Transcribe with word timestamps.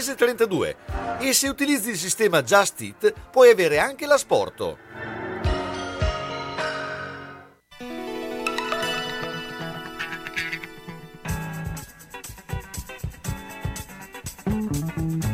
mese 0.00 0.14
32 0.14 0.76
e 1.18 1.34
se 1.34 1.46
utilizzi 1.46 1.90
il 1.90 1.98
sistema 1.98 2.42
Just 2.42 2.80
Eat 2.80 3.12
puoi 3.30 3.50
avere 3.50 3.78
anche 3.78 4.06
l'asporto. 4.06 4.78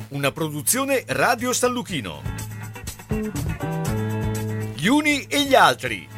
Una 0.09 0.33
produzione 0.33 1.05
Radio 1.07 1.53
San 1.53 1.73
Luchino. 1.73 2.23
Gli 4.75 4.89
uni 4.89 5.27
e 5.29 5.43
gli 5.43 5.55
altri. 5.55 6.09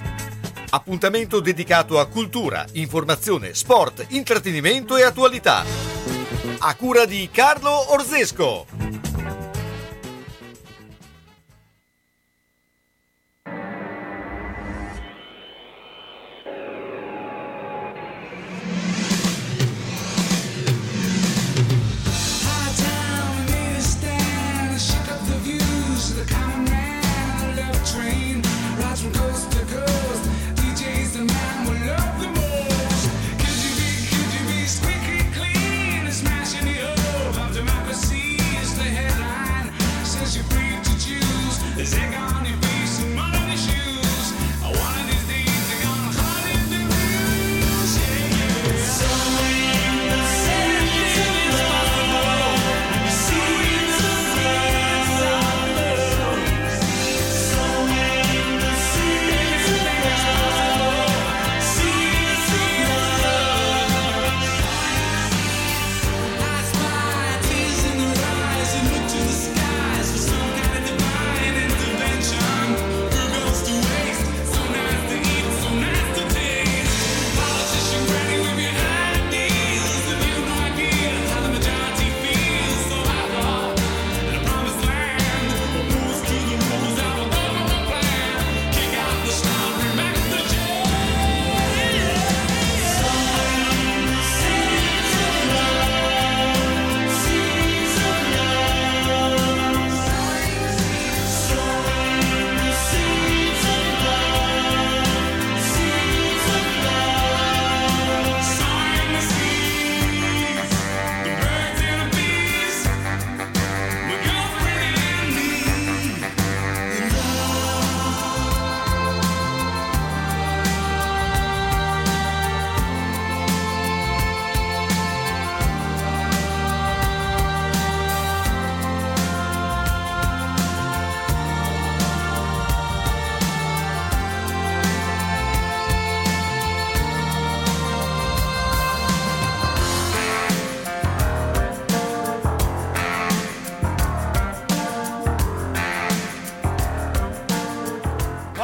Appuntamento 0.70 1.40
dedicato 1.40 1.98
a 1.98 2.06
cultura, 2.06 2.64
informazione, 2.72 3.52
sport, 3.52 4.06
intrattenimento 4.08 4.96
e 4.96 5.02
attualità. 5.02 6.17
A 6.60 6.74
cura 6.74 7.04
di 7.04 7.28
Carlo 7.30 7.92
Orzesco. 7.92 9.07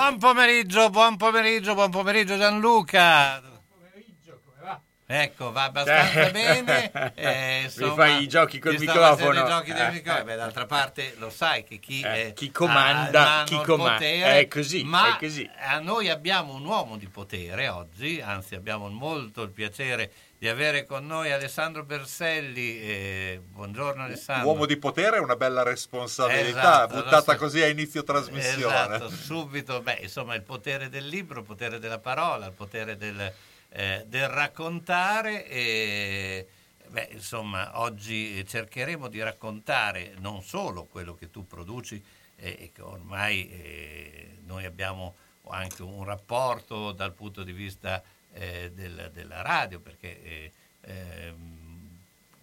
Buon 0.06 0.18
pomeriggio, 0.18 0.90
buon 0.90 1.16
pomeriggio, 1.16 1.72
buon 1.72 1.90
pomeriggio 1.90 2.36
Gianluca. 2.36 3.40
Ecco, 5.06 5.50
va 5.50 5.62
abbastanza 5.64 6.26
Eh. 6.26 6.30
bene. 6.30 6.90
eh, 7.16 7.56
Mi 7.60 7.64
insomma, 7.64 7.94
fai 7.94 8.22
i 8.22 8.28
giochi 8.28 8.58
col 8.58 8.76
microfono. 8.78 9.42
I 9.42 9.46
giochi 9.48 9.72
del 9.72 9.86
Eh. 9.86 9.92
microfono. 9.92 10.24
Beh, 10.24 10.36
d'altra 10.36 10.66
parte 10.66 11.14
lo 11.16 11.30
sai 11.30 11.64
che 11.64 11.78
chi, 11.78 12.02
Eh, 12.02 12.20
eh, 12.20 12.32
chi 12.34 12.50
comanda, 12.50 13.40
ha 13.40 13.44
chi 13.44 13.58
comanda. 13.62 13.92
potere, 13.94 14.40
È 14.40 14.46
così, 14.48 14.84
ma 14.84 15.14
è 15.14 15.18
così. 15.18 15.50
a 15.70 15.78
noi 15.78 16.10
abbiamo 16.10 16.52
un 16.52 16.66
uomo 16.66 16.98
di 16.98 17.08
potere 17.08 17.68
oggi, 17.68 18.20
anzi 18.20 18.54
abbiamo 18.54 18.86
molto 18.90 19.40
il 19.40 19.52
piacere 19.52 20.12
di 20.44 20.50
avere 20.50 20.84
con 20.84 21.06
noi 21.06 21.32
Alessandro 21.32 21.84
Berselli. 21.84 22.78
eh, 22.78 23.40
buongiorno 23.42 24.02
Alessandro. 24.02 24.46
Uomo 24.50 24.66
di 24.66 24.76
potere 24.76 25.16
è 25.16 25.20
una 25.20 25.36
bella 25.36 25.62
responsabilità, 25.62 26.84
Esatto, 26.84 26.96
buttata 26.96 27.32
so. 27.32 27.38
così 27.38 27.62
a 27.62 27.68
inizio 27.68 28.02
trasmissione. 28.02 28.96
Esatto, 28.96 29.08
subito, 29.08 29.80
beh, 29.80 30.00
insomma, 30.02 30.34
il 30.34 30.42
potere 30.42 30.90
del 30.90 31.06
libro, 31.06 31.38
il 31.38 31.46
potere 31.46 31.78
della 31.78 31.98
parola, 31.98 32.44
il 32.44 32.52
potere 32.52 32.98
del, 32.98 33.32
eh, 33.70 34.04
del 34.06 34.28
raccontare 34.28 35.46
e 35.48 36.46
beh, 36.88 37.08
insomma, 37.12 37.80
oggi 37.80 38.46
cercheremo 38.46 39.08
di 39.08 39.22
raccontare 39.22 40.12
non 40.18 40.42
solo 40.42 40.84
quello 40.84 41.14
che 41.14 41.30
tu 41.30 41.46
produci 41.46 42.04
eh, 42.36 42.56
e 42.60 42.70
che 42.70 42.82
ormai 42.82 43.48
eh, 43.48 44.36
noi 44.44 44.66
abbiamo 44.66 45.14
anche 45.48 45.80
un 45.80 46.04
rapporto 46.04 46.92
dal 46.92 47.14
punto 47.14 47.42
di 47.42 47.52
vista 47.52 48.02
eh, 48.34 48.70
del- 48.72 49.10
della 49.12 49.42
radio, 49.42 49.80
perché 49.80 50.22
eh, 50.22 50.52
ehm, 50.82 51.98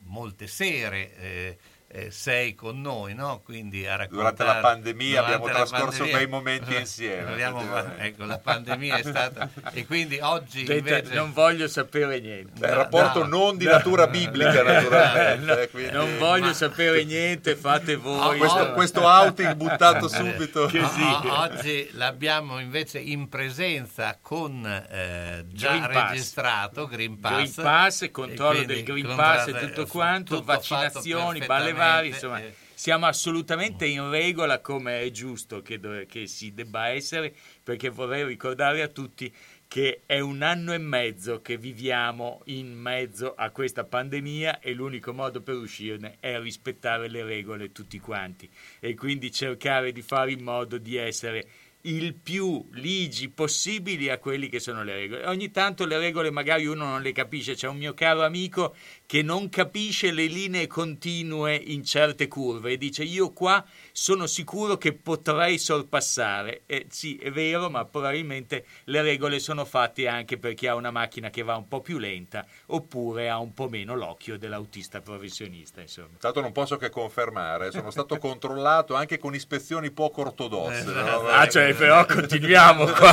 molte 0.06 0.48
sere 0.48 1.58
eh, 1.94 2.10
sei 2.12 2.56
con 2.56 2.80
noi, 2.82 3.14
no? 3.14 3.42
Quindi 3.44 3.86
a 3.86 3.96
raccontare... 3.98 4.34
Durante 4.34 4.44
la 4.46 4.56
pandemia 4.62 5.22
Durante 5.22 5.34
abbiamo 5.36 5.48
la 5.48 5.54
trascorso 5.66 5.86
pandemia. 5.98 6.14
bei 6.18 6.28
momenti 6.28 6.76
insieme, 6.76 7.32
Abbiamo- 7.32 7.64
ecco, 7.98 8.26
la 8.26 8.38
pandemia 8.38 8.98
è 8.98 9.04
stata... 9.04 9.50
E 9.74 9.86
quindi 9.86 10.20
oggi 10.22 10.66
Senta, 10.66 10.74
invece... 10.74 11.14
Non 11.14 11.34
voglio 11.34 11.68
sapere 11.68 12.20
niente. 12.20 12.66
Un 12.66 12.74
rapporto 12.74 13.26
non 13.26 13.58
di 13.58 13.66
natura 13.66 14.08
biblica, 14.08 14.64
naturalmente. 14.64 15.46
No, 15.46 15.68
quindi- 15.72 15.92
non 15.92 16.18
voglio 16.18 16.46
Ma- 16.48 16.54
sapere 16.54 17.04
niente, 17.04 17.56
fate 17.56 17.96
voi. 17.96 18.38
Questo, 18.38 18.72
questo 18.74 19.02
outing 19.02 19.54
buttato 19.56 20.06
Eh, 20.06 20.10
subito. 20.10 20.62
Così. 20.64 20.80
o- 21.02 21.28
o- 21.28 21.40
oggi 21.42 21.90
l'abbiamo 21.94 22.60
invece 22.60 23.00
in 23.00 23.28
presenza 23.30 24.18
con 24.22 24.66
eh, 24.66 25.46
già 25.50 25.70
Green 25.78 25.90
Pass. 25.92 26.10
registrato 26.12 26.88
Green 26.88 27.20
Pass. 27.20 27.34
Green 27.34 27.54
Pass, 27.56 28.12
controllo 28.12 28.56
quindi 28.64 28.74
del 28.74 28.84
Green 28.84 29.16
Pass 29.16 29.48
e 29.48 29.54
tutto 29.54 29.86
quanto, 29.88 30.36
tutto 30.36 30.46
vaccinazioni, 30.46 31.40
balle 31.46 31.74
perfettamente, 31.86 32.08
insomma, 32.08 32.40
eh. 32.42 32.54
siamo 32.74 33.06
assolutamente 33.06 33.86
in 33.86 34.10
regola 34.10 34.60
come 34.60 35.02
è 35.02 35.12
giusto 35.12 35.62
che, 35.62 35.80
do- 35.80 36.06
che 36.08 36.28
si 36.28 36.54
debba 36.54 36.90
essere, 36.90 37.34
perché 37.64 37.90
vorrei 37.90 38.26
ricordare 38.26 38.82
a 38.82 38.88
tutti 38.88 39.34
che 39.72 40.02
è 40.06 40.20
un 40.20 40.42
anno 40.42 40.74
e 40.74 40.78
mezzo 40.80 41.42
che 41.42 41.56
viviamo 41.56 42.42
in 42.48 42.74
mezzo 42.74 43.36
a 43.36 43.52
questa 43.52 43.86
pandemia 43.86 44.60
e 44.60 44.74
l'unico 44.74 45.14
modo 45.14 45.40
per 45.40 45.56
uscirne 45.56 46.18
è 46.20 46.38
rispettare 46.42 47.08
le 47.08 47.24
regole 47.24 47.72
tutti 47.72 47.98
quanti 47.98 48.50
e 48.82 48.96
quindi 48.96 49.32
cercare 49.32 49.94
di 49.94 50.02
fare 50.02 50.34
in 50.34 50.44
modo 50.44 50.78
di 50.78 50.98
essere 50.98 51.48
il 51.84 52.14
più 52.14 52.68
ligi 52.74 53.30
possibili 53.30 54.10
a 54.10 54.18
quelli 54.18 54.50
che 54.50 54.60
sono 54.60 54.84
le 54.84 54.94
regole. 54.94 55.26
Ogni 55.26 55.52
tanto 55.52 55.86
le 55.86 55.98
regole 55.98 56.30
magari 56.30 56.66
uno 56.66 56.86
non 56.86 57.02
le 57.02 57.12
capisce. 57.12 57.56
C'è 57.56 57.68
un 57.68 57.78
mio 57.78 57.94
caro 57.94 58.24
amico 58.24 58.76
che 59.12 59.24
non 59.24 59.50
capisce 59.50 60.14
le 60.14 60.28
linee 60.28 60.68
continue 60.68 61.54
in 61.54 61.84
certe 61.84 62.30
curve 62.30 62.72
e 62.72 62.78
dice 62.78 63.04
io 63.04 63.34
qua 63.34 63.62
sono 63.92 64.26
sicuro 64.26 64.78
che 64.78 64.94
potrei 64.94 65.58
sorpassare. 65.58 66.62
E 66.66 66.86
sì, 66.90 67.18
è 67.18 67.30
vero, 67.30 67.70
ma 67.70 67.84
probabilmente 67.84 68.66
le 68.86 69.02
regole 69.02 69.40
sono 69.40 69.66
fatte 69.66 70.08
anche 70.08 70.38
per 70.38 70.54
chi 70.54 70.68
ha 70.68 70.76
una 70.76 70.92
macchina 70.92 71.30
che 71.30 71.44
va 71.44 71.58
un 71.58 71.68
po' 71.68 71.82
più 71.82 71.98
lenta 71.98 72.46
oppure 72.68 73.30
ha 73.30 73.38
un 73.38 73.54
po' 73.54 73.68
meno 73.68 73.96
l'occhio 73.96 74.38
dell'autista 74.38 75.02
professionista. 75.02 75.82
Insomma. 75.82 76.16
Tanto 76.18 76.40
non 76.40 76.54
posso 76.54 76.78
che 76.78 76.90
confermare, 76.90 77.72
sono 77.72 77.92
stato 77.92 78.18
controllato 78.18 78.96
anche 78.96 79.18
con 79.18 79.36
ispezioni 79.36 79.92
poco 79.92 80.22
ortodosse. 80.22 80.90
Eh, 80.90 80.94
no? 80.94 81.28
Ah, 81.28 81.50
cioè, 81.50 81.74
però 81.76 82.06
continuiamo 82.06 82.86
qua. 82.86 83.12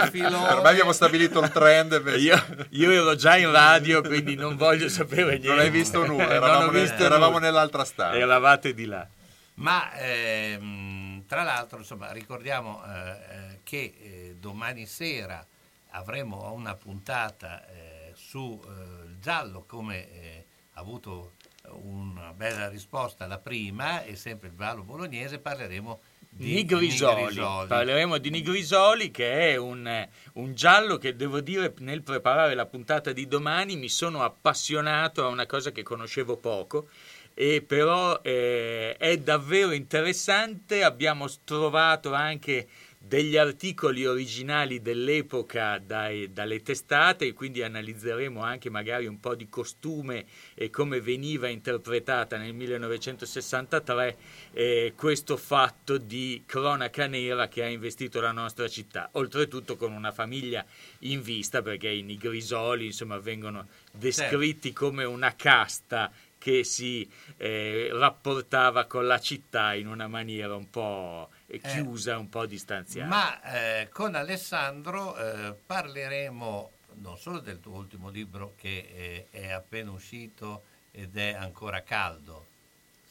per 0.00 0.60
me 0.62 0.68
abbiamo 0.68 0.90
stabilito 0.90 1.40
il 1.40 1.50
trend. 1.50 2.02
Io, 2.18 2.66
io, 2.70 2.90
ero 2.90 3.14
già 3.14 3.36
in 3.36 3.52
radio, 3.52 4.02
quindi 4.02 4.34
non 4.34 4.56
voglio 4.56 4.78
sapere 4.88 5.38
niente. 5.38 5.48
Non 5.48 5.58
hai 5.58 5.70
visto 5.70 6.06
nulla, 6.06 6.30
eravamo, 6.34 6.70
visto 6.70 6.94
nel, 6.94 7.04
eravamo 7.04 7.38
nell'altra 7.38 7.84
stanza. 7.84 8.18
Eravate 8.18 8.74
di 8.74 8.84
là. 8.86 9.06
Ma 9.54 9.92
ehm, 9.94 11.26
tra 11.26 11.42
l'altro, 11.42 11.78
insomma, 11.78 12.12
ricordiamo 12.12 12.82
eh, 12.84 13.10
eh 13.10 13.58
che 13.62 13.94
eh, 14.00 14.36
domani 14.38 14.86
sera 14.86 15.46
avremo 15.90 16.52
una 16.52 16.74
puntata 16.74 17.66
eh, 17.68 18.12
sul 18.14 18.58
eh, 18.62 19.20
giallo, 19.20 19.64
come 19.66 20.10
eh, 20.10 20.46
ha 20.72 20.80
avuto 20.80 21.32
una 21.68 22.32
bella 22.32 22.68
risposta 22.68 23.26
la 23.26 23.38
prima, 23.38 24.02
e 24.02 24.16
sempre 24.16 24.48
il 24.48 24.54
giallo 24.54 24.82
bolognese, 24.82 25.38
parleremo 25.38 26.00
di 26.32 26.54
Nigrisoli. 26.54 27.22
Nigrisoli. 27.22 27.66
Parleremo 27.66 28.18
di 28.18 28.30
Nigrisoli 28.30 29.10
che 29.10 29.52
è 29.52 29.56
un, 29.56 30.08
un, 30.34 30.54
giallo 30.54 30.96
che 30.96 31.16
devo 31.16 31.40
dire 31.40 31.74
nel 31.78 32.02
preparare 32.02 32.54
la 32.54 32.66
puntata 32.66 33.12
di 33.12 33.26
domani 33.26 33.76
mi 33.76 33.88
sono 33.88 34.22
appassionato 34.22 35.24
a 35.24 35.28
una 35.28 35.46
cosa 35.46 35.72
che 35.72 35.82
conoscevo 35.82 36.36
poco 36.36 36.88
e 37.34 37.62
però 37.62 38.20
eh, 38.22 38.96
è 38.96 39.16
davvero 39.18 39.72
interessante, 39.72 40.82
abbiamo 40.84 41.26
trovato 41.44 42.12
anche 42.12 42.68
degli 43.10 43.36
articoli 43.36 44.06
originali 44.06 44.80
dell'epoca 44.80 45.78
dai, 45.78 46.32
dalle 46.32 46.62
testate 46.62 47.26
e 47.26 47.32
quindi 47.32 47.60
analizzeremo 47.60 48.40
anche 48.40 48.70
magari 48.70 49.06
un 49.06 49.18
po' 49.18 49.34
di 49.34 49.48
costume 49.48 50.26
e 50.54 50.70
come 50.70 51.00
veniva 51.00 51.48
interpretata 51.48 52.36
nel 52.36 52.54
1963 52.54 54.16
eh, 54.52 54.92
questo 54.94 55.36
fatto 55.36 55.98
di 55.98 56.44
cronaca 56.46 57.08
nera 57.08 57.48
che 57.48 57.64
ha 57.64 57.68
investito 57.68 58.20
la 58.20 58.30
nostra 58.30 58.68
città, 58.68 59.08
oltretutto 59.14 59.74
con 59.74 59.90
una 59.90 60.12
famiglia 60.12 60.64
in 61.00 61.20
vista 61.20 61.62
perché 61.62 61.88
i 61.88 62.02
nigrisoli 62.02 62.86
insomma 62.86 63.18
vengono 63.18 63.66
descritti 63.90 64.68
certo. 64.68 64.86
come 64.86 65.02
una 65.02 65.34
casta 65.34 66.12
che 66.38 66.62
si 66.62 67.10
eh, 67.36 67.88
rapportava 67.92 68.84
con 68.84 69.06
la 69.08 69.18
città 69.18 69.74
in 69.74 69.88
una 69.88 70.06
maniera 70.06 70.54
un 70.54 70.70
po' 70.70 71.28
chiusa, 71.58 72.12
eh, 72.12 72.16
un 72.16 72.28
po' 72.28 72.46
distanziata. 72.46 73.08
Ma 73.08 73.42
eh, 73.80 73.88
con 73.88 74.14
Alessandro 74.14 75.16
eh, 75.16 75.54
parleremo 75.54 76.70
non 77.00 77.18
solo 77.18 77.40
del 77.40 77.60
tuo 77.60 77.76
ultimo 77.76 78.10
libro 78.10 78.54
che 78.56 79.26
è 79.30 79.50
appena 79.50 79.90
uscito 79.90 80.64
ed 80.92 81.16
è 81.16 81.32
ancora 81.32 81.82
caldo, 81.82 82.46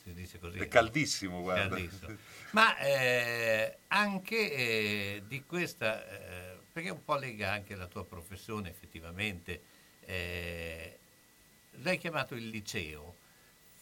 si 0.03 0.13
dice 0.13 0.39
così. 0.39 0.59
È 0.59 0.68
caldissimo, 0.68 1.41
guarda. 1.41 1.75
Caldissimo. 1.75 2.18
Ma 2.51 2.77
eh, 2.77 3.77
anche 3.88 5.24
di 5.27 5.44
questa, 5.45 6.03
perché 6.71 6.89
un 6.89 7.03
po' 7.03 7.15
lega 7.15 7.51
anche 7.51 7.75
la 7.75 7.88
tua 7.88 8.06
professione 8.06 8.69
effettivamente, 8.69 9.62
l'hai 10.06 11.97
chiamato 11.97 12.36
il 12.36 12.50
liceo 12.50 13.15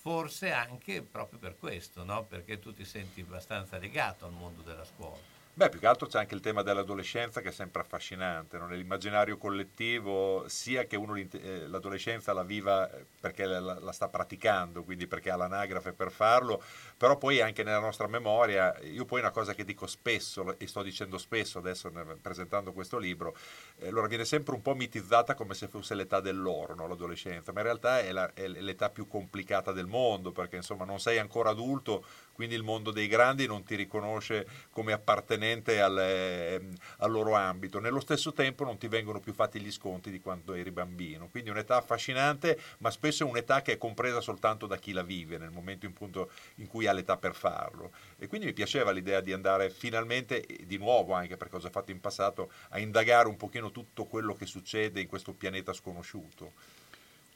forse 0.08 0.54
anche 0.54 1.02
proprio 1.02 1.38
per 1.38 1.58
questo, 1.58 2.06
no? 2.06 2.24
perché 2.24 2.60
tu 2.60 2.74
ti 2.74 2.86
senti 2.86 3.20
abbastanza 3.20 3.78
legato 3.78 4.24
al 4.24 4.32
mondo 4.32 4.62
della 4.62 4.86
scuola. 4.86 5.37
Beh, 5.58 5.70
più 5.70 5.80
che 5.80 5.88
altro 5.88 6.06
c'è 6.06 6.20
anche 6.20 6.36
il 6.36 6.40
tema 6.40 6.62
dell'adolescenza 6.62 7.42
che 7.42 7.50
è 7.50 7.52
sempre 7.52 7.82
affascinante, 7.82 8.60
no? 8.60 8.68
nell'immaginario 8.68 9.40
collettivo, 9.40 10.48
sia 10.48 10.86
che 10.86 10.96
uno 10.96 11.16
eh, 11.16 11.66
l'adolescenza 11.68 12.32
la 12.32 12.44
viva 12.44 12.88
eh, 12.92 13.04
perché 13.20 13.48
la, 13.48 13.92
sta 13.92 14.08
praticando, 14.08 14.84
quindi 14.84 15.08
perché 15.08 15.32
ha 15.32 15.36
l'anagrafe 15.36 15.94
per 15.94 16.12
farlo, 16.12 16.62
però 16.96 17.18
poi 17.18 17.42
anche 17.42 17.64
nella 17.64 17.80
nostra 17.80 18.06
memoria, 18.06 18.78
io 18.82 19.06
poi 19.06 19.20
una 19.20 19.32
cosa 19.32 19.56
che 19.56 19.64
dico 19.64 19.88
spesso, 19.88 20.60
e 20.60 20.68
sto 20.68 20.84
dicendo 20.84 21.18
spesso 21.18 21.58
adesso 21.58 21.92
presentando 22.22 22.72
questo 22.72 23.00
libro, 23.00 23.36
eh, 23.78 23.88
allora 23.88 24.06
viene 24.06 24.26
sempre 24.26 24.54
un 24.54 24.62
po' 24.62 24.76
mitizzata 24.76 25.34
come 25.34 25.56
se 25.56 25.68
fosse 25.68 25.96
l'età 25.96 26.20
dell'oro, 26.20 26.76
no? 26.76 26.86
l'adolescenza, 26.86 27.52
ma 27.52 27.62
in 27.62 27.66
realtà 27.66 28.02
è, 28.02 28.12
la, 28.12 28.32
è 28.36 28.48
l'età 28.48 28.92
più 28.92 29.08
complicata 29.08 29.72
del 29.72 29.88
mondo, 29.88 30.32
perché 30.32 30.58
insomma 30.58 30.86
non 30.86 31.00
sei 31.00 31.18
ancora 31.18 31.50
adulto, 31.50 32.06
quindi 32.38 32.54
il 32.54 32.62
mondo 32.62 32.92
dei 32.92 33.08
grandi 33.08 33.48
non 33.48 33.64
ti 33.64 33.74
riconosce 33.74 34.48
come 34.70 34.94
appartenente 34.94 35.82
al, 35.82 35.98
eh, 35.98 36.62
al, 37.00 37.10
loro 37.10 37.34
ambito. 37.34 37.80
Nello 37.80 38.00
stesso 38.00 38.32
tempo 38.32 38.64
non 38.64 38.78
ti 38.78 38.88
vengono 38.88 39.20
più 39.20 39.34
fatti 39.34 39.60
gli 39.60 39.72
sconti 39.72 40.12
di 40.12 40.20
quando 40.20 40.54
eri 40.54 40.70
bambino. 40.70 41.30
Quindi 41.30 41.50
un'età 41.50 41.78
affascinante, 41.78 42.60
ma 42.78 42.92
spesso 42.92 43.26
è 43.26 43.28
un'età 43.28 43.64
che 43.64 43.72
è 43.72 43.78
compresa 43.80 44.22
soltanto 44.22 44.68
da 44.68 44.78
chi 44.78 44.92
la 44.92 45.02
vive 45.02 45.40
nel 45.40 45.50
momento 45.50 45.88
in, 45.88 45.94
punto 45.94 46.30
in 46.58 46.68
cui 46.68 46.86
ha 46.86 46.92
l'età 46.92 47.18
per 47.18 47.34
farlo. 47.34 47.92
E 48.20 48.28
quindi 48.28 48.46
mi 48.46 48.54
piaceva 48.54 48.92
l'idea 48.92 49.20
di 49.20 49.34
andare 49.34 49.72
finalmente, 49.72 50.46
di 50.64 50.78
nuovo 50.78 51.14
anche 51.14 51.38
per 51.38 51.50
cosa 51.50 51.70
ho 51.70 51.72
fatto 51.72 51.90
in 51.90 52.00
passato, 52.00 52.52
a 52.70 52.78
indagare 52.78 53.28
un 53.28 53.36
pochino 53.36 53.72
tutto 53.72 54.06
quello 54.06 54.36
che 54.36 54.46
succede 54.46 55.02
in 55.02 55.08
questo 55.08 55.34
pianeta 55.34 55.74
sconosciuto. 55.74 56.54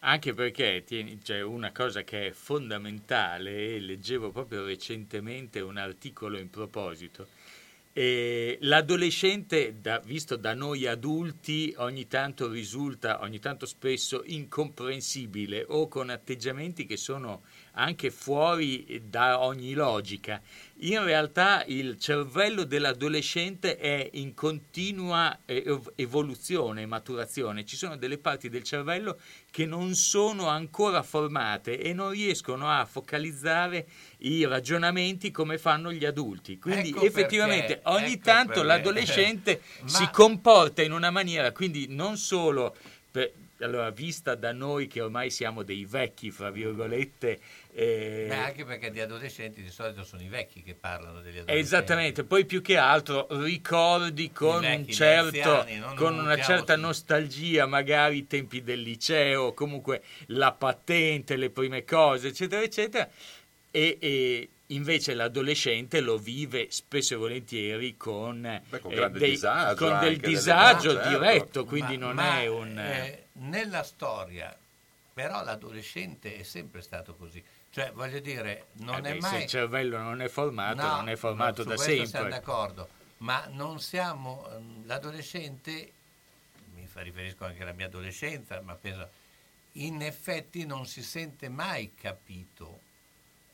Anche 0.03 0.33
perché 0.33 0.83
cioè 1.21 1.41
una 1.41 1.71
cosa 1.71 2.03
che 2.03 2.27
è 2.27 2.31
fondamentale, 2.31 3.75
e 3.75 3.79
leggevo 3.79 4.31
proprio 4.31 4.65
recentemente 4.65 5.59
un 5.59 5.77
articolo 5.77 6.39
in 6.39 6.49
proposito, 6.49 7.27
e 7.93 8.57
l'adolescente, 8.61 9.75
da, 9.79 9.99
visto 9.99 10.37
da 10.37 10.55
noi 10.55 10.87
adulti, 10.87 11.75
ogni 11.77 12.07
tanto 12.07 12.49
risulta, 12.49 13.21
ogni 13.21 13.39
tanto 13.39 13.67
spesso 13.67 14.23
incomprensibile 14.25 15.65
o 15.67 15.87
con 15.87 16.09
atteggiamenti 16.09 16.87
che 16.87 16.97
sono 16.97 17.43
anche 17.73 18.11
fuori 18.11 19.01
da 19.05 19.41
ogni 19.41 19.73
logica 19.73 20.41
in 20.83 21.03
realtà 21.03 21.63
il 21.67 21.99
cervello 21.99 22.63
dell'adolescente 22.63 23.77
è 23.77 24.09
in 24.13 24.33
continua 24.33 25.37
evoluzione 25.45 26.81
e 26.81 26.85
maturazione. 26.87 27.65
Ci 27.65 27.75
sono 27.75 27.97
delle 27.97 28.17
parti 28.17 28.49
del 28.49 28.63
cervello 28.63 29.19
che 29.51 29.65
non 29.67 29.93
sono 29.93 30.47
ancora 30.47 31.03
formate 31.03 31.79
e 31.79 31.93
non 31.93 32.11
riescono 32.11 32.67
a 32.67 32.85
focalizzare 32.85 33.87
i 34.19 34.45
ragionamenti 34.45 35.29
come 35.29 35.59
fanno 35.59 35.91
gli 35.91 36.05
adulti. 36.05 36.57
Quindi 36.57 36.89
ecco 36.89 37.05
effettivamente 37.05 37.77
perché, 37.77 37.89
ogni 37.89 38.13
ecco 38.13 38.23
tanto 38.23 38.53
perché. 38.53 38.67
l'adolescente 38.67 39.61
Ma... 39.81 39.87
si 39.87 40.09
comporta 40.11 40.81
in 40.81 40.93
una 40.93 41.11
maniera, 41.11 41.51
quindi 41.51 41.87
non 41.89 42.17
solo 42.17 42.75
per, 43.11 43.31
allora, 43.63 43.89
vista 43.89 44.35
da 44.35 44.51
noi 44.51 44.87
che 44.87 45.01
ormai 45.01 45.29
siamo 45.29 45.63
dei 45.63 45.85
vecchi, 45.85 46.31
fra 46.31 46.49
virgolette, 46.49 47.39
eh, 47.73 48.25
Beh, 48.27 48.35
anche 48.35 48.65
perché 48.65 48.91
di 48.91 48.99
adolescenti 48.99 49.61
di 49.61 49.69
solito 49.69 50.03
sono 50.03 50.21
i 50.21 50.27
vecchi 50.27 50.61
che 50.61 50.75
parlano 50.75 51.21
degli 51.21 51.37
adolescenti. 51.37 51.61
Esattamente, 51.61 52.23
poi 52.23 52.45
più 52.45 52.61
che 52.61 52.77
altro 52.77 53.27
ricordi 53.29 54.31
con, 54.31 54.61
vecchi, 54.61 54.75
un 54.75 54.87
certo, 54.87 55.59
anziani, 55.59 55.95
con 55.95 56.17
una 56.17 56.37
certa 56.37 56.75
su... 56.75 56.81
nostalgia, 56.81 57.65
magari 57.65 58.17
i 58.17 58.27
tempi 58.27 58.61
del 58.61 58.81
liceo, 58.81 59.53
comunque 59.53 60.01
la 60.27 60.51
patente, 60.51 61.35
le 61.37 61.49
prime 61.49 61.85
cose, 61.85 62.29
eccetera, 62.29 62.61
eccetera. 62.61 63.09
E, 63.73 63.97
e 64.01 64.49
invece 64.67 65.13
l'adolescente 65.13 66.01
lo 66.01 66.17
vive 66.17 66.67
spesso 66.69 67.13
e 67.13 67.17
volentieri 67.17 67.95
con, 67.95 68.61
Beh, 68.67 68.79
con, 68.79 68.91
eh, 68.91 69.09
dei, 69.11 69.29
disagio 69.31 69.87
con 69.87 69.99
del 69.99 70.17
disagio 70.17 70.93
certo. 70.93 71.09
diretto, 71.09 71.65
quindi 71.65 71.97
ma, 71.97 72.05
non 72.05 72.15
ma, 72.15 72.41
è 72.41 72.47
un... 72.47 72.77
Eh, 72.77 73.20
nella 73.41 73.83
storia, 73.83 74.57
però 75.13 75.43
l'adolescente 75.43 76.35
è 76.37 76.43
sempre 76.43 76.81
stato 76.81 77.15
così 77.15 77.43
cioè, 77.71 77.89
voglio 77.93 78.19
dire, 78.19 78.67
non 78.73 79.05
eh 79.05 79.11
è 79.11 79.19
mai... 79.19 79.31
Se 79.31 79.43
il 79.43 79.47
cervello 79.47 79.97
non 79.97 80.21
è 80.21 80.27
formato, 80.27 80.81
no, 80.81 80.95
non 80.97 81.07
è 81.07 81.15
formato 81.15 81.63
da 81.63 81.77
sempre. 81.77 82.05
siamo 82.05 82.27
d'accordo, 82.27 82.89
ma 83.19 83.47
non 83.49 83.79
siamo... 83.79 84.45
Ehm, 84.51 84.85
l'adolescente, 84.85 85.91
mi 86.73 86.85
riferisco 86.93 87.45
anche 87.45 87.61
alla 87.61 87.71
mia 87.71 87.85
adolescenza, 87.85 88.59
ma 88.59 88.75
penso, 88.75 89.09
in 89.73 90.01
effetti 90.01 90.65
non 90.65 90.85
si 90.85 91.01
sente 91.01 91.47
mai 91.47 91.93
capito. 91.95 92.81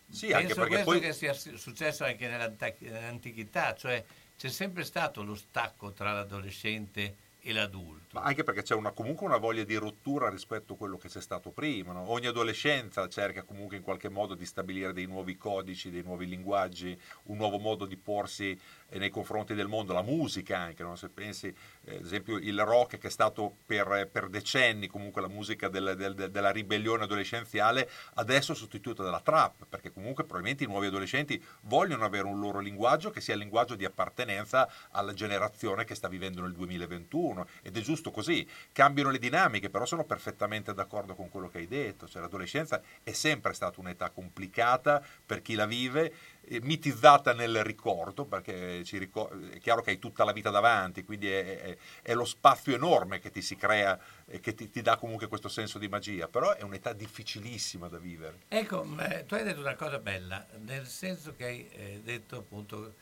Sì, 0.10 0.27
Penso 0.27 0.36
anche 0.36 0.53
perché 0.56 0.70
questo 0.70 0.91
poi... 0.91 1.00
che 1.00 1.13
sia 1.13 1.34
successo 1.34 2.03
anche 2.03 2.27
nell'antichità, 2.27 3.75
cioè 3.75 4.03
c'è 4.36 4.50
sempre 4.50 4.84
stato 4.84 5.22
lo 5.22 5.36
stacco 5.36 5.91
tra 5.91 6.12
l'adolescente 6.12 7.15
e 7.39 7.53
l'adulto. 7.53 8.06
Ma 8.17 8.24
anche 8.24 8.43
perché 8.43 8.63
c'è 8.63 8.74
una, 8.74 8.91
comunque 8.93 9.27
una 9.27 9.38
voglia 9.38 9.63
di 9.63 9.75
rottura 9.75 10.27
rispetto 10.27 10.74
a 10.74 10.75
quello 10.75 10.97
che 10.97 11.07
c'è 11.07 11.21
stato 11.21 11.51
prima. 11.51 11.93
No? 11.93 12.09
Ogni 12.09 12.25
adolescenza 12.25 13.07
cerca 13.07 13.43
comunque 13.43 13.77
in 13.77 13.83
qualche 13.83 14.09
modo 14.09 14.33
di 14.33 14.43
stabilire 14.43 14.91
dei 14.91 15.05
nuovi 15.05 15.38
codici, 15.38 15.91
dei 15.91 16.01
nuovi 16.01 16.25
linguaggi, 16.25 17.00
un 17.25 17.38
nuovo 17.38 17.59
modo 17.59 17.86
di 17.86 17.95
porsi 17.95 18.59
eh, 18.89 18.97
nei 18.97 19.12
confronti 19.12 19.53
del 19.53 19.67
mondo, 19.67 19.93
la 19.93 20.01
musica 20.01 20.57
anche, 20.57 20.81
no? 20.81 20.95
se 20.95 21.09
pensi 21.09 21.53
eh, 21.83 21.97
ad 21.97 22.05
esempio 22.05 22.38
il 22.38 22.59
rock 22.63 22.97
che 22.97 23.07
è 23.07 23.12
stato 23.12 23.57
per, 23.65 24.09
per 24.12 24.29
decenni 24.29 24.88
comunque 24.88 25.21
la 25.21 25.27
musica 25.27 25.67
del, 25.67 25.93
del, 25.95 26.31
della 26.31 26.51
ribellione 26.51 27.03
adolescenziale, 27.03 27.88
adesso 28.15 28.55
sostituita 28.55 29.03
dalla 29.03 29.21
trap, 29.21 29.67
perché 29.69 29.91
comunque 29.91 30.24
probabilmente 30.24 30.63
i 30.63 30.67
nuovi 30.67 30.88
adolescenti 30.88 31.43
vogliono 31.62 32.03
avere 32.03 32.25
un 32.25 32.39
loro 32.39 32.59
linguaggio 32.59 33.12
che 33.12 33.21
sia 33.21 33.36
il 33.36 33.41
linguaggio 33.41 33.75
di 33.75 33.86
appartenenza 33.86 34.67
alla 34.89 35.13
generazione 35.13 35.86
che 35.86 35.93
sta 35.93 36.07
vivendo 36.07 36.41
nel 36.41 36.53
2021 36.53 37.47
ed 37.62 37.77
è 37.77 37.81
giusto 37.81 38.06
così, 38.11 38.47
cambiano 38.71 39.09
le 39.09 39.19
dinamiche, 39.19 39.69
però 39.69 39.85
sono 39.85 40.03
perfettamente 40.03 40.73
d'accordo 40.73 41.15
con 41.15 41.29
quello 41.29 41.49
che 41.49 41.59
hai 41.59 41.67
detto, 41.67 42.07
cioè 42.07 42.21
l'adolescenza 42.21 42.81
è 43.03 43.11
sempre 43.11 43.53
stata 43.53 43.79
un'età 43.79 44.09
complicata 44.09 45.03
per 45.25 45.41
chi 45.41 45.55
la 45.55 45.65
vive 45.65 46.13
mitizzata 46.61 47.33
nel 47.33 47.63
ricordo, 47.63 48.25
perché 48.25 48.81
ricor- 48.91 49.49
è 49.49 49.59
chiaro 49.59 49.81
che 49.81 49.91
hai 49.91 49.99
tutta 49.99 50.23
la 50.23 50.31
vita 50.31 50.49
davanti, 50.49 51.03
quindi 51.03 51.29
è, 51.29 51.61
è, 51.61 51.77
è 52.01 52.13
lo 52.13 52.25
spazio 52.25 52.73
enorme 52.73 53.19
che 53.19 53.31
ti 53.31 53.41
si 53.41 53.55
crea 53.55 53.99
e 54.25 54.39
che 54.39 54.53
ti, 54.53 54.69
ti, 54.69 54.81
dà 54.81 54.95
comunque 54.95 55.27
questo 55.27 55.49
senso 55.49 55.77
di 55.77 55.87
magia, 55.87 56.27
però 56.27 56.53
è 56.53 56.63
un'età 56.63 56.93
difficilissima 56.93 57.87
da 57.87 57.97
vivere. 57.97 58.39
Ecco, 58.47 58.85
eh, 58.99 59.25
tu 59.25 59.35
hai 59.35 59.43
detto 59.43 59.59
una 59.59 59.75
cosa 59.75 59.99
bella, 59.99 60.45
nel 60.59 60.87
senso 60.87 61.35
che 61.35 61.43
hai 61.43 61.69
eh, 61.71 62.01
detto 62.03 62.37
appunto 62.37 62.93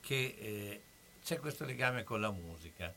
che 0.00 0.36
eh, 0.38 0.80
c'è 1.24 1.38
questo 1.38 1.64
legame 1.64 2.04
con 2.04 2.20
la 2.20 2.30
musica. 2.30 2.92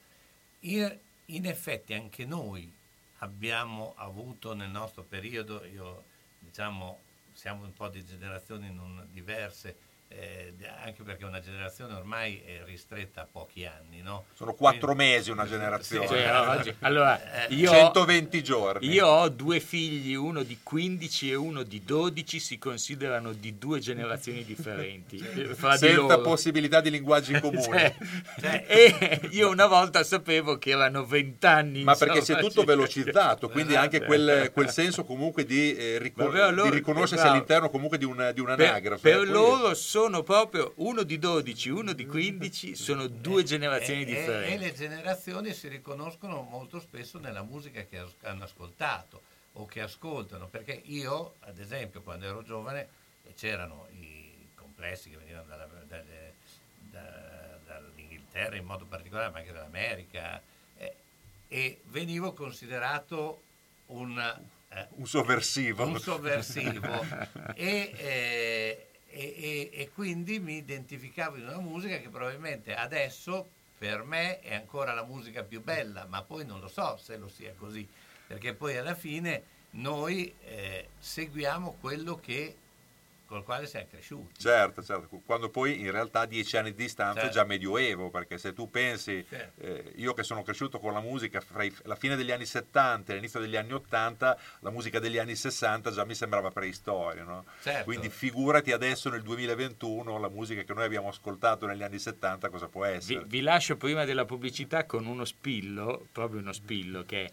In, 0.62 1.00
in 1.28 1.46
effetti 1.46 1.94
anche 1.94 2.26
noi 2.26 2.72
abbiamo 3.20 3.94
avuto 3.98 4.54
nel 4.54 4.70
nostro 4.70 5.04
periodo, 5.04 5.64
io 5.66 6.04
diciamo 6.40 7.00
siamo 7.34 7.66
un 7.66 7.74
po' 7.74 7.90
di 7.90 8.06
generazioni 8.06 8.74
diverse, 9.12 9.76
eh, 10.08 10.54
anche 10.84 11.04
perché 11.04 11.26
una 11.26 11.40
generazione 11.40 11.94
ormai 11.94 12.42
è 12.46 12.62
ristretta 12.64 13.22
a 13.22 13.28
pochi 13.30 13.66
anni. 13.66 14.02
No? 14.02 14.26
Sono 14.34 14.54
quattro 14.54 14.94
Quindi, 14.94 15.14
mesi 15.14 15.32
una 15.32 15.48
generazione. 15.48 16.08
Sì, 16.08 16.14
cioè, 16.14 16.76
allora, 16.80 17.48
eh, 17.48 17.54
io 17.54 17.72
120 17.72 18.44
giorni. 18.44 18.88
Io 18.88 19.08
ho 19.08 19.30
due 19.30 19.60
figli, 19.60 20.14
uno 20.14 20.44
di 20.44 20.60
15 20.62 21.32
e 21.32 21.36
uno 21.36 21.64
di 21.64 21.84
12, 21.84 22.40
si 22.40 22.58
considerano 22.58 23.34
di 23.34 23.58
due 23.58 23.80
generazioni 23.80 24.46
differenti. 24.46 25.18
Fra 25.18 25.76
Senza 25.76 26.16
di 26.16 26.22
possibilità 26.22 26.82
di 26.82 26.92
linguaggi 26.92 27.34
in 27.34 27.42
comune. 27.42 27.64
Cioè, 27.66 27.96
cioè, 28.40 28.66
e 28.68 29.20
io 29.32 29.50
una 29.50 29.66
volta 29.66 30.04
sapevo 30.04 30.58
che 30.58 30.70
erano 30.70 31.04
20 31.06 31.46
anni. 31.46 31.84
Ma 31.84 31.96
perché 31.96 32.22
si 32.22 32.32
è 32.32 32.38
tutto 32.38 32.64
velocizzato, 32.64 33.50
quindi 33.50 33.74
esatto. 33.74 33.86
anche 33.86 34.06
quel, 34.06 34.52
quel, 34.54 34.70
senso 34.70 35.04
comunque 35.04 35.46
di, 35.46 35.76
eh, 35.76 35.98
ricon- 35.98 36.32
loro, 36.54 36.70
di 36.70 36.76
riconoscersi 36.76 37.16
bravo. 37.16 37.32
all'interno 37.32 37.70
comunque 37.70 37.98
di, 37.98 38.06
un, 38.06 38.32
di 38.34 38.40
un'anagrafe. 38.40 39.02
Per, 39.02 39.20
per 39.20 39.30
loro 39.30 39.74
sono 39.74 39.95
proprio 40.24 40.74
uno 40.78 41.04
di 41.04 41.18
12, 41.18 41.70
uno 41.70 41.94
di 41.94 42.06
15, 42.06 42.76
sono 42.76 43.08
due 43.08 43.44
generazioni 43.44 44.02
e, 44.02 44.06
differenti. 44.06 44.54
E, 44.54 44.58
le 44.58 44.74
generazioni 44.74 45.54
si 45.54 45.70
riconoscono 45.70 46.42
molto 46.42 46.82
spesso 46.82 47.18
nella 47.18 47.44
musica 47.44 47.82
che 47.84 48.06
hanno 48.24 48.44
ascoltato 48.44 49.22
o 49.54 49.66
che 49.66 49.80
ascoltano, 49.80 50.48
perché 50.48 50.82
io, 50.86 51.36
ad 51.42 51.60
esempio, 51.60 52.02
quando 52.02 52.26
ero 52.26 52.44
giovane, 52.44 52.90
c'erano 53.36 53.88
i 53.92 54.50
complessi 54.54 55.10
che 55.10 55.16
venivano 55.16 55.46
dalla, 55.48 55.68
dalle, 55.88 56.34
da, 56.92 57.58
dall'Inghilterra 57.66 58.58
in 58.58 58.66
modo 58.66 58.84
particolare, 58.84 59.32
ma 59.32 59.40
anche 59.40 59.54
dall'America, 59.54 60.42
eh, 60.78 60.96
e 61.48 61.80
venivo 61.86 62.34
considerato 62.34 63.44
un... 63.88 64.20
Eh, 64.68 64.88
un 64.96 65.08
sovversivo. 65.08 65.86
Un 65.86 66.00
sovversivo. 66.00 67.06
e, 67.56 67.94
eh, 67.96 68.88
e, 69.16 69.70
e, 69.72 69.82
e 69.82 69.92
quindi 69.94 70.40
mi 70.40 70.58
identificavo 70.58 71.38
in 71.38 71.48
una 71.48 71.60
musica 71.60 72.00
che 72.00 72.10
probabilmente 72.10 72.76
adesso 72.76 73.50
per 73.78 74.04
me 74.04 74.42
è 74.42 74.54
ancora 74.54 74.94
la 74.94 75.06
musica 75.06 75.44
più 75.44 75.64
bella, 75.64 76.06
ma 76.06 76.22
poi 76.22 76.46
non 76.46 76.60
lo 76.60 76.68
so 76.68 76.98
se 76.98 77.16
lo 77.16 77.30
sia 77.30 77.54
così, 77.58 77.88
perché 78.28 78.54
poi 78.54 78.76
alla 78.76 78.94
fine 78.94 79.44
noi 79.72 80.34
eh, 80.44 80.90
seguiamo 81.00 81.78
quello 81.80 82.18
che 82.18 82.58
col 83.36 83.44
quale 83.44 83.68
siamo 83.68 83.88
cresciuti. 83.90 84.40
Certo, 84.40 84.82
certo, 84.82 85.22
quando 85.26 85.50
poi 85.50 85.82
in 85.82 85.92
realtà 85.92 86.26
dieci 86.26 86.56
anni 86.56 86.72
di 86.74 86.84
distanza 86.84 87.22
certo. 87.22 87.30
è 87.30 87.34
già 87.34 87.44
medioevo, 87.44 88.10
perché 88.10 88.38
se 88.38 88.54
tu 88.54 88.70
pensi, 88.70 89.26
certo. 89.28 89.62
eh, 89.62 89.92
io 89.96 90.14
che 90.14 90.24
sono 90.24 90.42
cresciuto 90.42 90.80
con 90.80 90.94
la 90.94 91.02
musica 91.02 91.42
fra 91.42 91.64
i, 91.64 91.74
la 91.84 91.96
fine 91.96 92.16
degli 92.16 92.32
anni 92.32 92.46
70 92.46 93.12
e 93.12 93.16
l'inizio 93.16 93.40
degli 93.40 93.58
anni 93.58 93.74
80, 93.74 94.38
la 94.60 94.70
musica 94.70 95.00
degli 95.00 95.18
anni 95.18 95.36
60 95.36 95.92
già 95.92 96.06
mi 96.06 96.16
sembrava 96.16 96.50
preistoria, 96.50 97.24
no? 97.24 97.46
certo. 97.62 97.84
quindi 97.84 98.10
figurati 98.10 98.72
adesso 98.72 99.10
nel 99.10 99.22
2021 99.22 100.18
la 100.18 100.30
musica 100.30 100.64
che 100.64 100.74
noi 100.74 100.86
abbiamo 100.86 101.10
ascoltato 101.10 101.66
negli 101.66 101.84
anni 101.84 102.00
70 102.00 102.50
cosa 102.50 102.68
può 102.68 102.86
essere. 102.86 103.20
Vi, 103.22 103.26
vi 103.28 103.42
lascio 103.42 103.76
prima 103.76 104.06
della 104.06 104.26
pubblicità 104.26 104.86
con 104.86 105.06
uno 105.06 105.26
spillo, 105.26 106.08
proprio 106.12 106.40
uno 106.40 106.54
spillo 106.54 107.04
che 107.04 107.26
è 107.26 107.32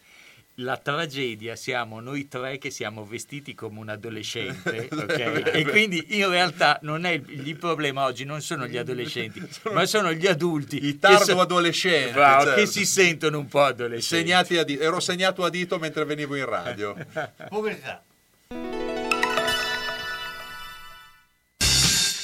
la 0.56 0.76
tragedia 0.76 1.56
siamo 1.56 2.00
noi 2.00 2.28
tre 2.28 2.58
che 2.58 2.70
siamo 2.70 3.06
vestiti 3.06 3.54
come 3.54 3.78
un 3.78 3.88
adolescente 3.88 4.88
okay? 4.92 5.42
e 5.44 5.64
quindi 5.64 6.18
in 6.18 6.28
realtà 6.28 6.78
non 6.82 7.06
è 7.06 7.10
il, 7.10 7.48
il, 7.48 7.56
problema 7.56 8.04
oggi 8.04 8.24
non 8.24 8.42
sono 8.42 8.66
gli 8.66 8.76
adolescenti 8.76 9.42
ma 9.72 9.86
sono 9.86 10.12
gli 10.12 10.26
adulti 10.26 10.84
i 10.84 10.98
tardo 10.98 11.24
so, 11.24 11.40
adolescenti 11.40 12.12
bravo, 12.12 12.44
certo. 12.44 12.60
che 12.60 12.66
si 12.66 12.84
sentono 12.84 13.38
un 13.38 13.48
po' 13.48 13.62
adolescenti 13.62 14.32
a 14.32 14.64
dito, 14.64 14.82
ero 14.82 15.00
segnato 15.00 15.42
a 15.42 15.48
dito 15.48 15.78
mentre 15.78 16.04
venivo 16.04 16.36
in 16.36 16.44
radio 16.44 16.94
pubblicità 17.48 18.02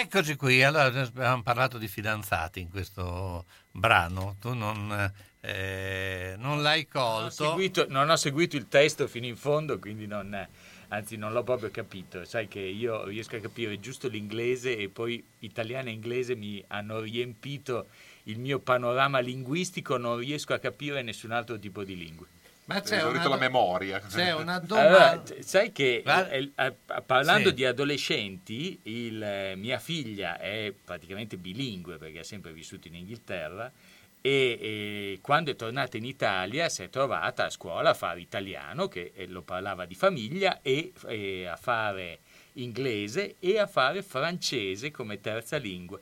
Eccoci 0.00 0.36
qui, 0.36 0.62
allora 0.62 0.84
abbiamo 0.84 1.42
parlato 1.42 1.76
di 1.76 1.88
fidanzati 1.88 2.60
in 2.60 2.70
questo 2.70 3.46
brano, 3.72 4.36
tu 4.40 4.54
non, 4.54 5.12
eh, 5.40 6.36
non 6.38 6.62
l'hai 6.62 6.86
Non 6.92 7.02
ho, 7.02 7.20
colto. 7.20 7.30
seguito, 7.30 7.86
non 7.88 8.08
ho 8.08 8.14
seguito 8.14 8.56
il 8.56 8.68
testo 8.68 9.08
fino 9.08 9.26
in 9.26 9.36
fondo, 9.36 9.80
quindi 9.80 10.06
non, 10.06 10.46
anzi 10.90 11.16
non 11.16 11.32
l'ho 11.32 11.42
proprio 11.42 11.72
capito. 11.72 12.24
Sai 12.24 12.46
che 12.46 12.60
io 12.60 13.06
riesco 13.06 13.34
a 13.34 13.40
capire 13.40 13.80
giusto 13.80 14.06
l'inglese 14.06 14.76
e 14.76 14.88
poi 14.88 15.20
italiano 15.40 15.88
e 15.88 15.92
inglese 15.92 16.36
mi 16.36 16.62
hanno 16.68 17.00
riempito 17.00 17.88
il 18.24 18.38
mio 18.38 18.60
panorama 18.60 19.18
linguistico, 19.18 19.96
non 19.96 20.18
riesco 20.18 20.54
a 20.54 20.60
capire 20.60 21.02
nessun 21.02 21.32
altro 21.32 21.58
tipo 21.58 21.82
di 21.82 21.96
lingue. 21.96 22.26
Ma 22.68 22.82
c'è 22.82 23.02
una, 23.02 23.26
la 23.26 23.36
memoria. 23.38 23.98
c'è 23.98 24.34
una 24.34 24.56
Allora, 24.56 25.14
domanda. 25.14 25.18
t- 25.22 25.38
sai 25.40 25.72
che 25.72 26.02
eh, 26.04 26.52
eh, 26.54 26.74
parlando 27.06 27.48
Sì. 27.48 27.54
di 27.54 27.64
adolescenti, 27.64 28.78
il, 28.82 29.22
eh, 29.22 29.54
mia 29.56 29.78
figlia 29.78 30.38
è 30.38 30.70
praticamente 30.84 31.38
bilingue 31.38 31.96
perché 31.96 32.18
ha 32.18 32.24
sempre 32.24 32.52
vissuto 32.52 32.86
in 32.88 32.96
Inghilterra 32.96 33.72
e, 34.20 34.30
e 34.60 35.18
quando 35.22 35.50
è 35.50 35.56
tornata 35.56 35.96
in 35.96 36.04
Italia 36.04 36.68
si 36.68 36.82
è 36.82 36.90
trovata 36.90 37.46
a 37.46 37.50
scuola 37.50 37.90
a 37.90 37.94
fare 37.94 38.20
italiano, 38.20 38.86
che 38.86 39.12
eh, 39.14 39.26
lo 39.28 39.40
parlava 39.40 39.86
di 39.86 39.94
famiglia, 39.94 40.60
e, 40.60 40.92
e 41.06 41.46
a 41.46 41.56
fare 41.56 42.18
inglese 42.54 43.36
e 43.38 43.58
a 43.58 43.66
fare 43.66 44.02
francese 44.02 44.90
come 44.90 45.20
terza 45.20 45.56
lingua 45.56 45.98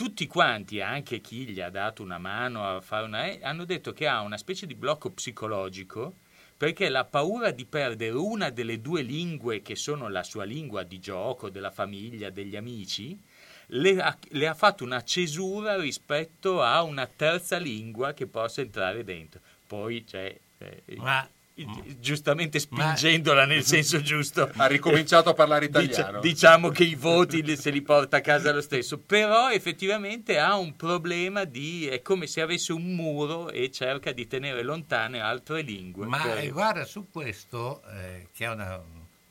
tutti 0.00 0.26
quanti, 0.26 0.80
anche 0.80 1.20
chi 1.20 1.44
gli 1.44 1.60
ha 1.60 1.68
dato 1.68 2.02
una 2.02 2.16
mano 2.16 2.66
a 2.66 2.80
fare 2.80 3.04
una... 3.04 3.26
eh, 3.26 3.40
hanno 3.42 3.66
detto 3.66 3.92
che 3.92 4.08
ha 4.08 4.22
una 4.22 4.38
specie 4.38 4.66
di 4.66 4.74
blocco 4.74 5.10
psicologico 5.10 6.14
perché 6.56 6.88
la 6.88 7.04
paura 7.04 7.50
di 7.50 7.66
perdere 7.66 8.16
una 8.16 8.48
delle 8.48 8.80
due 8.80 9.02
lingue 9.02 9.60
che 9.60 9.76
sono 9.76 10.08
la 10.08 10.22
sua 10.22 10.44
lingua 10.44 10.84
di 10.84 11.00
gioco, 11.00 11.50
della 11.50 11.70
famiglia, 11.70 12.30
degli 12.30 12.56
amici, 12.56 13.14
le 13.66 14.00
ha, 14.00 14.16
le 14.30 14.48
ha 14.48 14.54
fatto 14.54 14.84
una 14.84 15.02
cesura 15.02 15.78
rispetto 15.78 16.62
a 16.62 16.82
una 16.82 17.06
terza 17.06 17.58
lingua 17.58 18.14
che 18.14 18.26
possa 18.26 18.62
entrare 18.62 19.04
dentro. 19.04 19.42
Poi 19.66 20.02
c'è... 20.04 20.34
eh, 20.56 20.82
Ma, 20.96 21.28
giustamente 21.98 22.58
Ma- 22.70 22.94
spingendola 22.94 23.44
nel 23.46 23.64
senso 23.64 24.00
giusto. 24.00 24.50
Ha 24.56 24.66
ricominciato 24.66 25.28
a 25.30 25.34
parlare 25.34 25.66
italiano. 25.66 26.20
diciamo 26.20 26.68
che 26.70 26.84
i 26.84 26.94
voti 26.94 27.56
se 27.56 27.70
li 27.70 27.82
porta 27.82 28.18
a 28.18 28.20
casa 28.20 28.52
lo 28.52 28.60
stesso, 28.60 28.98
però 28.98 29.50
effettivamente 29.50 30.38
ha 30.38 30.56
un 30.56 30.76
problema 30.76 31.44
di 31.44 31.86
è 31.86 32.02
come 32.02 32.26
se 32.26 32.40
avesse 32.40 32.72
un 32.72 32.94
muro 32.94 33.50
e 33.50 33.70
cerca 33.70 34.12
di 34.12 34.26
tenere 34.26 34.62
lontane 34.62 35.20
altre 35.20 35.62
lingue. 35.62 36.06
ma 36.06 36.20
per- 36.22 36.38
eh, 36.38 36.48
guarda, 36.50 36.84
su 36.84 37.08
questo, 37.10 37.82
eh, 37.92 38.28
che 38.32 38.44
è 38.44 38.48
una- 38.50 38.80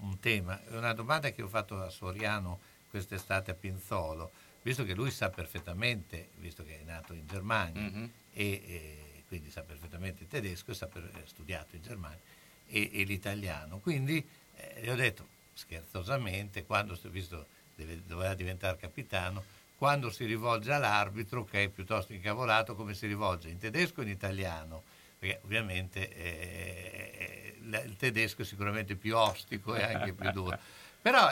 un 0.02 0.20
tema, 0.20 0.60
è 0.70 0.76
una 0.78 0.94
domanda 0.94 1.30
che 1.32 1.42
ho 1.42 1.48
fatto 1.48 1.78
a 1.82 1.89
Soriano 1.89 2.60
quest'estate 2.89 3.52
a 3.52 3.54
Pinzolo, 3.54 4.32
visto 4.62 4.84
che 4.84 4.94
lui 4.94 5.12
sa 5.12 5.30
perfettamente, 5.30 6.30
visto 6.38 6.63
che 6.63 6.80
è 6.80 6.84
nato 6.86 7.13
in 7.13 7.28
Germania 7.28 7.82
Mhm. 7.82 8.10
e, 8.34 8.44
e 8.65 8.98
quindi 9.30 9.50
sa 9.50 9.62
perfettamente 9.62 10.24
il 10.24 10.28
tedesco, 10.30 10.72
e 10.72 10.74
sa 10.74 10.88
per- 10.88 11.10
ha 11.13 11.22
studiato 11.26 11.76
in 11.78 11.84
Germania 11.84 12.20
e, 12.68 12.89
e 12.92 13.04
l'italiano. 13.04 13.78
Quindi 13.78 14.28
eh, 14.56 14.82
gli 14.82 14.89
ho 14.89 14.96
detto 14.96 15.26
scherzosamente, 15.54 16.65
quando 16.65 16.96
si- 16.96 17.08
visto 17.08 17.46
deve, 17.76 18.02
doveva 18.06 18.34
diventare 18.34 18.76
capitano, 18.78 19.44
quando 19.78 20.10
si 20.10 20.26
rivolge 20.26 20.74
all'arbitro, 20.74 21.46
che 21.46 21.63
è 21.65 21.68
piuttosto 21.70 22.12
incavolato, 22.12 22.76
come 22.76 22.94
si 22.94 23.08
rivolge 23.08 23.48
in 23.50 23.60
tedesco 23.60 24.02
o 24.02 24.04
in 24.04 24.10
italiano? 24.10 24.84
Perché 25.18 25.39
ovviamente 25.44 26.13
eh, 26.13 27.56
l- 27.62 27.84
il 27.86 27.96
tedesco 27.96 28.42
è 28.42 28.46
sicuramente 28.46 28.96
più 28.96 29.15
ostico 29.15 29.76
e 29.76 29.84
anche 29.84 30.12
più 30.13 30.32
duro. 30.32 30.58
Però 31.02 31.32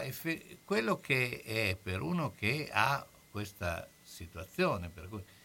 quello 0.64 1.00
che 1.02 1.42
è 1.44 1.76
per 1.82 2.02
uno 2.02 2.32
che 2.38 2.70
ha 2.72 3.06
questa 3.30 3.86
situazione, 4.02 4.88
per 4.90 5.10
cui, 5.10 5.20
eh, 5.20 5.37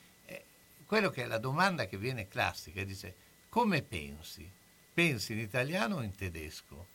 quello 0.93 1.09
che 1.09 1.23
è 1.23 1.27
la 1.27 1.39
domanda 1.39 1.87
che 1.87 1.97
viene 1.97 2.29
classica, 2.29 2.85
dice 2.85 3.15
come 3.49 3.81
pensi? 3.81 4.47
Pensi 4.93 5.33
in 5.33 5.39
italiano 5.39 5.97
o 5.97 6.03
in 6.03 6.15
tedesco? 6.15 6.87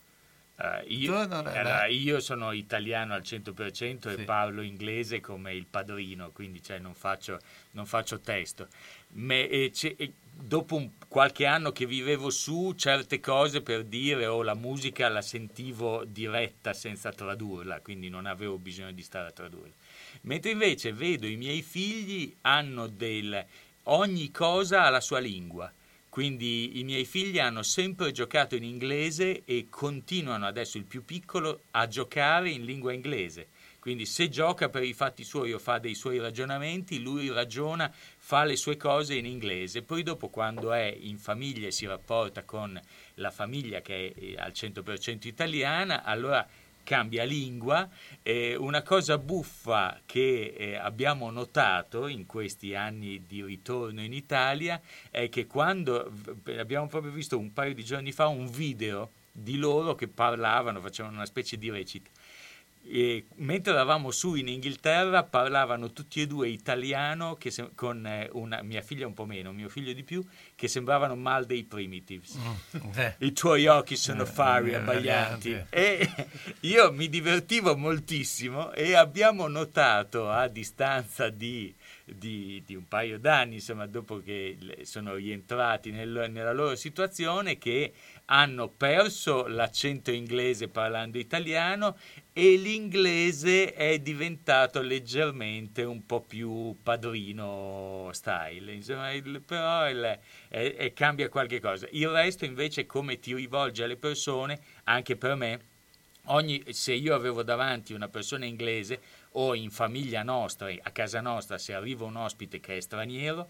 Eh, 0.56 0.84
io, 0.90 1.18
allora, 1.20 1.88
io 1.88 2.20
sono 2.20 2.52
italiano 2.52 3.16
al 3.16 3.24
100% 3.24 4.14
Sì. 4.14 4.22
e 4.22 4.24
parlo 4.24 4.62
inglese 4.62 5.20
come 5.20 5.56
il 5.56 5.66
padrino, 5.66 6.30
quindi 6.30 6.62
cioè, 6.62 6.78
non, 6.78 6.94
faccio, 6.94 7.40
non 7.72 7.88
faccio 7.88 8.20
testo. 8.20 8.68
Me- 9.14 9.50
e 9.50 9.72
e 9.98 10.14
dopo 10.32 10.76
un- 10.76 10.92
qualche 11.08 11.48
anno 11.48 11.72
che 11.72 11.88
vivevo 11.88 12.30
su, 12.30 12.74
certe 12.78 13.20
cose 13.20 13.62
per 13.62 13.84
dire 13.84 14.28
o 14.28 14.44
la 14.44 14.54
musica 14.54 15.10
la 15.10 15.24
sentivo 15.24 16.04
diretta 16.06 16.74
senza 16.74 17.12
tradurla, 17.12 17.80
quindi 17.80 18.10
non 18.10 18.28
avevo 18.28 18.60
bisogno 18.60 18.92
di 18.92 19.02
stare 19.02 19.30
a 19.30 19.32
tradurla. 19.32 19.74
Mentre 20.22 20.52
invece 20.52 20.94
vedo 20.94 21.26
i 21.26 21.36
miei 21.36 21.64
figli 21.64 22.36
hanno 22.42 22.86
del... 22.86 23.44
ogni 23.88 24.32
cosa 24.32 24.86
ha 24.86 24.90
la 24.90 25.02
sua 25.02 25.20
lingua. 25.20 25.72
Quindi 26.10 26.80
i 26.80 26.84
miei 26.84 27.06
figli 27.06 27.38
hanno 27.38 27.62
sempre 27.62 28.12
giocato 28.12 28.56
in 28.56 28.64
inglese 28.64 29.44
e 29.46 29.68
continuano 29.70 30.48
adesso 30.48 30.78
il 30.78 30.86
più 30.86 31.06
piccolo 31.06 31.62
a 31.72 31.88
giocare 31.88 32.50
in 32.50 32.66
lingua 32.66 32.92
inglese. 32.92 33.50
Quindi 33.80 34.06
se 34.06 34.28
gioca 34.28 34.68
per 34.68 34.84
i 34.84 34.94
fatti 34.94 35.24
suoi 35.24 35.54
o 35.54 35.60
fa 35.60 35.78
dei 35.78 35.96
suoi 35.96 36.18
ragionamenti, 36.18 37.00
lui 37.00 37.30
ragiona, 37.30 37.94
fa 38.18 38.44
le 38.44 38.56
sue 38.56 38.76
cose 38.78 39.14
in 39.14 39.26
inglese. 39.26 39.84
Poi 39.84 40.02
dopo 40.04 40.30
quando 40.30 40.74
è 40.74 40.94
in 41.00 41.20
famiglia 41.20 41.68
e 41.68 41.72
si 41.72 41.86
rapporta 41.86 42.44
con 42.44 42.78
la 43.14 43.32
famiglia 43.32 43.82
che 43.82 44.14
è 44.14 44.20
eh, 44.20 44.36
al 44.38 44.52
100% 44.54 45.28
italiana, 45.28 46.04
allora 46.04 46.46
cambia 46.88 47.26
lingua. 47.26 47.90
Eh, 48.24 48.56
una 48.56 48.82
cosa 48.82 49.18
buffa 49.18 50.00
che 50.06 50.54
eh, 50.58 50.76
abbiamo 50.76 51.30
notato 51.32 52.08
in 52.08 52.26
questi 52.26 52.76
anni 52.76 53.26
di 53.28 53.44
ritorno 53.44 54.02
in 54.02 54.14
Italia 54.14 54.80
è 55.12 55.28
che 55.28 55.48
quando 55.48 56.10
abbiamo 56.58 56.88
proprio 56.88 57.12
visto 57.12 57.38
un 57.38 57.52
paio 57.52 57.74
di 57.74 57.84
giorni 57.84 58.14
fa 58.14 58.28
un 58.28 58.48
video 58.50 59.12
di 59.34 59.58
loro 59.58 59.96
che 59.96 60.08
parlavano, 60.08 60.80
facevano 60.80 61.16
una 61.16 61.26
specie 61.26 61.58
di 61.58 61.70
recita 61.70 62.10
e 62.90 63.26
mentre 63.36 63.74
eravamo 63.74 64.12
su 64.12 64.36
in 64.36 64.48
Inghilterra 64.48 65.24
parlavano 65.24 65.92
tutti 65.92 66.22
e 66.22 66.28
due 66.28 66.48
italiano 66.48 67.38
se- 67.48 67.72
con 67.76 68.06
eh, 68.06 68.30
una 68.34 68.62
mia 68.62 68.82
figlia 68.82 69.06
un 69.06 69.14
po' 69.14 69.26
meno, 69.26 69.52
mio 69.52 69.70
figlio 69.70 69.94
di 69.94 70.04
più, 70.04 70.26
che 70.56 70.68
sembravano 70.68 71.16
mal 71.16 71.46
dei 71.46 71.64
primitives. 71.64 72.38
Mm, 72.38 72.90
eh. 72.96 73.16
I 73.20 73.34
tuoi 73.34 73.68
occhi 73.68 73.96
sono 73.96 74.24
eh, 74.24 74.26
fari, 74.26 74.74
abbaglianti. 74.74 75.66
E 75.70 76.10
io 76.62 76.92
mi 76.92 77.10
divertivo 77.10 77.76
moltissimo 77.76 78.72
e 78.72 78.96
abbiamo 78.96 79.48
notato 79.48 80.30
a 80.30 80.48
distanza 80.48 81.30
di, 81.30 81.74
di, 82.06 82.64
di 82.66 82.76
un 82.76 82.88
paio 82.88 83.20
d'anni, 83.20 83.56
insomma, 83.56 83.86
dopo 83.86 84.22
che 84.22 84.58
sono 84.84 85.16
rientrati 85.16 85.92
nel, 85.92 86.28
nella 86.30 86.54
loro 86.54 86.76
situazione, 86.76 87.58
che 87.58 87.94
hanno 88.26 88.68
perso 88.70 89.48
l'accento 89.48 90.12
inglese 90.12 90.68
parlando 90.68 91.18
italiano 91.18 91.98
e 92.40 92.56
l'inglese 92.56 93.74
è 93.74 93.98
diventato 93.98 94.80
leggermente 94.80 95.82
un 95.82 96.06
po' 96.06 96.22
più 96.22 96.76
padrino 96.84 98.12
style, 98.14 98.74
insomma, 98.74 99.12
il, 99.12 99.42
però 99.42 99.90
il, 99.90 100.20
è, 100.48 100.76
è, 100.76 100.94
cambia 100.94 101.30
qualche 101.30 101.60
cosa. 101.60 101.88
Il 101.90 102.08
resto 102.10 102.46
invece 102.46 102.86
come 102.86 103.18
ti 103.18 103.34
rivolge 103.34 103.86
alle 103.86 103.96
persone, 103.96 104.60
anche 104.84 105.16
per 105.16 105.34
me, 105.34 105.60
ogni, 106.26 106.64
se 106.70 106.94
io 106.94 107.16
avevo 107.16 107.42
davanti 107.42 107.94
una 107.94 108.08
persona 108.08 108.46
inglese 108.46 109.02
o 109.32 109.56
in 109.56 109.72
famiglia 109.72 110.22
nostra, 110.22 110.70
a 110.70 110.92
casa 110.92 111.22
nostra, 111.22 111.58
se 111.58 111.74
arriva 111.74 112.06
un 112.06 112.18
ospite 112.18 112.60
che 112.60 112.78
è 112.78 112.80
straniero, 112.80 113.50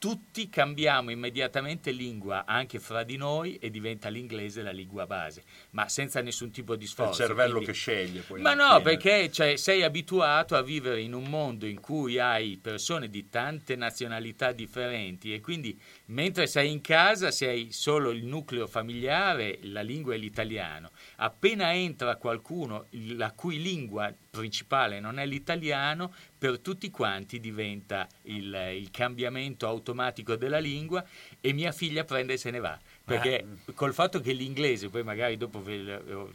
tutti 0.00 0.48
cambiamo 0.48 1.10
immediatamente 1.10 1.90
lingua 1.90 2.46
anche 2.46 2.78
fra 2.80 3.04
di 3.04 3.18
noi 3.18 3.56
e 3.56 3.68
diventa 3.68 4.08
l'inglese 4.08 4.62
la 4.62 4.70
lingua 4.70 5.06
base, 5.06 5.44
ma 5.72 5.90
senza 5.90 6.22
nessun 6.22 6.50
tipo 6.50 6.74
di 6.74 6.86
sforzo. 6.86 7.20
È 7.20 7.24
il 7.24 7.28
cervello 7.28 7.56
quindi... 7.56 7.66
che 7.66 7.72
sceglie. 7.74 8.20
Poi 8.22 8.40
ma 8.40 8.54
no, 8.54 8.80
perché 8.80 9.30
cioè, 9.30 9.56
sei 9.56 9.82
abituato 9.82 10.56
a 10.56 10.62
vivere 10.62 11.02
in 11.02 11.12
un 11.12 11.24
mondo 11.24 11.66
in 11.66 11.80
cui 11.80 12.18
hai 12.18 12.56
persone 12.56 13.10
di 13.10 13.28
tante 13.28 13.76
nazionalità 13.76 14.52
differenti 14.52 15.34
e 15.34 15.40
quindi 15.40 15.78
mentre 16.10 16.46
sei 16.46 16.70
in 16.70 16.80
casa 16.80 17.30
sei 17.30 17.72
solo 17.72 18.10
il 18.10 18.24
nucleo 18.24 18.66
familiare, 18.66 19.58
la 19.62 19.82
lingua 19.82 20.14
è 20.14 20.16
l'italiano. 20.16 20.90
Appena 21.16 21.74
entra 21.74 22.16
qualcuno 22.16 22.86
la 22.90 23.32
cui 23.32 23.60
lingua 23.60 24.12
principale 24.30 25.00
non 25.00 25.18
è 25.18 25.26
l'italiano, 25.26 26.12
per 26.38 26.60
tutti 26.60 26.90
quanti 26.90 27.40
diventa 27.40 28.08
il, 28.22 28.72
il, 28.76 28.90
cambiamento 28.90 29.66
automatico 29.66 30.36
della 30.36 30.58
lingua 30.58 31.04
e 31.40 31.52
mia 31.52 31.72
figlia 31.72 32.04
prende 32.04 32.34
e 32.34 32.36
se 32.38 32.50
ne 32.50 32.60
va. 32.60 32.78
Perché 33.04 33.44
ah. 33.66 33.72
col 33.74 33.92
fatto 33.92 34.20
che 34.20 34.32
l'inglese, 34.32 34.88
poi 34.88 35.02
magari 35.02 35.36
dopo 35.36 35.62
ve 35.62 35.78
lo, 35.78 36.32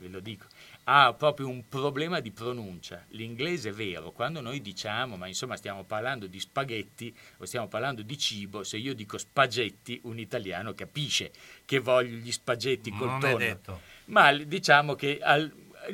ve 0.00 0.08
lo 0.08 0.20
dico, 0.20 0.46
ha 0.84 1.12
proprio 1.14 1.48
un 1.48 1.68
problema 1.68 2.20
di 2.20 2.30
pronuncia. 2.30 3.04
L'inglese 3.10 3.70
è 3.70 3.72
vero, 3.72 4.12
quando 4.12 4.40
noi 4.40 4.60
diciamo, 4.60 5.16
ma 5.16 5.26
insomma 5.26 5.56
stiamo 5.56 5.84
parlando 5.84 6.26
di 6.26 6.38
spaghetti 6.38 7.14
o 7.38 7.44
stiamo 7.44 7.68
parlando 7.68 8.02
di 8.02 8.18
cibo, 8.18 8.64
se 8.64 8.76
io 8.76 8.94
dico 8.94 9.16
spaghetti, 9.16 10.00
un 10.04 10.18
italiano 10.18 10.74
capisce 10.74 11.32
che 11.64 11.78
voglio 11.78 12.16
gli 12.16 12.32
spaghetti 12.32 12.90
col 12.90 13.08
non 13.08 13.20
tonno. 13.20 13.80
Ma 14.06 14.32
diciamo 14.32 14.94
che 14.94 15.18
al, 15.22 15.50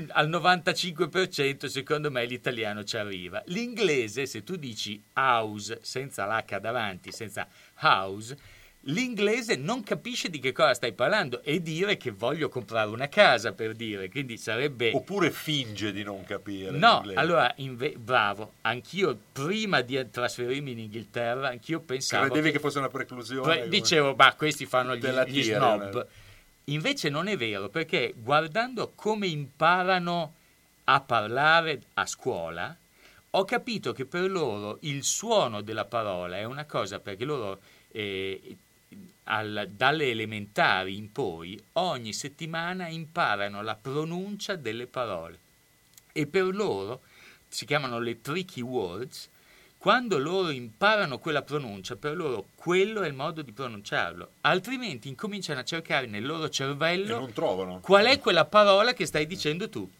al 0.08 0.28
95% 0.28 1.66
secondo 1.66 2.10
me 2.10 2.24
l'italiano 2.24 2.82
ci 2.82 2.96
arriva. 2.96 3.42
L'inglese, 3.46 4.26
se 4.26 4.42
tu 4.42 4.56
dici 4.56 5.00
house 5.14 5.78
senza 5.82 6.26
l'H 6.26 6.58
davanti, 6.58 7.12
senza 7.12 7.46
house, 7.80 8.36
l'inglese 8.84 9.56
non 9.56 9.82
capisce 9.82 10.30
di 10.30 10.38
che 10.38 10.52
cosa 10.52 10.72
stai 10.74 10.92
parlando 10.92 11.42
e 11.42 11.60
dire 11.60 11.96
che 11.96 12.10
voglio 12.10 12.48
comprare 12.48 12.88
una 12.88 13.08
casa 13.08 13.52
per 13.52 13.74
dire, 13.74 14.08
quindi 14.08 14.38
sarebbe... 14.38 14.92
Oppure 14.94 15.30
finge 15.30 15.92
di 15.92 16.02
non 16.02 16.24
capire. 16.24 16.70
No, 16.70 16.98
l'inglese. 16.98 17.18
allora, 17.18 17.52
inve- 17.56 17.96
bravo, 17.98 18.54
anch'io 18.62 19.18
prima 19.32 19.82
di 19.82 20.08
trasferirmi 20.10 20.70
in 20.72 20.78
Inghilterra, 20.78 21.48
anch'io 21.48 21.80
pensavo... 21.80 22.24
Credevi 22.26 22.48
che, 22.48 22.52
che 22.52 22.60
fosse 22.60 22.78
una 22.78 22.88
preclusione? 22.88 23.42
Pre- 23.42 23.68
dicevo, 23.68 24.14
ma 24.14 24.34
questi 24.34 24.64
fanno 24.64 24.96
gli, 24.96 25.06
gli 25.26 25.42
snob. 25.42 26.06
Invece 26.64 27.08
non 27.08 27.26
è 27.26 27.36
vero, 27.36 27.68
perché 27.68 28.14
guardando 28.16 28.92
come 28.94 29.26
imparano 29.26 30.34
a 30.84 31.00
parlare 31.00 31.82
a 31.94 32.06
scuola, 32.06 32.74
ho 33.32 33.44
capito 33.44 33.92
che 33.92 34.06
per 34.06 34.30
loro 34.30 34.78
il 34.82 35.04
suono 35.04 35.60
della 35.60 35.84
parola 35.84 36.36
è 36.36 36.44
una 36.44 36.64
cosa 36.64 36.98
perché 36.98 37.24
loro 37.24 37.60
eh, 37.92 38.56
al, 39.24 39.68
dalle 39.70 40.10
elementari 40.10 40.96
in 40.96 41.12
poi 41.12 41.60
ogni 41.74 42.12
settimana 42.12 42.88
imparano 42.88 43.62
la 43.62 43.76
pronuncia 43.76 44.56
delle 44.56 44.86
parole. 44.86 45.38
E 46.12 46.26
per 46.26 46.44
loro 46.54 47.02
si 47.48 47.64
chiamano 47.64 48.00
le 48.00 48.20
tricky 48.20 48.60
words 48.60 49.28
quando 49.78 50.18
loro 50.18 50.50
imparano 50.50 51.18
quella 51.18 51.40
pronuncia, 51.40 51.96
per 51.96 52.14
loro 52.14 52.48
quello 52.54 53.00
è 53.00 53.06
il 53.06 53.14
modo 53.14 53.40
di 53.40 53.50
pronunciarlo, 53.50 54.32
altrimenti 54.42 55.08
incominciano 55.08 55.60
a 55.60 55.64
cercare 55.64 56.06
nel 56.06 56.26
loro 56.26 56.50
cervello 56.50 57.30
qual 57.80 58.04
è 58.04 58.18
quella 58.18 58.44
parola 58.44 58.92
che 58.92 59.06
stai 59.06 59.26
dicendo 59.26 59.70
tu. 59.70 59.90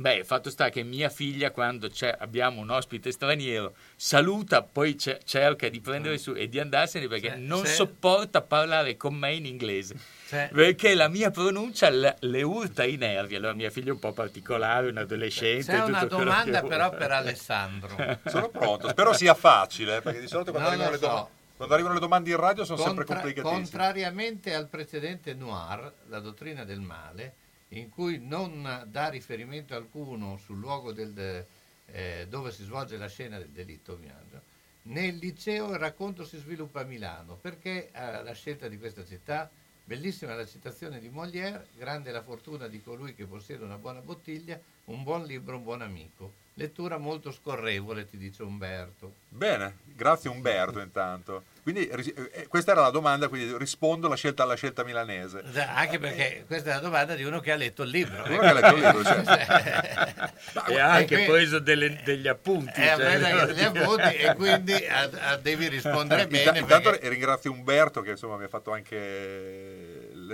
Beh, 0.00 0.24
fatto 0.24 0.48
sta 0.48 0.70
che 0.70 0.82
mia 0.82 1.10
figlia, 1.10 1.50
quando 1.50 1.90
abbiamo 2.20 2.62
un 2.62 2.70
ospite 2.70 3.12
straniero, 3.12 3.74
saluta, 3.94 4.62
poi 4.62 4.94
c- 4.94 5.18
cerca 5.24 5.68
di 5.68 5.82
prendere 5.82 6.16
su 6.16 6.32
e 6.32 6.48
di 6.48 6.58
andarsene 6.58 7.06
perché 7.06 7.34
sì, 7.34 7.42
non 7.42 7.66
sì. 7.66 7.74
sopporta 7.74 8.40
parlare 8.40 8.96
con 8.96 9.14
me 9.14 9.34
in 9.34 9.44
inglese. 9.44 9.96
Sì. 10.24 10.38
Perché 10.52 10.94
la 10.94 11.08
mia 11.08 11.30
pronuncia 11.30 11.90
le, 11.90 12.16
le 12.20 12.42
urta 12.42 12.82
i 12.82 12.96
nervi. 12.96 13.34
Allora, 13.34 13.52
mia 13.52 13.68
figlia 13.68 13.90
è 13.90 13.92
un 13.92 13.98
po' 13.98 14.12
particolare, 14.12 14.88
un 14.88 14.96
adolescente. 14.96 15.70
C'è 15.70 15.82
una 15.82 16.04
domanda, 16.06 16.62
però, 16.62 16.88
per 16.88 17.10
Alessandro. 17.10 17.94
Sono 18.24 18.48
pronto, 18.48 18.88
spero 18.88 19.12
sia 19.12 19.34
facile, 19.34 20.00
perché 20.00 20.20
di 20.20 20.28
solito 20.28 20.50
quando, 20.50 20.70
arrivano, 20.70 20.96
so. 20.96 21.00
le 21.02 21.06
do- 21.08 21.30
quando 21.56 21.74
arrivano, 21.74 21.94
le 21.96 22.00
domande 22.00 22.30
in 22.30 22.36
radio 22.36 22.64
sono 22.64 22.78
Contra- 22.78 23.04
sempre 23.04 23.14
complicatissime. 23.14 23.60
Contrariamente 23.60 24.54
al 24.54 24.66
precedente 24.66 25.34
Noir, 25.34 25.92
la 26.08 26.20
dottrina 26.20 26.64
del 26.64 26.80
male 26.80 27.34
in 27.70 27.88
cui 27.88 28.18
non 28.18 28.86
dà 28.88 29.08
riferimento 29.08 29.74
alcuno 29.74 30.36
sul 30.38 30.58
luogo 30.58 30.92
del, 30.92 31.46
eh, 31.86 32.26
dove 32.28 32.50
si 32.52 32.64
svolge 32.64 32.96
la 32.96 33.08
scena 33.08 33.38
del 33.38 33.50
delitto, 33.50 33.92
ovviamente. 33.92 34.48
Nel 34.82 35.16
liceo 35.16 35.72
il 35.72 35.78
racconto 35.78 36.24
si 36.24 36.38
sviluppa 36.38 36.80
a 36.80 36.84
Milano 36.84 37.36
perché 37.36 37.90
eh, 37.90 38.22
la 38.22 38.32
scelta 38.32 38.66
di 38.66 38.78
questa 38.78 39.04
città, 39.04 39.50
bellissima 39.84 40.34
la 40.34 40.46
citazione 40.46 40.98
di 41.00 41.08
Molière, 41.08 41.68
grande 41.76 42.10
la 42.10 42.22
fortuna 42.22 42.66
di 42.66 42.82
colui 42.82 43.14
che 43.14 43.26
possiede 43.26 43.64
una 43.64 43.76
buona 43.76 44.00
bottiglia, 44.00 44.58
un 44.86 45.02
buon 45.02 45.24
libro, 45.24 45.56
un 45.56 45.62
buon 45.62 45.82
amico. 45.82 46.39
Lettura 46.60 46.98
molto 46.98 47.32
scorrevole, 47.32 48.04
ti 48.04 48.18
dice 48.18 48.42
Umberto. 48.42 49.14
Bene, 49.30 49.78
grazie 49.94 50.28
Umberto 50.28 50.78
intanto. 50.80 51.44
Quindi 51.62 51.86
eh, 51.86 52.30
eh, 52.32 52.46
questa 52.48 52.72
era 52.72 52.82
la 52.82 52.90
domanda, 52.90 53.28
quindi 53.28 53.56
rispondo 53.56 54.08
alla 54.08 54.16
scelta, 54.16 54.42
alla 54.42 54.56
scelta 54.56 54.84
milanese. 54.84 55.42
Anche 55.54 55.98
perché 55.98 56.44
questa 56.46 56.72
è 56.72 56.74
la 56.74 56.80
domanda 56.80 57.14
di 57.14 57.24
uno 57.24 57.40
che 57.40 57.52
ha 57.52 57.56
letto 57.56 57.82
il 57.82 57.88
libro. 57.88 58.24
Uno 58.26 58.40
che 58.40 58.46
ha 58.46 58.52
letto 58.52 58.74
il 58.74 58.82
libro, 58.82 59.02
cioè. 59.02 59.22
e 60.68 60.78
ha 60.78 60.90
anche 60.90 61.16
qui, 61.16 61.24
preso 61.24 61.60
delle, 61.60 61.98
degli 62.04 62.28
appunti. 62.28 62.78
Ha 62.78 62.96
cioè, 62.96 63.18
preso 63.18 63.46
degli 63.46 63.64
appunti 63.64 64.14
e 64.16 64.34
quindi 64.34 64.72
a, 64.86 65.10
a 65.30 65.36
devi 65.36 65.68
rispondere 65.68 66.26
bene. 66.26 66.58
Intanto 66.58 66.90
perché... 66.90 67.08
ringrazio 67.08 67.52
Umberto 67.52 68.02
che 68.02 68.10
insomma 68.10 68.36
mi 68.36 68.44
ha 68.44 68.48
fatto 68.48 68.70
anche 68.70 69.79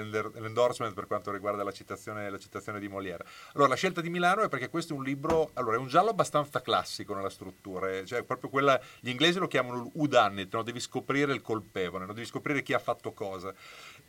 l'endorsement 0.02 0.94
per 0.94 1.06
quanto 1.06 1.30
riguarda 1.30 1.62
la 1.62 1.72
citazione, 1.72 2.30
la 2.30 2.38
citazione, 2.38 2.78
di 2.78 2.88
Molière. 2.88 3.24
Allora, 3.54 3.70
la 3.70 3.76
scelta 3.76 4.00
di 4.00 4.10
Milano 4.10 4.42
è 4.42 4.48
perché 4.48 4.68
questo 4.68 4.94
è 4.94 4.96
un 4.96 5.02
libro, 5.02 5.50
allora 5.54 5.76
è 5.76 5.78
un 5.78 5.88
giallo 5.88 6.10
abbastanza 6.10 6.60
classico 6.60 7.14
nella 7.14 7.30
struttura, 7.30 7.90
eh, 7.90 8.04
cioè 8.04 8.22
proprio 8.22 8.50
quella, 8.50 8.80
gli 9.00 9.08
inglesi 9.08 9.38
lo 9.38 9.46
chiamano 9.46 9.90
l'udanit, 9.94 10.52
no? 10.54 10.62
devi 10.62 10.80
scoprire 10.80 11.32
il 11.32 11.42
colpevole, 11.42 12.06
no? 12.06 12.12
devi 12.12 12.26
scoprire 12.26 12.62
chi 12.62 12.72
ha 12.72 12.78
fatto 12.78 13.12
cosa. 13.12 13.52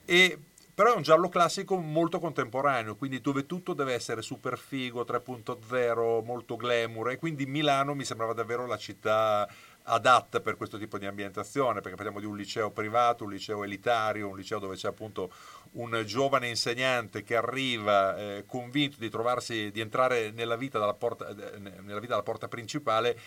E 0.06 0.40
però 0.78 0.94
è 0.94 0.96
un 0.96 1.02
giallo 1.02 1.28
classico 1.28 1.76
molto 1.78 2.20
contemporaneo, 2.20 2.96
quindi 2.96 3.20
dove 3.20 3.48
tutto 3.48 3.74
deve 3.74 3.96
essere 3.96 4.22
super 4.22 4.60
figo, 4.60 5.06
3.0, 5.06 6.24
molto 6.24 6.56
glamour 6.56 7.10
e 7.10 7.18
quindi 7.18 7.48
Milano 7.48 7.96
mi 7.96 8.06
sembrava 8.06 8.34
davvero 8.34 8.68
la 8.68 8.78
città 8.78 9.50
adatta 9.88 10.40
per 10.40 10.56
questo 10.56 10.78
tipo 10.78 11.00
di 11.00 11.08
ambientazione, 11.08 11.82
perché 11.82 11.96
parliamo 11.96 12.20
di 12.20 12.28
un 12.28 12.38
liceo 12.38 12.70
privato, 12.70 13.24
un 13.24 13.32
liceo 13.32 13.64
elitario, 13.64 14.28
un 14.28 14.36
liceo 14.36 14.60
dove 14.60 14.76
c'è 14.76 14.88
appunto 14.88 15.32
un 15.74 16.04
giovane 16.06 16.50
insegnante 16.50 17.24
che 17.24 17.36
arriva 17.36 18.18
eh, 18.18 18.44
convinto 18.46 18.98
di 19.00 19.10
trovarsi, 19.10 19.72
di 19.72 19.80
entrare 19.80 20.32
nella 20.32 20.56
vita 20.56 20.94
porta, 20.94 21.30
eh, 21.30 21.60
nella 21.60 22.00
vita 22.00 22.14
dalla 22.14 22.24
porta 22.24 22.48
principale 22.48 23.18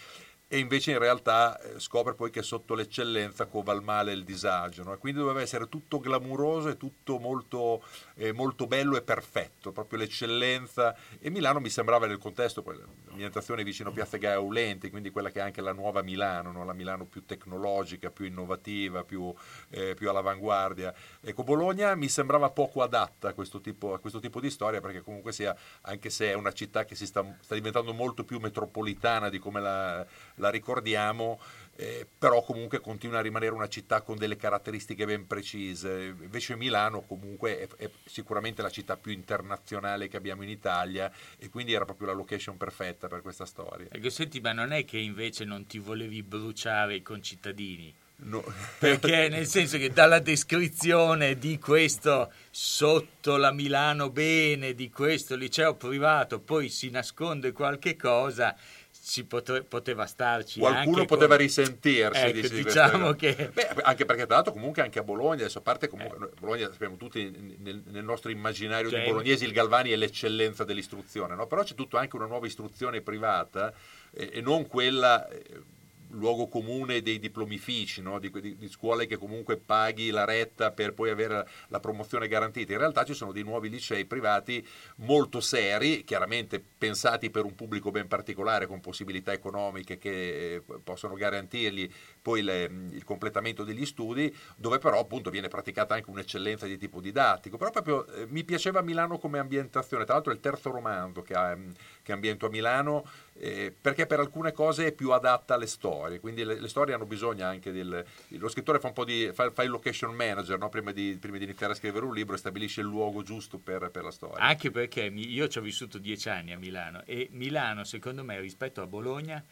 e 0.53 0.59
invece 0.59 0.91
in 0.91 0.99
realtà 0.99 1.57
eh, 1.61 1.79
scopre 1.79 2.15
poi 2.15 2.31
che 2.31 2.43
sotto 2.43 2.75
l'eccellenza 2.75 3.47
cova 3.47 3.73
il 3.73 3.83
male 3.83 4.11
e 4.11 4.15
il 4.15 4.25
disagio, 4.25 4.83
no? 4.83 4.99
quindi 4.99 5.21
doveva 5.21 5.41
essere 5.41 5.69
tutto 5.69 6.01
glamuroso 6.01 6.71
e 6.71 6.77
tutto 6.77 7.21
molto, 7.21 7.85
eh, 8.21 8.33
molto, 8.33 8.67
bello 8.67 8.99
e 8.99 9.03
perfetto, 9.03 9.73
proprio 9.73 9.99
l'eccellenza 9.99 10.95
e 11.19 11.31
Milano 11.31 11.59
mi 11.59 11.71
sembrava 11.71 12.07
nel 12.07 12.19
contesto, 12.19 12.63
l'ambientazione 13.07 13.65
vicino 13.65 13.89
a 13.89 13.93
Piazza 13.93 14.19
Gaia 14.19 14.35
Aulenti, 14.35 14.91
quindi 14.91 15.09
quella 15.09 15.31
che 15.31 15.39
è 15.39 15.43
anche 15.43 15.63
la 15.63 15.73
nuova 15.73 16.03
Milano, 16.03 16.53
no? 16.53 16.63
la 16.65 16.75
Milano 16.75 17.07
più 17.07 17.25
tecnologica, 17.25 18.11
più 18.11 18.27
innovativa, 18.27 19.05
più, 19.05 19.33
eh, 19.71 19.95
più, 19.95 20.11
all'avanguardia. 20.11 20.93
Ecco, 21.23 21.45
Bologna 21.45 21.95
mi 21.95 22.09
sembrava 22.09 22.51
poco 22.51 22.83
adatta 22.83 23.29
a 23.29 23.33
questo, 23.33 23.63
tipo, 23.63 23.95
a 23.95 23.99
questo 23.99 24.21
tipo 24.21 24.39
di 24.39 24.51
storia 24.51 24.83
perché 24.83 25.01
comunque 25.01 25.33
sia, 25.33 25.57
anche 25.83 26.11
se 26.11 26.31
è 26.31 26.35
una 26.35 26.53
città 26.53 26.85
che 26.85 26.95
si 26.95 27.07
sta, 27.07 27.25
sta 27.41 27.55
diventando 27.55 27.95
molto 27.95 28.25
più 28.25 28.39
metropolitana 28.39 29.31
di 29.31 29.39
come 29.39 29.61
la 29.63 30.07
la 30.41 30.51
ricordiamo, 30.51 31.41
eh, 31.77 32.07
però 32.19 32.43
comunque 32.43 32.81
continua 32.81 33.19
a 33.19 33.23
rimanere 33.23 33.55
una 33.55 33.69
città 33.69 34.03
con 34.03 34.17
delle 34.17 34.37
caratteristiche 34.37 35.07
ben 35.07 35.27
precise. 35.27 36.15
Invece 36.21 36.57
Milano 36.57 37.03
comunque 37.03 37.61
è, 37.61 37.69
è, 37.77 37.91
sicuramente 38.11 38.63
la 38.63 38.71
città 38.71 38.97
più 38.97 39.13
internazionale 39.13 40.09
che 40.09 40.17
abbiamo 40.17 40.43
in 40.43 40.49
Italia 40.49 41.11
e 41.39 41.49
quindi 41.49 41.73
era 41.73 41.85
proprio 41.85 42.09
la 42.09 42.15
location 42.15 42.57
perfetta 42.57 43.09
per 43.09 43.23
questa 43.23 43.47
storia. 43.47 43.87
Ecco, 43.91 44.11
senti, 44.11 44.41
ma 44.41 44.53
non 44.53 44.73
è 44.73 44.85
che 44.85 44.99
invece 44.99 45.45
non 45.45 45.67
ti 45.67 45.79
volevi 45.79 46.23
bruciare 46.23 46.97
i 46.97 47.03
concittadini? 47.03 47.95
No. 48.23 48.45
Perché 48.79 49.29
nel 49.31 49.47
senso 49.47 49.79
che 49.79 49.91
dalla 49.91 50.19
descrizione 50.19 51.39
di 51.39 51.59
questo 51.59 52.33
sotto 52.51 53.37
la 53.37 53.53
Milano 53.53 54.11
bene, 54.11 54.75
di 54.75 54.91
questo 54.91 55.37
liceo 55.37 55.75
privato, 55.77 56.41
poi 56.41 56.69
si 56.69 56.91
nasconde 56.91 57.53
qualche 57.53 57.97
cosa 57.97 58.55
ci 59.03 59.25
pote- 59.25 59.63
poteva 59.63 60.05
starci 60.07 60.61
qualcuno 60.61 61.05
poteva 61.07 61.37
con... 61.37 61.45
risentirsi 61.45 62.21
ecco, 62.21 62.49
di, 62.49 62.63
diciamo 62.63 63.13
che... 63.15 63.51
Beh, 63.53 63.69
anche 63.83 64.05
perché 64.05 64.27
tra 64.27 64.37
l'altro 64.37 64.53
comunque 64.53 64.83
anche 64.83 64.99
a 64.99 65.03
Bologna 65.03 65.41
adesso 65.41 65.59
a 65.59 65.63
parte 65.63 65.89
comunque 65.89 66.29
eh. 66.29 66.31
Bologna 66.39 66.71
sappiamo 66.71 66.97
tutti 66.97 67.57
nel, 67.59 67.83
nel 67.87 68.05
nostro 68.05 68.31
immaginario 68.31 68.91
cioè, 68.91 69.01
di 69.03 69.11
bolognesi 69.11 69.45
il 69.45 69.53
Galvani 69.53 69.91
è 69.91 69.97
l'eccellenza 69.97 70.65
dell'istruzione 70.65 71.35
no? 71.35 71.47
però 71.47 71.63
c'è 71.63 71.75
tutto 71.75 71.97
anche 71.97 72.17
una 72.17 72.27
nuova 72.27 72.47
istruzione 72.47 73.01
privata 73.01 73.73
eh, 74.13 74.31
e 74.35 74.41
non 74.43 74.67
quella 74.67 75.27
eh, 75.29 75.79
luogo 76.11 76.49
comune 76.49 77.03
dei 77.03 77.19
diplomifici, 77.19 78.01
no? 78.03 78.19
di, 78.19 78.31
di, 78.31 78.57
di, 78.57 78.69
scuole 78.69 79.07
che 79.07 79.17
comunque 79.17 79.57
paghi 79.57 80.11
la 80.11 80.25
retta 80.25 80.73
per 80.73 80.95
poi 80.95 81.11
avere 81.11 81.47
la 81.69 81.81
promozione 81.81 82.29
garantita. 82.29 82.73
In 82.73 82.79
realtà 82.79 83.05
ci 83.05 83.15
sono 83.15 83.33
dei 83.33 83.43
nuovi 83.43 83.69
licei 83.69 84.05
privati 84.05 84.67
molto 84.97 85.41
seri, 85.41 86.05
chiaramente 86.05 86.61
pensati 86.61 87.31
per 87.31 87.45
un 87.45 87.55
pubblico 87.55 87.91
ben 87.91 88.09
particolare, 88.09 88.67
con 88.67 88.81
possibilità 88.81 89.33
economiche 89.33 89.99
che 89.99 90.55
eh, 90.55 90.63
possono 90.83 91.15
garantirgli 91.15 91.91
poi 92.23 92.43
le, 92.43 92.65
il 92.91 93.05
completamento 93.05 93.65
degli 93.65 93.87
studi, 93.87 94.35
dove 94.57 94.79
però 94.79 95.01
appunto 95.01 95.31
viene 95.31 95.49
praticata 95.49 95.95
anche 95.95 96.11
un'eccellenza 96.11 96.67
di 96.67 96.77
tipo 96.77 97.01
didattico. 97.01 97.57
Però 97.57 97.71
proprio 97.71 98.07
eh, 98.07 98.27
mi 98.27 98.45
piaceva 98.45 98.81
Milano 98.83 99.19
come 99.19 99.39
ambientazione, 99.39 100.05
tra 100.05 100.15
l'altro 100.15 100.33
è 100.33 100.35
il 100.35 100.41
terzo 100.41 100.71
romanzo 100.71 101.23
che, 101.23 101.35
ha, 101.35 101.57
che 102.03 102.13
ambiento 102.13 102.47
a 102.47 102.51
Milano 102.51 103.05
eh, 103.43 103.75
perché 103.79 104.05
per 104.07 104.21
alcune 104.21 104.53
cose 104.53 104.89
è 104.89 104.93
più 104.93 105.13
adatta 105.13 105.55
alle 105.55 105.67
storie, 105.67 106.21
quindi 106.21 106.45
le, 106.45 106.61
le 106.61 106.69
storie 106.69 106.95
hanno 106.95 107.07
bisogno 107.07 107.47
anche 107.47 107.73
del... 107.73 108.05
Lo 108.29 108.49
scrittore 108.49 108.79
fa 108.79 108.89
un 108.89 108.93
po' 108.93 109.05
di... 109.05 109.31
fa, 109.33 109.51
fa 109.51 109.63
il 109.63 109.71
location 109.71 110.15
manager 110.15 110.59
no? 110.59 110.69
prima, 110.69 110.93
di, 110.93 111.17
prima, 111.19 111.39
di, 111.39 111.45
iniziare 111.45 111.73
a 111.73 111.77
scrivere 111.77 112.05
un 112.05 112.13
libro 112.13 112.35
e 112.35 112.39
stabilisce 112.39 112.83
il 112.83 112.87
luogo 112.87 113.23
giusto 113.23 113.59
per, 113.59 113.91
per 113.91 114.05
la 114.05 114.11
storia. 114.11 114.45
Anche 114.45 114.71
perché 114.71 115.05
io 115.05 115.49
ci 115.49 115.59
ho 115.59 115.63
vissuto 115.63 115.99
dieci 115.99 116.29
anni 116.29 116.53
a 116.53 116.59
Milano 116.59 117.03
e 117.07 117.29
Milano 117.33 117.85
secondo 117.85 118.23
me 118.23 118.39
rispetto 118.41 118.83
a 118.83 118.87
Bologna 118.87 119.43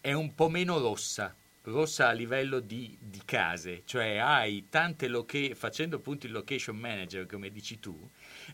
è 0.00 0.12
un 0.12 0.34
po' 0.34 0.48
meno 0.48 0.78
rossa 0.78 1.34
rossa 1.66 2.08
a 2.08 2.12
livello 2.12 2.60
di, 2.60 2.96
di 3.00 3.20
case, 3.24 3.82
cioè 3.84 4.16
hai 4.16 4.66
tante 4.68 5.08
location, 5.08 5.54
facendo 5.54 5.96
appunto 5.96 6.26
il 6.26 6.32
location 6.32 6.76
manager 6.76 7.26
come 7.26 7.50
dici 7.50 7.78
tu, 7.80 8.08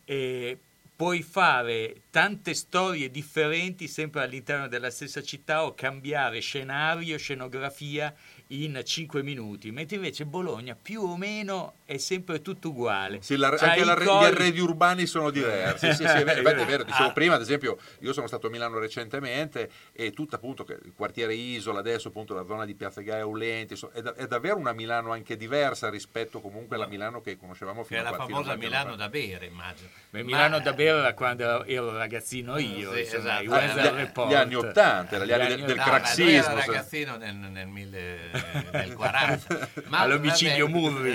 eh, 0.04 0.58
puoi 0.94 1.22
fare 1.22 2.02
tante 2.10 2.54
storie 2.54 3.10
differenti 3.10 3.88
sempre 3.88 4.22
all'interno 4.22 4.68
della 4.68 4.90
stessa 4.90 5.22
città 5.22 5.64
o 5.64 5.74
cambiare 5.74 6.40
scenario, 6.40 7.18
scenografia 7.18 8.14
in 8.52 8.80
5 8.84 9.22
minuti, 9.22 9.70
mentre 9.70 9.96
invece 9.96 10.26
Bologna 10.26 10.76
più 10.80 11.02
o 11.02 11.16
meno 11.16 11.74
è 11.84 11.96
sempre 11.96 12.42
tutto 12.42 12.68
uguale. 12.68 13.22
Sì, 13.22 13.36
la, 13.36 13.48
anche 13.48 13.84
la, 13.84 13.98
gli 13.98 14.08
arredi 14.08 14.60
urbani 14.60 15.06
sono 15.06 15.30
diversi. 15.30 15.86
sì, 15.94 16.06
sì, 16.06 16.18
è 16.18 16.24
vero, 16.24 16.62
è 16.62 16.66
vero. 16.66 16.82
Dicevo 16.84 17.08
ah. 17.08 17.12
prima, 17.12 17.34
ad 17.34 17.40
esempio, 17.40 17.78
io 18.00 18.12
sono 18.12 18.26
stato 18.26 18.48
a 18.48 18.50
Milano 18.50 18.78
recentemente 18.78 19.70
e 19.92 20.12
tutto 20.12 20.36
appunto 20.36 20.66
il 20.68 20.92
quartiere 20.94 21.34
Isola, 21.34 21.78
adesso 21.78 22.08
appunto 22.08 22.34
la 22.34 22.44
zona 22.44 22.66
di 22.66 22.74
Piazza 22.74 23.00
Gaia 23.00 23.22
Aulenti, 23.22 23.78
è, 23.92 24.02
da, 24.02 24.14
è, 24.14 24.26
davvero 24.26 24.56
una 24.56 24.72
Milano 24.72 25.12
anche 25.12 25.36
diversa 25.36 25.88
rispetto 25.88 26.40
comunque 26.40 26.76
alla 26.76 26.86
Milano 26.86 27.20
che 27.20 27.38
conoscevamo 27.38 27.84
fino 27.84 28.00
a 28.00 28.02
la 28.02 28.12
famosa 28.12 28.54
Milano 28.56 28.96
da 28.96 29.08
bere, 29.08 29.46
immagino. 29.46 29.88
Beh, 30.10 30.22
Milano 30.22 30.58
Ma... 30.58 30.62
da 30.62 30.72
bere 30.72 30.98
era 30.98 31.14
quando 31.14 31.64
ero 31.64 31.96
ragazzino 31.96 32.58
io, 32.58 32.92
sì, 32.92 33.00
insomma, 33.00 33.40
esatto. 33.40 34.20
ah, 34.20 34.28
gli, 34.28 34.34
anni 34.34 34.54
80, 34.54 35.24
gli, 35.24 35.32
anni, 35.32 35.46
del, 35.46 35.64
del 35.64 35.78
craxismo. 35.78 36.52
Ero 36.52 36.54
ragazzino 36.54 37.16
nel, 37.16 37.34
nel, 37.34 37.50
nel, 37.50 38.41
nel 38.72 38.94
40. 38.94 39.68
Ma, 39.88 39.98
All'omicidio 40.00 40.68
Murri. 40.68 41.14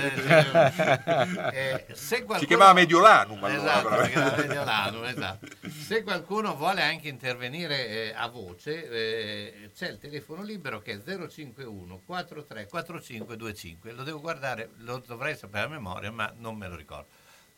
Eh, 1.52 1.86
se 1.94 2.18
qualcuno... 2.18 2.40
Si 2.40 2.46
chiamava 2.46 2.74
Mediolanum. 2.74 3.46
Esatto. 3.46 3.90
Mediolanum 4.38 5.04
esatto. 5.06 5.48
Se 5.70 6.04
qualcuno 6.04 6.56
vuole 6.56 6.82
anche 6.82 7.08
intervenire 7.08 7.88
eh, 7.88 8.14
a 8.16 8.28
voce, 8.28 8.90
eh, 8.90 9.72
c'è 9.76 9.90
il 9.90 9.98
telefono 9.98 10.44
libero 10.44 10.80
che 10.80 11.02
è 11.04 11.28
051 11.28 12.02
43 12.06 12.68
4525. 12.68 13.92
Lo 13.92 14.04
devo 14.04 14.20
guardare, 14.20 14.72
lo 14.78 15.02
dovrei 15.06 15.36
sapere 15.36 15.66
a 15.66 15.70
memoria, 15.70 16.12
ma 16.12 16.34
non 16.38 16.56
me 16.56 16.68
lo 16.68 16.76
ricordo. 16.76 17.08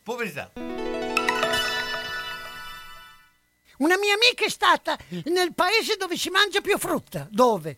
Poverità. 0.03 0.51
Una 3.79 3.97
mia 3.97 4.13
amica 4.13 4.43
è 4.43 4.49
stata 4.49 4.97
nel 5.25 5.53
paese 5.53 5.95
dove 5.95 6.17
si 6.17 6.29
mangia 6.29 6.59
più 6.59 6.77
frutta. 6.77 7.27
Dove? 7.29 7.77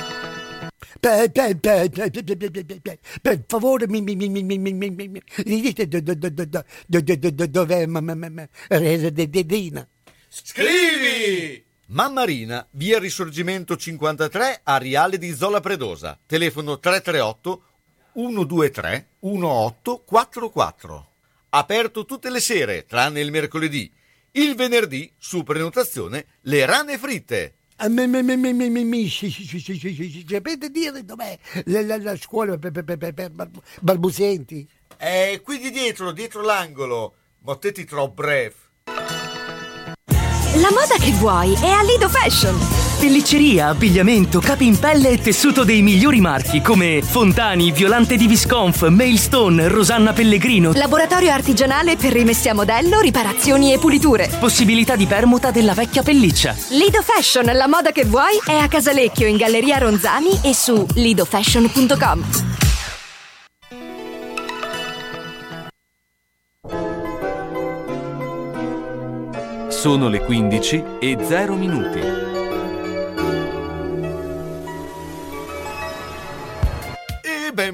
Per, 0.99 1.31
per, 1.31 1.57
per, 1.57 2.99
per 3.21 3.43
favore, 3.47 3.87
mi, 3.87 4.01
mi, 4.01 4.15
mi, 4.15 4.29
mi, 4.29 4.43
mi, 4.43 4.57
mi, 4.57 4.73
mi, 4.89 5.07
mi 5.09 5.61
dite 5.61 5.87
dov'è 5.87 7.85
Redina? 9.51 9.87
Scrivi! 10.27 11.63
Mammarina, 11.87 12.65
via 12.71 12.99
Risorgimento 12.99 13.75
53 13.75 14.61
a 14.63 14.77
Riale 14.77 15.17
di 15.17 15.33
Zola 15.33 15.59
Predosa. 15.59 16.17
Telefono 16.25 16.79
338 16.79 17.63
123 18.13 19.07
1844. 19.19 21.07
Aperto 21.49 22.05
tutte 22.05 22.29
le 22.29 22.39
sere, 22.39 22.85
tranne 22.85 23.19
il 23.19 23.29
mercoledì. 23.29 23.91
Il 24.31 24.55
venerdì, 24.55 25.11
su 25.17 25.43
prenotazione, 25.43 26.25
le 26.41 26.65
rane 26.65 26.97
fritte. 26.97 27.55
Mi- 27.87 28.07
mi- 28.07 28.21
mi- 28.23 28.37
mi- 28.37 28.53
mi- 28.53 28.69
mi- 28.69 28.83
mi- 28.83 29.09
sì, 29.09 29.31
sì, 29.31 29.43
sì, 29.45 29.59
sì, 29.59 29.77
sì, 29.79 29.93
sì, 29.95 30.09
sì, 30.11 30.25
Sapete 30.29 30.69
dire 30.69 31.03
dov'è 31.03 31.37
la, 31.65 31.81
la- 31.81 31.97
la 31.97 32.15
scuola 32.15 32.57
per, 32.57 32.71
per- 32.71 32.83
per- 32.83 32.97
per- 32.97 33.13
per 33.13 33.29
bal- 33.31 33.49
balbuzienti? 33.81 34.67
È 34.97 35.41
qui 35.43 35.57
di 35.57 35.71
dietro, 35.71 36.11
dietro 36.11 36.41
l'angolo. 36.41 37.15
Mottetti 37.39 37.85
troppo 37.85 38.21
breve. 38.21 38.53
La 40.55 40.69
moda 40.69 40.95
che 40.99 41.11
vuoi 41.13 41.53
è 41.55 41.69
a 41.69 41.81
Lido 41.81 42.07
Fashion. 42.07 42.90
Pellicceria, 43.01 43.69
abbigliamento, 43.69 44.39
capi 44.39 44.67
in 44.67 44.77
pelle 44.77 45.09
e 45.09 45.17
tessuto 45.17 45.63
dei 45.63 45.81
migliori 45.81 46.21
marchi 46.21 46.61
come 46.61 47.01
Fontani, 47.01 47.71
Violante 47.71 48.15
di 48.15 48.27
Visconf, 48.27 48.87
Mailstone, 48.89 49.67
Rosanna 49.69 50.13
Pellegrino. 50.13 50.73
Laboratorio 50.73 51.31
artigianale 51.31 51.95
per 51.95 52.11
rimessi 52.11 52.47
a 52.47 52.53
modello, 52.53 52.99
riparazioni 52.99 53.73
e 53.73 53.79
puliture. 53.79 54.29
Possibilità 54.39 54.95
di 54.95 55.07
permuta 55.07 55.49
della 55.49 55.73
vecchia 55.73 56.03
pelliccia. 56.03 56.55
Lido 56.69 57.01
Fashion, 57.01 57.45
la 57.45 57.67
moda 57.67 57.91
che 57.91 58.05
vuoi 58.05 58.39
è 58.45 58.53
a 58.53 58.67
Casalecchio 58.67 59.25
in 59.25 59.37
Galleria 59.37 59.79
Ronzani 59.79 60.39
e 60.43 60.53
su 60.53 60.85
lidofashion.com. 60.93 62.23
Sono 69.69 70.07
le 70.07 70.23
15 70.23 70.83
e 70.99 71.17
0 71.19 71.55
minuti. 71.55 72.30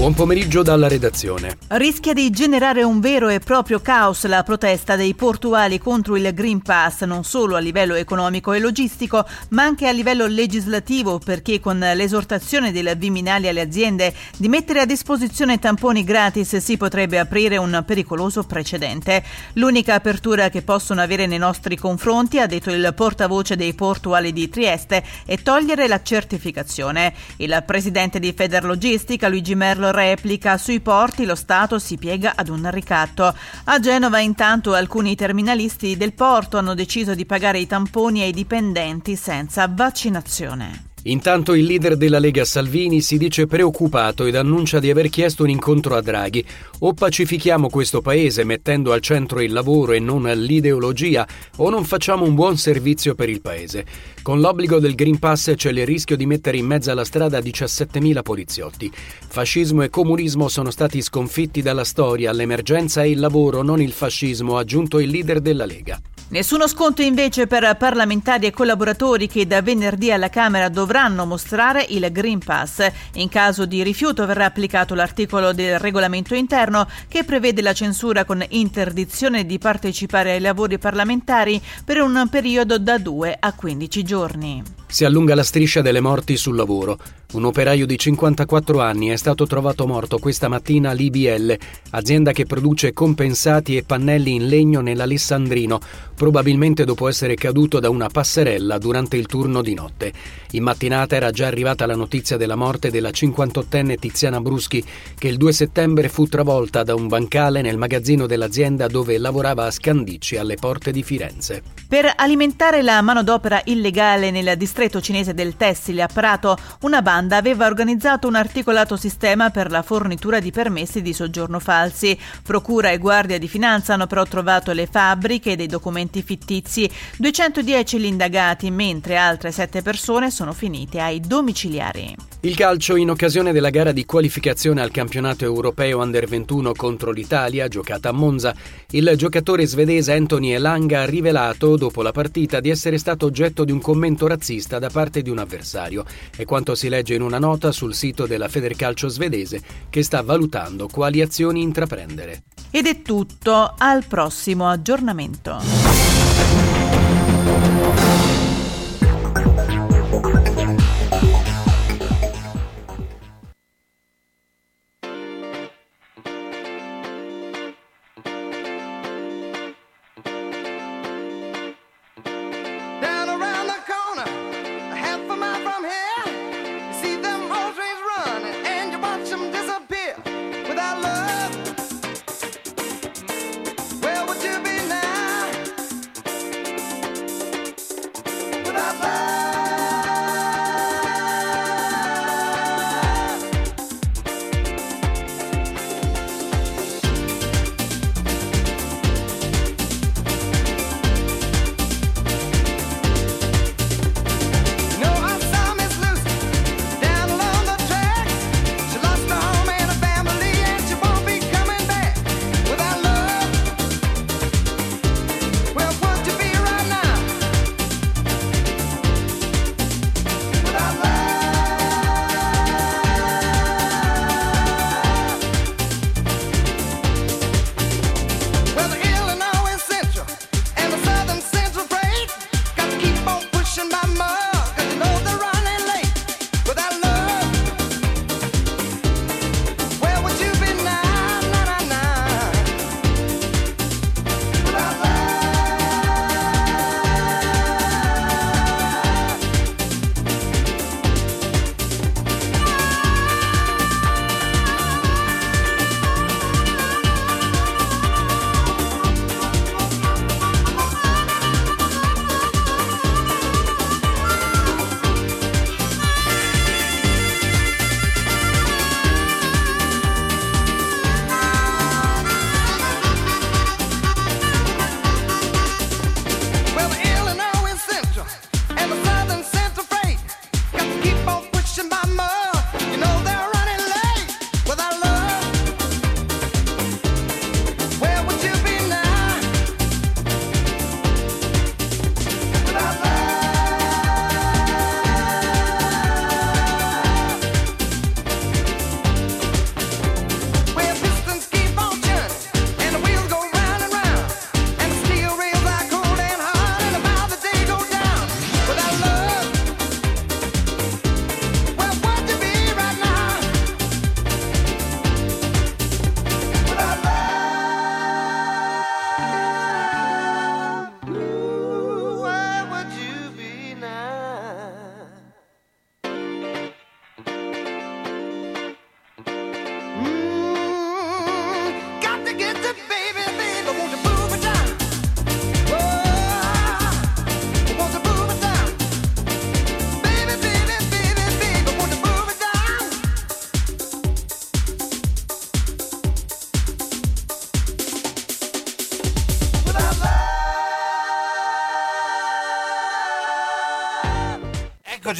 Buon 0.00 0.14
pomeriggio 0.14 0.62
dalla 0.62 0.88
redazione. 0.88 1.58
Rischia 1.68 2.14
di 2.14 2.30
generare 2.30 2.82
un 2.82 3.00
vero 3.00 3.28
e 3.28 3.38
proprio 3.38 3.80
caos 3.80 4.24
la 4.24 4.42
protesta 4.42 4.96
dei 4.96 5.14
portuali 5.14 5.78
contro 5.78 6.16
il 6.16 6.32
Green 6.32 6.62
Pass, 6.62 7.02
non 7.02 7.22
solo 7.22 7.54
a 7.54 7.58
livello 7.58 7.92
economico 7.92 8.54
e 8.54 8.60
logistico, 8.60 9.26
ma 9.50 9.64
anche 9.64 9.86
a 9.86 9.90
livello 9.90 10.26
legislativo, 10.26 11.18
perché 11.18 11.60
con 11.60 11.78
l'esortazione 11.78 12.72
del 12.72 12.96
Viminali 12.96 13.46
alle 13.46 13.60
aziende 13.60 14.14
di 14.38 14.48
mettere 14.48 14.80
a 14.80 14.86
disposizione 14.86 15.58
tamponi 15.58 16.02
gratis 16.02 16.56
si 16.56 16.78
potrebbe 16.78 17.18
aprire 17.18 17.58
un 17.58 17.84
pericoloso 17.86 18.44
precedente. 18.44 19.22
L'unica 19.54 19.92
apertura 19.92 20.48
che 20.48 20.62
possono 20.62 21.02
avere 21.02 21.26
nei 21.26 21.36
nostri 21.36 21.76
confronti, 21.76 22.40
ha 22.40 22.46
detto 22.46 22.70
il 22.70 22.90
portavoce 22.96 23.54
dei 23.54 23.74
portuali 23.74 24.32
di 24.32 24.48
Trieste, 24.48 25.04
è 25.26 25.36
togliere 25.42 25.86
la 25.88 26.02
certificazione. 26.02 27.12
Il 27.36 27.62
presidente 27.66 28.18
di 28.18 28.32
Federlogistica, 28.34 29.28
Luigi 29.28 29.54
Merlo, 29.54 29.88
replica 29.90 30.58
sui 30.58 30.80
porti 30.80 31.24
lo 31.24 31.34
Stato 31.34 31.78
si 31.78 31.96
piega 31.96 32.32
ad 32.36 32.48
un 32.48 32.70
ricatto. 32.70 33.34
A 33.64 33.78
Genova 33.78 34.20
intanto 34.20 34.74
alcuni 34.74 35.14
terminalisti 35.14 35.96
del 35.96 36.12
porto 36.12 36.58
hanno 36.58 36.74
deciso 36.74 37.14
di 37.14 37.26
pagare 37.26 37.58
i 37.58 37.66
tamponi 37.66 38.22
ai 38.22 38.32
dipendenti 38.32 39.16
senza 39.16 39.66
vaccinazione. 39.68 40.89
Intanto 41.04 41.54
il 41.54 41.64
leader 41.64 41.96
della 41.96 42.18
Lega 42.18 42.44
Salvini 42.44 43.00
si 43.00 43.16
dice 43.16 43.46
preoccupato 43.46 44.26
ed 44.26 44.36
annuncia 44.36 44.80
di 44.80 44.90
aver 44.90 45.08
chiesto 45.08 45.44
un 45.44 45.48
incontro 45.48 45.94
a 45.94 46.02
Draghi. 46.02 46.44
O 46.80 46.92
pacifichiamo 46.92 47.70
questo 47.70 48.02
paese 48.02 48.44
mettendo 48.44 48.92
al 48.92 49.00
centro 49.00 49.40
il 49.40 49.52
lavoro 49.52 49.92
e 49.92 49.98
non 49.98 50.24
l'ideologia, 50.24 51.26
o 51.56 51.70
non 51.70 51.84
facciamo 51.84 52.24
un 52.26 52.34
buon 52.34 52.58
servizio 52.58 53.14
per 53.14 53.30
il 53.30 53.40
paese. 53.40 53.86
Con 54.20 54.40
l'obbligo 54.40 54.78
del 54.78 54.94
Green 54.94 55.18
Pass 55.18 55.54
c'è 55.54 55.70
il 55.70 55.86
rischio 55.86 56.16
di 56.16 56.26
mettere 56.26 56.58
in 56.58 56.66
mezzo 56.66 56.90
alla 56.90 57.04
strada 57.04 57.38
17.000 57.38 58.20
poliziotti. 58.22 58.90
Fascismo 58.92 59.82
e 59.82 59.88
comunismo 59.88 60.48
sono 60.48 60.70
stati 60.70 61.00
sconfitti 61.00 61.62
dalla 61.62 61.84
storia, 61.84 62.30
l'emergenza 62.32 63.02
è 63.02 63.06
il 63.06 63.20
lavoro, 63.20 63.62
non 63.62 63.80
il 63.80 63.92
fascismo, 63.92 64.58
ha 64.58 64.60
aggiunto 64.60 64.98
il 64.98 65.08
leader 65.08 65.40
della 65.40 65.64
Lega. 65.64 65.98
Nessuno 66.30 66.68
sconto 66.68 67.02
invece 67.02 67.48
per 67.48 67.76
parlamentari 67.76 68.46
e 68.46 68.52
collaboratori 68.52 69.26
che 69.26 69.48
da 69.48 69.62
venerdì 69.62 70.12
alla 70.12 70.28
Camera 70.28 70.68
dovranno 70.68 71.26
mostrare 71.26 71.84
il 71.88 72.08
Green 72.12 72.38
Pass. 72.38 72.86
In 73.14 73.28
caso 73.28 73.66
di 73.66 73.82
rifiuto 73.82 74.26
verrà 74.26 74.44
applicato 74.44 74.94
l'articolo 74.94 75.52
del 75.52 75.80
regolamento 75.80 76.36
interno 76.36 76.88
che 77.08 77.24
prevede 77.24 77.62
la 77.62 77.72
censura 77.72 78.24
con 78.24 78.44
interdizione 78.50 79.44
di 79.44 79.58
partecipare 79.58 80.30
ai 80.30 80.40
lavori 80.40 80.78
parlamentari 80.78 81.60
per 81.84 82.00
un 82.00 82.28
periodo 82.30 82.78
da 82.78 82.96
2 82.96 83.36
a 83.40 83.52
15 83.52 84.02
giorni. 84.04 84.79
Si 84.90 85.04
allunga 85.04 85.36
la 85.36 85.44
striscia 85.44 85.82
delle 85.82 86.00
morti 86.00 86.36
sul 86.36 86.56
lavoro. 86.56 86.98
Un 87.32 87.44
operaio 87.44 87.86
di 87.86 87.96
54 87.96 88.80
anni 88.80 89.06
è 89.06 89.16
stato 89.16 89.46
trovato 89.46 89.86
morto 89.86 90.18
questa 90.18 90.48
mattina 90.48 90.90
all'IBL, 90.90 91.56
azienda 91.90 92.32
che 92.32 92.44
produce 92.44 92.92
compensati 92.92 93.76
e 93.76 93.84
pannelli 93.84 94.34
in 94.34 94.48
legno 94.48 94.80
nell'Alessandrino, 94.80 95.78
probabilmente 96.16 96.84
dopo 96.84 97.06
essere 97.06 97.36
caduto 97.36 97.78
da 97.78 97.88
una 97.88 98.08
passerella 98.08 98.78
durante 98.78 99.16
il 99.16 99.26
turno 99.26 99.62
di 99.62 99.74
notte. 99.74 100.12
In 100.50 100.64
mattinata 100.64 101.14
era 101.14 101.30
già 101.30 101.46
arrivata 101.46 101.86
la 101.86 101.94
notizia 101.94 102.36
della 102.36 102.56
morte 102.56 102.90
della 102.90 103.10
58enne 103.10 103.96
Tiziana 103.96 104.40
Bruschi, 104.40 104.84
che 105.16 105.28
il 105.28 105.36
2 105.36 105.52
settembre 105.52 106.08
fu 106.08 106.26
travolta 106.26 106.82
da 106.82 106.96
un 106.96 107.06
bancale 107.06 107.62
nel 107.62 107.78
magazzino 107.78 108.26
dell'azienda 108.26 108.88
dove 108.88 109.16
lavorava 109.18 109.66
a 109.66 109.70
Scandicci 109.70 110.36
alle 110.36 110.56
porte 110.56 110.90
di 110.90 111.04
Firenze. 111.04 111.62
Per 111.86 112.12
alimentare 112.16 112.82
la 112.82 113.00
manodopera 113.02 113.62
illegale 113.64 114.32
nel 114.32 114.56
distretto 114.80 115.02
cinese 115.02 115.34
del 115.34 115.56
tessile 115.56 116.00
a 116.00 116.06
Prato, 116.06 116.56
una 116.82 117.02
banda 117.02 117.36
aveva 117.36 117.66
organizzato 117.66 118.26
un 118.26 118.34
articolato 118.34 118.96
sistema 118.96 119.50
per 119.50 119.70
la 119.70 119.82
fornitura 119.82 120.40
di 120.40 120.50
permessi 120.50 121.02
di 121.02 121.12
soggiorno 121.12 121.58
falsi. 121.58 122.18
Procura 122.42 122.90
e 122.90 122.96
Guardia 122.96 123.38
di 123.38 123.46
Finanza 123.48 123.92
hanno 123.92 124.06
però 124.06 124.24
trovato 124.24 124.72
le 124.72 124.86
fabbriche 124.86 125.56
dei 125.56 125.66
documenti 125.66 126.22
fittizi. 126.22 126.90
210 127.18 127.98
gli 127.98 128.06
indagati, 128.06 128.70
mentre 128.70 129.18
altre 129.18 129.52
7 129.52 129.82
persone 129.82 130.30
sono 130.30 130.54
finite 130.54 130.98
ai 130.98 131.20
domiciliari. 131.20 132.29
Il 132.42 132.56
calcio 132.56 132.96
in 132.96 133.10
occasione 133.10 133.52
della 133.52 133.68
gara 133.68 133.92
di 133.92 134.06
qualificazione 134.06 134.80
al 134.80 134.90
campionato 134.90 135.44
europeo 135.44 135.98
Under 135.98 136.26
21 136.26 136.72
contro 136.72 137.10
l'Italia, 137.10 137.68
giocata 137.68 138.08
a 138.08 138.12
Monza, 138.12 138.54
il 138.92 139.12
giocatore 139.14 139.66
svedese 139.66 140.14
Anthony 140.14 140.52
Elanga 140.52 141.02
ha 141.02 141.04
rivelato 141.04 141.76
dopo 141.76 142.00
la 142.00 142.12
partita 142.12 142.60
di 142.60 142.70
essere 142.70 142.96
stato 142.96 143.26
oggetto 143.26 143.64
di 143.64 143.72
un 143.72 143.80
commento 143.82 144.26
razzista 144.26 144.78
da 144.78 144.88
parte 144.88 145.20
di 145.20 145.28
un 145.28 145.36
avversario. 145.36 146.06
È 146.34 146.46
quanto 146.46 146.74
si 146.74 146.88
legge 146.88 147.12
in 147.12 147.20
una 147.20 147.38
nota 147.38 147.72
sul 147.72 147.92
sito 147.92 148.26
della 148.26 148.48
Federcalcio 148.48 149.08
svedese 149.08 149.60
che 149.90 150.02
sta 150.02 150.22
valutando 150.22 150.88
quali 150.88 151.20
azioni 151.20 151.60
intraprendere. 151.60 152.44
Ed 152.70 152.86
è 152.86 153.02
tutto, 153.02 153.74
al 153.76 154.06
prossimo 154.06 154.66
aggiornamento. 154.66 156.79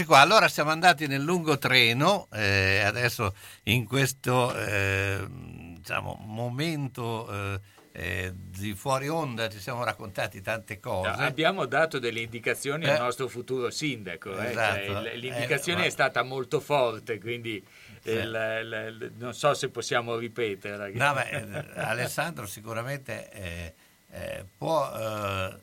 Eccoci 0.00 0.14
qua, 0.16 0.20
allora 0.24 0.48
siamo 0.48 0.70
andati 0.70 1.06
nel 1.06 1.20
lungo 1.20 1.58
treno, 1.58 2.26
eh, 2.32 2.80
adesso 2.80 3.34
in 3.64 3.84
questo 3.86 4.54
eh, 4.56 5.26
diciamo, 5.28 6.18
momento 6.24 7.30
eh, 7.30 7.60
eh, 7.92 8.32
di 8.34 8.72
fuori 8.72 9.08
onda 9.10 9.50
ci 9.50 9.60
siamo 9.60 9.84
raccontati 9.84 10.40
tante 10.40 10.80
cose. 10.80 11.10
No, 11.10 11.16
abbiamo 11.16 11.66
dato 11.66 11.98
delle 11.98 12.20
indicazioni 12.20 12.86
Eh. 12.86 12.92
al 12.92 12.98
nostro 13.00 13.28
futuro 13.28 13.68
sindaco. 13.68 14.38
eh, 14.38 14.48
Esatto. 14.52 14.84
cioè, 14.86 15.16
l'indicazione 15.16 15.82
Eh, 15.82 15.86
è 15.88 15.90
stata 15.90 16.22
molto 16.22 16.60
forte, 16.60 17.20
quindi 17.20 17.62
Sì. 18.02 18.08
il- 18.08 18.60
il- 18.62 18.96
il- 19.02 19.12
non 19.18 19.34
so 19.34 19.52
se 19.52 19.68
possiamo 19.68 20.16
ripetere. 20.16 20.92
No, 20.92 21.12
beh, 21.12 21.28
eh, 21.28 21.78
Alessandro 21.78 22.46
sicuramente 22.46 23.30
eh, 23.32 23.74
eh, 24.12 24.44
può 24.56 24.90
eh, 24.96 25.54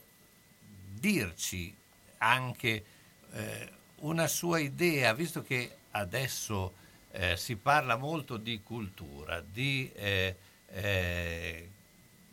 dirci 0.94 1.76
anche 2.20 2.84
eh, 3.34 3.70
una 4.00 4.28
sua 4.28 4.60
idea, 4.60 5.14
visto 5.14 5.42
che 5.42 5.76
adesso 5.92 6.74
eh, 7.12 7.36
si 7.38 7.56
parla 7.56 7.96
molto 7.96 8.38
di 8.38 8.62
cultura, 8.62 9.42
di 9.42 9.92
eh, 9.96 10.36
eh, 10.70 11.70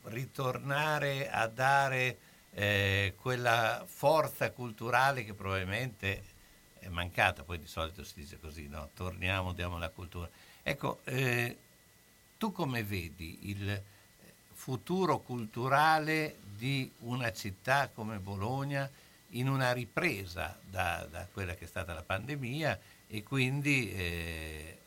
ritornare 0.05 1.31
a 1.31 1.47
dare 1.47 2.19
eh, 2.53 3.15
quella 3.21 3.85
forza 3.87 4.51
culturale 4.51 5.25
che 5.25 5.33
probabilmente 5.33 6.33
è 6.79 6.89
mancata, 6.89 7.45
poi 7.45 7.59
di 7.59 7.67
solito 7.67 8.05
si 8.05 8.13
dice 8.17 8.39
così, 8.39 8.69
no? 8.69 8.91
torniamo, 8.95 9.53
diamo 9.53 9.79
la 9.79 9.89
cultura. 9.89 10.29
Ecco, 10.63 11.01
eh, 11.05 11.57
tu 12.37 12.53
come 12.53 12.83
vedi 12.83 13.49
il 13.49 13.83
futuro 14.53 15.21
culturale 15.21 16.39
di 16.43 16.91
una 17.01 17.33
città 17.33 17.89
come 17.89 18.19
Bologna 18.19 18.89
in 19.35 19.49
una 19.49 19.73
ripresa 19.73 20.59
da, 20.69 21.07
da 21.11 21.27
quella 21.33 21.55
che 21.55 21.65
è 21.65 21.69
stata 21.69 21.95
la 21.95 22.03
pandemia 22.03 22.79
e 23.07 23.23
quindi 23.23 23.93
eh, 23.93 24.79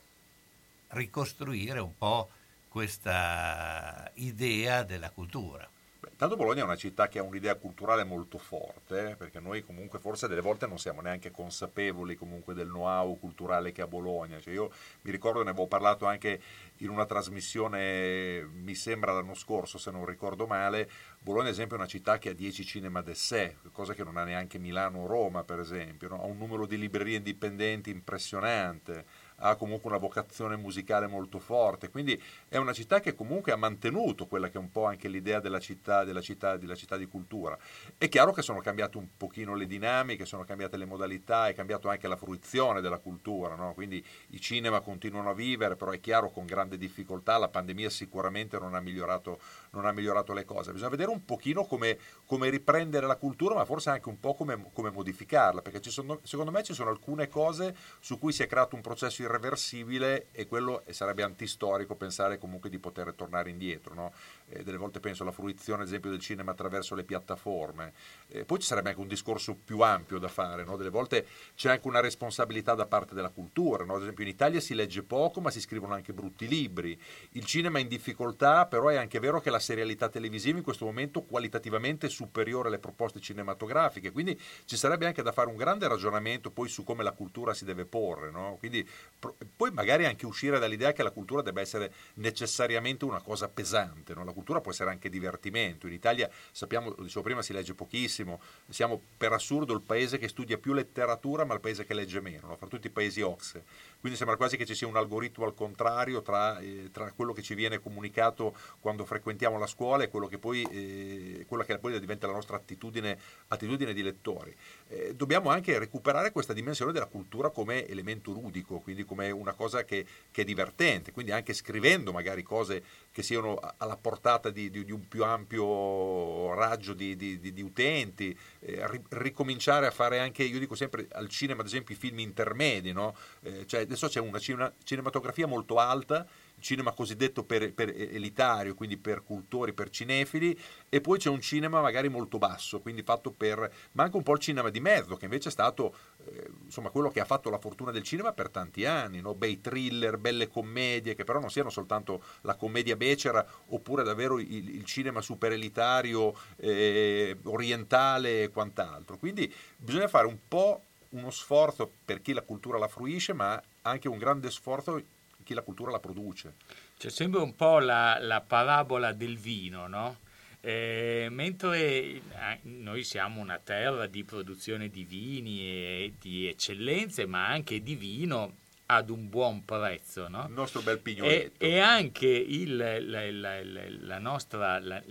ricostruire 0.88 1.80
un 1.80 1.96
po' 1.96 2.28
questa 2.68 4.10
idea 4.14 4.82
della 4.82 5.10
cultura? 5.10 5.68
Beh, 6.00 6.10
Intanto 6.10 6.36
Bologna 6.36 6.62
è 6.62 6.64
una 6.64 6.76
città 6.76 7.08
che 7.08 7.18
ha 7.18 7.22
un'idea 7.22 7.56
culturale 7.56 8.04
molto 8.04 8.38
forte, 8.38 9.10
eh, 9.10 9.16
perché 9.16 9.40
noi 9.40 9.64
comunque 9.64 9.98
forse 9.98 10.28
delle 10.28 10.40
volte 10.40 10.66
non 10.66 10.78
siamo 10.78 11.00
neanche 11.00 11.32
consapevoli 11.32 12.14
comunque 12.14 12.54
del 12.54 12.68
know-how 12.68 13.18
culturale 13.18 13.72
che 13.72 13.82
ha 13.82 13.86
Bologna. 13.88 14.40
Cioè 14.40 14.54
io 14.54 14.70
mi 15.02 15.10
ricordo, 15.10 15.42
ne 15.42 15.50
avevo 15.50 15.66
parlato 15.66 16.06
anche 16.06 16.40
in 16.78 16.90
una 16.90 17.04
trasmissione, 17.04 18.42
mi 18.42 18.74
sembra 18.76 19.12
l'anno 19.12 19.34
scorso 19.34 19.76
se 19.78 19.90
non 19.90 20.04
ricordo 20.04 20.46
male, 20.46 20.88
Bologna 21.20 21.48
ad 21.48 21.52
esempio 21.52 21.76
è 21.76 21.80
una 21.80 21.88
città 21.88 22.18
che 22.18 22.30
ha 22.30 22.34
10 22.34 22.64
cinema 22.64 23.02
de 23.02 23.14
sé, 23.14 23.56
cosa 23.72 23.92
che 23.92 24.04
non 24.04 24.16
ha 24.16 24.24
neanche 24.24 24.58
Milano 24.58 25.00
o 25.00 25.06
Roma 25.06 25.44
per 25.44 25.60
esempio, 25.60 26.08
no? 26.08 26.22
ha 26.22 26.26
un 26.26 26.38
numero 26.38 26.66
di 26.66 26.78
librerie 26.78 27.16
indipendenti 27.16 27.90
impressionante, 27.90 29.04
ha 29.38 29.56
comunque 29.56 29.90
una 29.90 29.98
vocazione 29.98 30.56
musicale 30.56 31.06
molto 31.06 31.38
forte, 31.38 31.90
quindi 31.90 32.20
è 32.48 32.56
una 32.56 32.72
città 32.72 33.00
che 33.00 33.14
comunque 33.14 33.52
ha 33.52 33.56
mantenuto 33.56 34.26
quella 34.26 34.48
che 34.48 34.58
è 34.58 34.60
un 34.60 34.70
po' 34.70 34.86
anche 34.86 35.08
l'idea 35.08 35.40
della 35.40 35.60
città, 35.60 36.04
della 36.04 36.20
città, 36.20 36.56
della 36.56 36.74
città 36.74 36.96
di 36.96 37.06
cultura. 37.06 37.56
È 37.96 38.08
chiaro 38.08 38.32
che 38.32 38.42
sono 38.42 38.60
cambiate 38.60 38.96
un 38.98 39.08
pochino 39.16 39.54
le 39.54 39.66
dinamiche, 39.66 40.24
sono 40.24 40.44
cambiate 40.44 40.76
le 40.76 40.86
modalità, 40.86 41.48
è 41.48 41.54
cambiato 41.54 41.88
anche 41.88 42.08
la 42.08 42.16
fruizione 42.16 42.80
della 42.80 42.98
cultura, 42.98 43.54
no? 43.54 43.74
quindi 43.74 44.04
i 44.30 44.40
cinema 44.40 44.80
continuano 44.80 45.30
a 45.30 45.34
vivere, 45.34 45.76
però 45.76 45.90
è 45.90 46.00
chiaro 46.00 46.30
con 46.30 46.46
grande 46.46 46.76
difficoltà, 46.76 47.38
la 47.38 47.48
pandemia 47.48 47.90
sicuramente 47.90 48.58
non 48.58 48.74
ha 48.74 48.80
migliorato, 48.80 49.38
non 49.70 49.86
ha 49.86 49.92
migliorato 49.92 50.32
le 50.32 50.44
cose. 50.44 50.72
Bisogna 50.72 50.90
vedere 50.90 51.10
un 51.10 51.24
pochino 51.24 51.64
come, 51.64 51.98
come 52.24 52.50
riprendere 52.50 53.06
la 53.06 53.16
cultura, 53.16 53.54
ma 53.54 53.64
forse 53.64 53.90
anche 53.90 54.08
un 54.08 54.18
po' 54.18 54.34
come, 54.34 54.70
come 54.72 54.90
modificarla, 54.90 55.62
perché 55.62 55.80
ci 55.80 55.90
sono, 55.90 56.18
secondo 56.22 56.50
me 56.50 56.62
ci 56.62 56.74
sono 56.74 56.90
alcune 56.90 57.28
cose 57.28 57.74
su 58.00 58.18
cui 58.18 58.32
si 58.32 58.42
è 58.42 58.46
creato 58.46 58.74
un 58.74 58.82
processo 58.82 59.22
irreversibile 59.28 60.28
e 60.32 60.46
quello 60.46 60.82
sarebbe 60.90 61.22
antistorico 61.22 61.94
pensare 61.94 62.38
comunque 62.38 62.70
di 62.70 62.78
poter 62.78 63.12
tornare 63.14 63.50
indietro. 63.50 63.94
no? 63.94 64.12
Eh, 64.50 64.62
delle 64.62 64.78
volte 64.78 65.00
penso 65.00 65.22
alla 65.22 65.32
fruizione, 65.32 65.82
ad 65.82 65.88
esempio, 65.88 66.10
del 66.10 66.20
cinema 66.20 66.52
attraverso 66.52 66.94
le 66.94 67.04
piattaforme. 67.04 67.92
Eh, 68.28 68.44
poi 68.44 68.58
ci 68.58 68.66
sarebbe 68.66 68.90
anche 68.90 69.00
un 69.00 69.08
discorso 69.08 69.54
più 69.54 69.80
ampio 69.80 70.18
da 70.18 70.28
fare, 70.28 70.64
no? 70.64 70.76
delle 70.76 70.90
volte 70.90 71.26
c'è 71.54 71.70
anche 71.70 71.86
una 71.86 72.00
responsabilità 72.00 72.74
da 72.74 72.86
parte 72.86 73.14
della 73.14 73.28
cultura. 73.28 73.84
no? 73.84 73.96
Ad 73.96 74.02
esempio 74.02 74.24
in 74.24 74.30
Italia 74.30 74.60
si 74.60 74.74
legge 74.74 75.02
poco, 75.02 75.40
ma 75.40 75.50
si 75.50 75.60
scrivono 75.60 75.94
anche 75.94 76.12
brutti 76.12 76.48
libri. 76.48 76.98
Il 77.32 77.44
cinema 77.44 77.78
è 77.78 77.82
in 77.82 77.88
difficoltà, 77.88 78.66
però 78.66 78.88
è 78.88 78.96
anche 78.96 79.18
vero 79.18 79.40
che 79.40 79.50
la 79.50 79.58
serialità 79.58 80.08
televisiva 80.08 80.56
in 80.56 80.64
questo 80.64 80.86
momento 80.86 81.22
qualitativamente 81.22 82.06
è 82.06 82.10
superiore 82.10 82.68
alle 82.68 82.78
proposte 82.78 83.20
cinematografiche, 83.20 84.12
quindi 84.12 84.38
ci 84.64 84.76
sarebbe 84.76 85.06
anche 85.06 85.22
da 85.22 85.32
fare 85.32 85.48
un 85.48 85.56
grande 85.56 85.86
ragionamento 85.88 86.50
poi 86.50 86.68
su 86.68 86.84
come 86.84 87.02
la 87.02 87.12
cultura 87.12 87.52
si 87.52 87.64
deve 87.64 87.84
porre. 87.84 88.30
no? 88.30 88.56
Quindi, 88.58 88.88
pro- 89.18 89.36
poi 89.56 89.70
magari 89.72 90.06
anche 90.06 90.24
uscire 90.24 90.58
dall'idea 90.58 90.92
che 90.92 91.02
la 91.02 91.10
cultura 91.10 91.42
debba 91.42 91.60
essere 91.60 91.92
necessariamente 92.14 93.04
una 93.04 93.20
cosa 93.20 93.48
pesante. 93.48 94.14
no? 94.14 94.24
Cultura 94.38 94.60
può 94.60 94.70
essere 94.70 94.90
anche 94.90 95.10
divertimento. 95.10 95.88
In 95.88 95.92
Italia, 95.92 96.30
sappiamo, 96.52 96.94
lo 96.96 97.02
dicevo 97.02 97.22
prima, 97.22 97.42
si 97.42 97.52
legge 97.52 97.74
pochissimo. 97.74 98.40
Siamo 98.68 99.00
per 99.16 99.32
assurdo 99.32 99.74
il 99.74 99.80
paese 99.80 100.16
che 100.16 100.28
studia 100.28 100.58
più 100.58 100.74
letteratura, 100.74 101.44
ma 101.44 101.54
il 101.54 101.60
paese 101.60 101.84
che 101.84 101.92
legge 101.92 102.20
meno, 102.20 102.46
no? 102.46 102.56
fra 102.56 102.68
tutti 102.68 102.86
i 102.86 102.90
paesi 102.90 103.20
OXE. 103.20 103.64
Quindi 104.00 104.16
sembra 104.16 104.36
quasi 104.36 104.56
che 104.56 104.64
ci 104.64 104.74
sia 104.74 104.86
un 104.86 104.96
algoritmo 104.96 105.44
al 105.44 105.54
contrario 105.54 106.22
tra, 106.22 106.58
eh, 106.60 106.88
tra 106.92 107.10
quello 107.12 107.32
che 107.32 107.42
ci 107.42 107.54
viene 107.54 107.80
comunicato 107.80 108.56
quando 108.80 109.04
frequentiamo 109.04 109.58
la 109.58 109.66
scuola 109.66 110.04
e 110.04 110.08
quello 110.08 110.26
che 110.28 110.38
poi, 110.38 110.62
eh, 110.70 111.44
quello 111.48 111.64
che 111.64 111.78
poi 111.78 111.98
diventa 111.98 112.26
la 112.26 112.32
nostra 112.34 112.56
attitudine, 112.56 113.18
attitudine 113.48 113.92
di 113.92 114.02
lettori. 114.02 114.54
Eh, 114.88 115.14
dobbiamo 115.14 115.50
anche 115.50 115.78
recuperare 115.78 116.30
questa 116.32 116.52
dimensione 116.52 116.92
della 116.92 117.06
cultura 117.06 117.50
come 117.50 117.86
elemento 117.86 118.30
ludico, 118.32 118.78
quindi 118.78 119.04
come 119.04 119.30
una 119.30 119.52
cosa 119.52 119.84
che, 119.84 120.06
che 120.30 120.42
è 120.42 120.44
divertente, 120.44 121.12
quindi 121.12 121.32
anche 121.32 121.52
scrivendo 121.52 122.12
magari 122.12 122.42
cose 122.42 122.82
che 123.10 123.22
siano 123.22 123.58
alla 123.78 123.96
portata 123.96 124.50
di, 124.50 124.70
di- 124.70 124.84
di 124.84 124.92
un 124.92 125.08
più 125.08 125.24
ampio 125.24 126.54
raggio 126.54 126.92
di, 126.94 127.16
di- 127.16 127.62
utenti, 127.62 128.36
eh, 128.60 128.86
ri- 128.88 129.02
ricominciare 129.10 129.86
a 129.86 129.90
fare 129.90 130.20
anche, 130.20 130.44
io 130.44 130.58
dico 130.58 130.74
sempre 130.74 131.06
al 131.12 131.28
cinema 131.28 131.60
ad 131.60 131.66
esempio 131.66 131.94
i 131.94 131.98
film 131.98 132.20
intermedi, 132.20 132.92
no? 132.92 133.14
Eh, 133.42 133.66
cioè 133.66 133.86
adesso 133.88 134.08
c'è 134.08 134.20
una 134.20 134.38
cine- 134.38 134.74
cinematografia 134.84 135.46
molto 135.46 135.78
alta, 135.78 136.26
cinema 136.60 136.92
cosiddetto 136.92 137.42
per, 137.44 137.72
per 137.72 137.88
elitario, 137.88 138.74
quindi 138.74 138.96
per 138.96 139.22
cultori, 139.22 139.72
per 139.72 139.90
cinefili, 139.90 140.58
e 140.88 141.00
poi 141.00 141.18
c'è 141.18 141.30
un 141.30 141.40
cinema 141.40 141.80
magari 141.80 142.08
molto 142.08 142.38
basso, 142.38 142.80
quindi 142.80 143.02
fatto 143.02 143.30
per, 143.30 143.72
ma 143.92 144.04
anche 144.04 144.16
un 144.16 144.22
po' 144.22 144.34
il 144.34 144.40
cinema 144.40 144.68
di 144.68 144.80
mezzo, 144.80 145.16
che 145.16 145.24
invece 145.24 145.48
è 145.48 145.52
stato 145.52 145.94
eh, 146.26 146.50
insomma 146.64 146.90
quello 146.90 147.10
che 147.10 147.20
ha 147.20 147.24
fatto 147.24 147.48
la 147.50 147.58
fortuna 147.58 147.90
del 147.90 148.02
cinema 148.02 148.32
per 148.32 148.50
tanti 148.50 148.84
anni, 148.84 149.20
no? 149.20 149.34
bei 149.34 149.60
thriller, 149.60 150.18
belle 150.18 150.48
commedie, 150.48 151.14
che 151.14 151.24
però 151.24 151.40
non 151.40 151.50
siano 151.50 151.70
soltanto 151.70 152.22
la 152.42 152.54
commedia 152.54 152.96
becera 152.96 153.46
oppure 153.68 154.02
davvero 154.02 154.38
il, 154.38 154.74
il 154.74 154.84
cinema 154.84 155.20
super 155.22 155.52
elitario, 155.52 156.34
eh, 156.56 157.36
orientale 157.44 158.44
e 158.44 158.50
quant'altro. 158.50 159.16
Quindi 159.16 159.52
bisogna 159.76 160.08
fare 160.08 160.26
un 160.26 160.38
po' 160.46 160.82
uno 161.10 161.30
sforzo 161.30 161.90
per 162.04 162.20
chi 162.20 162.32
la 162.32 162.42
cultura 162.42 162.78
la 162.78 162.88
fruisce, 162.88 163.32
ma 163.32 163.60
anche 163.82 164.08
un 164.08 164.18
grande 164.18 164.50
sforzo 164.50 165.02
chi 165.44 165.54
la 165.54 165.62
cultura 165.62 165.90
la 165.90 165.98
produce. 166.00 166.54
C'è 166.98 167.08
sempre 167.10 167.40
un 167.40 167.54
po' 167.56 167.78
la, 167.78 168.18
la 168.20 168.40
parabola 168.40 169.12
del 169.12 169.38
vino, 169.38 169.86
no? 169.86 170.18
Eh, 170.60 171.28
mentre 171.30 171.78
eh, 171.80 172.20
noi 172.62 173.04
siamo 173.04 173.40
una 173.40 173.58
terra 173.62 174.06
di 174.06 174.24
produzione 174.24 174.88
di 174.88 175.04
vini 175.04 175.60
e 175.60 176.14
di 176.20 176.48
eccellenze, 176.48 177.26
ma 177.26 177.46
anche 177.46 177.80
di 177.82 177.94
vino 177.94 178.56
ad 178.86 179.08
un 179.10 179.28
buon 179.28 179.64
prezzo, 179.64 180.28
no? 180.28 180.46
Il 180.48 180.52
nostro 180.54 180.80
bel 180.82 180.96
E, 180.96 180.98
pignoletto. 181.00 181.64
e 181.64 181.78
anche 181.78 182.26
il- 182.26 182.76
la, 182.76 183.30
la- 183.30 183.62
la- 183.62 184.18
nostra, 184.18 184.78
le- 184.78 185.02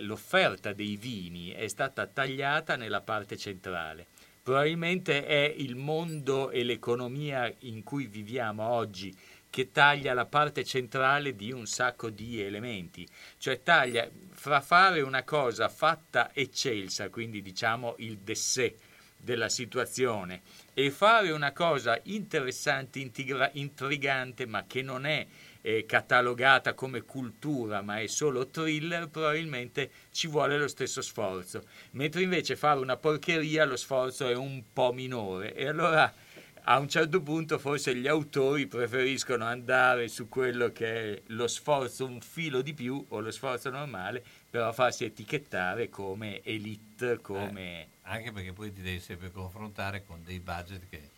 l'offerta 0.00 0.72
dei 0.72 0.96
vini 0.96 1.50
è 1.50 1.68
stata 1.68 2.06
tagliata 2.06 2.76
nella 2.76 3.00
parte 3.02 3.36
centrale. 3.36 4.06
Probabilmente 4.46 5.26
è 5.26 5.52
il 5.56 5.74
mondo 5.74 6.52
e 6.52 6.62
l'economia 6.62 7.52
in 7.62 7.82
cui 7.82 8.06
viviamo 8.06 8.62
oggi 8.62 9.12
che 9.50 9.72
taglia 9.72 10.14
la 10.14 10.26
parte 10.26 10.62
centrale 10.62 11.34
di 11.34 11.50
un 11.50 11.66
sacco 11.66 12.10
di 12.10 12.40
elementi, 12.40 13.04
cioè 13.38 13.64
taglia 13.64 14.08
fra 14.30 14.60
fare 14.60 15.00
una 15.00 15.24
cosa 15.24 15.68
fatta 15.68 16.30
eccelsa, 16.32 17.08
quindi 17.08 17.42
diciamo 17.42 17.96
il 17.98 18.18
dessè 18.18 18.72
della 19.16 19.48
situazione, 19.48 20.42
e 20.74 20.92
fare 20.92 21.32
una 21.32 21.50
cosa 21.50 21.98
interessante, 22.04 23.00
intriga- 23.00 23.50
intrigante, 23.54 24.46
ma 24.46 24.64
che 24.64 24.80
non 24.80 25.06
è 25.06 25.26
eh, 25.66 25.84
catalogata 25.84 26.74
come 26.74 27.02
cultura, 27.02 27.82
ma 27.82 27.98
è 27.98 28.06
solo 28.06 28.46
thriller, 28.46 29.08
probabilmente 29.08 29.90
ci 30.12 30.28
vuole 30.28 30.56
lo 30.56 30.68
stesso 30.68 31.02
sforzo. 31.02 31.64
Mentre 31.92 32.22
invece 32.22 32.54
fare 32.54 32.78
una 32.78 32.96
porcheria 32.96 33.64
lo 33.64 33.74
sforzo 33.74 34.28
è 34.28 34.34
un 34.36 34.62
po' 34.72 34.92
minore. 34.92 35.56
E 35.56 35.66
allora 35.66 36.14
a 36.68 36.78
un 36.78 36.88
certo 36.88 37.20
punto 37.20 37.58
forse 37.58 37.96
gli 37.96 38.06
autori 38.06 38.68
preferiscono 38.68 39.44
andare 39.44 40.06
su 40.06 40.28
quello 40.28 40.70
che 40.70 41.14
è 41.14 41.22
lo 41.26 41.48
sforzo 41.48 42.04
un 42.04 42.20
filo 42.20 42.62
di 42.62 42.72
più 42.72 43.04
o 43.08 43.18
lo 43.18 43.32
sforzo 43.32 43.68
normale, 43.68 44.22
però 44.48 44.72
farsi 44.72 45.04
etichettare 45.04 45.88
come 45.88 46.42
elite, 46.44 47.20
come... 47.20 47.88
Anche 48.02 48.30
perché 48.30 48.52
poi 48.52 48.72
ti 48.72 48.82
devi 48.82 49.00
sempre 49.00 49.32
confrontare 49.32 50.04
con 50.04 50.22
dei 50.22 50.38
budget 50.38 50.88
che 50.88 51.15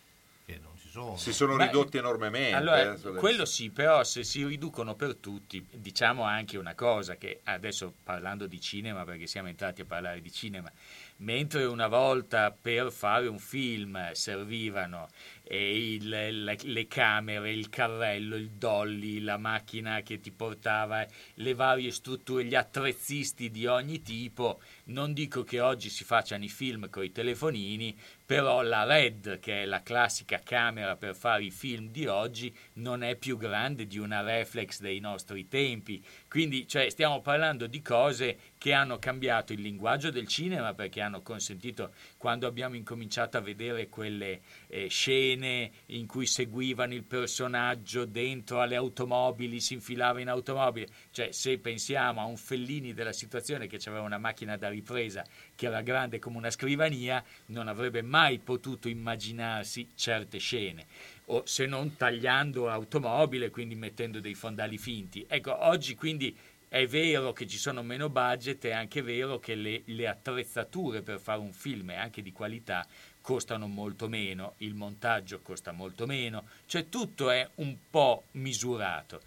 che 0.49 0.59
non 0.59 0.75
ci 0.77 0.89
sono. 0.89 1.15
Si 1.15 1.31
sono 1.31 1.55
Ma- 1.55 1.65
ridotti 1.65 1.97
enormemente. 1.97 2.55
Allora, 2.55 2.93
eh, 2.93 3.13
quello 3.13 3.45
sì, 3.45 3.69
però 3.69 4.03
se 4.03 4.23
si 4.23 4.43
riducono 4.45 4.95
per 4.95 5.15
tutti, 5.15 5.63
diciamo 5.71 6.23
anche 6.23 6.57
una 6.57 6.73
cosa 6.73 7.17
che 7.17 7.41
adesso 7.43 7.93
parlando 8.03 8.47
di 8.47 8.59
cinema, 8.59 9.03
perché 9.03 9.27
siamo 9.27 9.47
entrati 9.47 9.81
a 9.81 9.85
parlare 9.85 10.21
di 10.21 10.31
cinema, 10.31 10.71
mentre 11.17 11.65
una 11.65 11.87
volta 11.87 12.51
per 12.51 12.91
fare 12.91 13.27
un 13.27 13.37
film 13.39 14.11
servivano 14.13 15.07
eh, 15.43 15.95
il- 15.95 16.07
le, 16.07 16.57
le 16.61 16.87
camere, 16.87 17.51
il 17.51 17.69
carrello, 17.69 18.35
il 18.35 18.51
dolly, 18.51 19.19
la 19.19 19.37
macchina 19.37 20.01
che 20.01 20.19
ti 20.19 20.31
portava, 20.31 21.05
le 21.35 21.53
varie 21.53 21.91
strutture, 21.91 22.43
gli 22.45 22.55
attrezzisti 22.55 23.49
di 23.49 23.65
ogni 23.65 24.01
tipo, 24.01 24.61
non 24.85 25.13
dico 25.13 25.43
che 25.43 25.59
oggi 25.59 25.89
si 25.89 26.03
facciano 26.03 26.43
i 26.43 26.49
film 26.49 26.89
con 26.89 27.03
i 27.03 27.11
telefonini, 27.11 27.97
però 28.29 28.61
la 28.61 28.83
RED, 28.83 29.39
che 29.39 29.63
è 29.63 29.65
la 29.65 29.81
classica 29.81 30.39
camera 30.43 30.95
per 30.95 31.15
fare 31.15 31.45
i 31.45 31.49
film 31.49 31.89
di 31.89 32.05
oggi, 32.05 32.55
non 32.73 33.01
è 33.01 33.15
più 33.15 33.37
grande 33.37 33.87
di 33.87 33.97
una 33.97 34.21
reflex 34.21 34.81
dei 34.81 34.99
nostri 34.99 35.47
tempi. 35.47 36.05
Quindi 36.29 36.67
cioè, 36.67 36.91
stiamo 36.91 37.21
parlando 37.21 37.65
di 37.65 37.81
cose 37.81 38.37
che 38.59 38.73
hanno 38.73 38.99
cambiato 38.99 39.53
il 39.53 39.61
linguaggio 39.61 40.11
del 40.11 40.27
cinema 40.27 40.73
perché 40.73 40.99
hanno 40.99 41.21
consentito, 41.21 41.93
quando 42.17 42.45
abbiamo 42.45 42.75
incominciato 42.75 43.37
a 43.37 43.41
vedere 43.41 43.87
quelle 43.87 44.41
eh, 44.67 44.87
scene 44.89 45.71
in 45.87 46.05
cui 46.05 46.25
seguivano 46.25 46.93
il 46.93 47.05
personaggio 47.05 48.03
dentro 48.03 48.59
alle 48.59 48.75
automobili, 48.75 49.61
si 49.61 49.75
infilava 49.75 50.19
in 50.19 50.27
automobile, 50.27 50.89
cioè 51.11 51.31
se 51.31 51.57
pensiamo 51.57 52.19
a 52.19 52.25
un 52.25 52.35
Fellini 52.35 52.93
della 52.93 53.13
situazione 53.13 53.67
che 53.67 53.79
aveva 53.85 54.03
una 54.03 54.17
macchina 54.17 54.57
da 54.57 54.67
ripresa 54.67 55.25
che 55.55 55.67
era 55.67 55.81
grande 55.81 56.19
come 56.19 56.35
una 56.35 56.51
scrivania, 56.51 57.23
non 57.47 57.69
avrebbe 57.69 58.01
mai 58.01 58.39
potuto 58.39 58.89
immaginarsi 58.89 59.87
certe 59.95 60.37
scene 60.37 60.85
o 61.31 61.43
se 61.45 61.65
non 61.65 61.95
tagliando 61.95 62.65
l'automobile, 62.65 63.49
quindi 63.49 63.75
mettendo 63.75 64.19
dei 64.19 64.33
fondali 64.33 64.77
finti. 64.77 65.25
Ecco, 65.27 65.65
oggi 65.65 65.95
quindi 65.95 66.35
è 66.69 66.85
vero 66.85 67.33
che 67.33 67.47
ci 67.47 67.57
sono 67.57 67.81
meno 67.81 68.09
budget, 68.09 68.63
è 68.65 68.71
anche 68.71 69.01
vero 69.01 69.39
che 69.39 69.55
le, 69.55 69.81
le 69.85 70.07
attrezzature 70.07 71.01
per 71.01 71.19
fare 71.19 71.39
un 71.39 71.51
film, 71.51 71.89
anche 71.89 72.21
di 72.21 72.31
qualità, 72.31 72.85
costano 73.21 73.67
molto 73.67 74.07
meno, 74.07 74.53
il 74.57 74.75
montaggio 74.75 75.39
costa 75.41 75.71
molto 75.71 76.05
meno, 76.05 76.45
cioè 76.67 76.87
tutto 76.87 77.31
è 77.31 77.47
un 77.55 77.75
po' 77.89 78.23
misurato. 78.31 79.21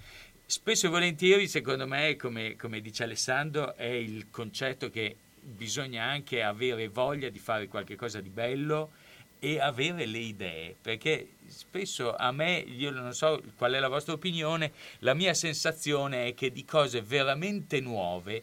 Spesso 0.46 0.86
e 0.86 0.90
volentieri, 0.90 1.48
secondo 1.48 1.86
me, 1.86 2.16
come, 2.16 2.56
come 2.56 2.80
dice 2.80 3.04
Alessandro, 3.04 3.74
è 3.74 3.86
il 3.86 4.26
concetto 4.30 4.90
che 4.90 5.16
bisogna 5.40 6.04
anche 6.04 6.42
avere 6.42 6.88
voglia 6.88 7.28
di 7.28 7.38
fare 7.38 7.66
qualcosa 7.66 8.20
di 8.20 8.28
bello 8.28 8.92
e 9.40 9.58
avere 9.58 10.06
le 10.06 10.18
idee, 10.18 10.76
perché 10.80 11.26
spesso 11.52 12.14
a 12.14 12.32
me, 12.32 12.58
io 12.58 12.90
non 12.90 13.12
so 13.14 13.42
qual 13.56 13.72
è 13.72 13.78
la 13.78 13.88
vostra 13.88 14.12
opinione, 14.14 14.72
la 15.00 15.14
mia 15.14 15.34
sensazione 15.34 16.26
è 16.26 16.34
che 16.34 16.50
di 16.50 16.64
cose 16.64 17.02
veramente 17.02 17.80
nuove 17.80 18.42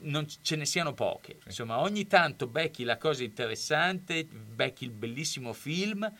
non 0.00 0.26
ce 0.42 0.56
ne 0.56 0.64
siano 0.64 0.94
poche. 0.94 1.38
Insomma, 1.46 1.80
ogni 1.80 2.06
tanto 2.06 2.46
becchi 2.46 2.84
la 2.84 2.98
cosa 2.98 3.24
interessante, 3.24 4.24
becchi 4.24 4.84
il 4.84 4.90
bellissimo 4.90 5.52
film, 5.52 6.10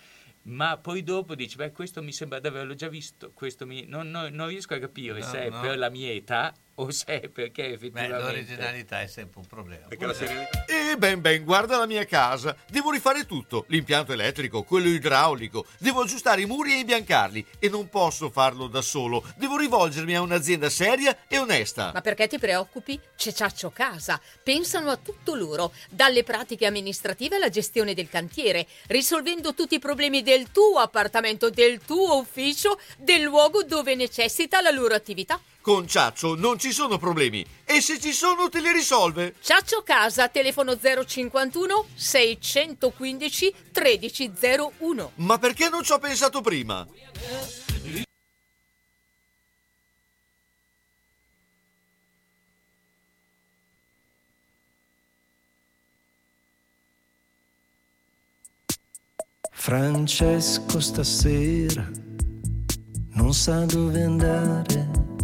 ma 0.43 0.77
poi 0.79 1.05
dopo 1.05 1.35
dici, 1.35 1.57
beh, 1.57 1.73
questo 1.73 2.03
mi 2.03 2.13
sembra 2.13 2.41
di 2.41 2.47
averlo 2.49 2.75
già 2.75 2.89
visto, 2.89 3.31
questo 3.35 3.67
mi... 3.67 3.85
non, 3.87 4.11
non- 4.11 4.33
non 4.33 4.49
riesco 4.49 4.75
a 4.75 4.79
capire 4.79 5.21
No, 5.21 5.25
se 5.25 5.45
è 5.45 5.51
no. 5.51 5.61
per 5.61 5.79
la 5.79 5.91
mia 5.91 6.11
età 6.11 6.53
o 6.81 6.91
se 6.91 7.21
è 7.21 7.29
perché 7.29 7.63
Beh, 7.63 7.73
effettivamente... 7.75 8.19
l'originalità 8.19 9.01
è 9.01 9.07
sempre 9.07 9.41
un 9.41 9.47
problema. 9.47 9.87
E 9.89 10.97
ben 10.97 11.21
ben, 11.21 11.45
guarda 11.45 11.77
la 11.79 11.87
mia 11.87 12.05
casa. 12.05 12.57
Devo 12.69 12.91
rifare 12.91 13.27
tutto. 13.27 13.65
L'impianto 13.69 14.13
elettrico, 14.13 14.63
quello 14.63 14.89
idraulico. 14.89 15.67
Devo 15.79 16.03
aggiustare 16.03 16.43
i 16.43 16.47
muri 16.47 16.73
e 16.73 16.79
imbiancarli. 16.79 17.45
E 17.59 17.69
non 17.69 17.89
posso 17.89 18.31
farlo 18.31 18.67
da 18.67 18.81
solo. 18.81 19.25
Devo 19.37 19.57
rivolgermi 19.57 20.15
a 20.15 20.21
un'azienda 20.21 20.69
seria 20.71 21.17
e 21.27 21.39
onesta. 21.39 21.91
Ma 21.93 22.01
perché 22.01 22.29
ti 22.29 22.39
preoccupi? 22.39 22.99
C'è 23.17 23.33
Ciaccio 23.33 23.71
Casa. 23.71 24.21
Pensano 24.43 24.91
a 24.91 24.97
tutto 24.97 25.35
loro, 25.35 25.73
dalle 25.91 26.23
pratiche 26.23 26.67
amministrative 26.67 27.37
alla 27.37 27.49
gestione 27.49 27.95
del 27.95 28.09
cantiere, 28.09 28.67
risolvendo 28.87 29.55
tutti 29.55 29.75
i 29.75 29.81
problemi 29.81 30.23
del 30.23 30.51
tuo 30.53 30.79
appartamento, 30.79 31.51
del 31.51 31.81
tuo 31.81 32.19
ufficio, 32.19 32.79
del 32.97 33.23
luogo 33.23 33.65
dove 33.65 33.95
necessita 33.95 34.61
la 34.61 34.71
loro 34.71 34.95
attività. 34.95 35.41
Con 35.61 35.87
Ciaccio 35.87 36.35
non 36.35 36.59
ci 36.59 36.68
sono 36.73 36.99
problemi. 36.99 37.45
E 37.65 37.81
se 37.81 38.01
ci 38.01 38.13
sono 38.13 38.49
te 38.49 38.61
li 38.61 38.73
risolve. 38.73 39.35
Ciaccio 39.41 39.83
Casa, 39.83 40.29
telefono 40.29 40.77
051 40.79 41.87
615 41.95 43.55
1301. 43.73 45.13
Ma 45.17 45.39
perché 45.39 45.69
non 45.69 45.83
ci 45.83 45.93
ho 45.93 45.99
pensato 45.99 46.41
prima? 46.41 46.87
Francesco 59.51 60.81
stasera 60.81 62.07
non 63.19 63.35
sa 63.35 63.67
dove 63.67 64.03
andare. 64.03 65.18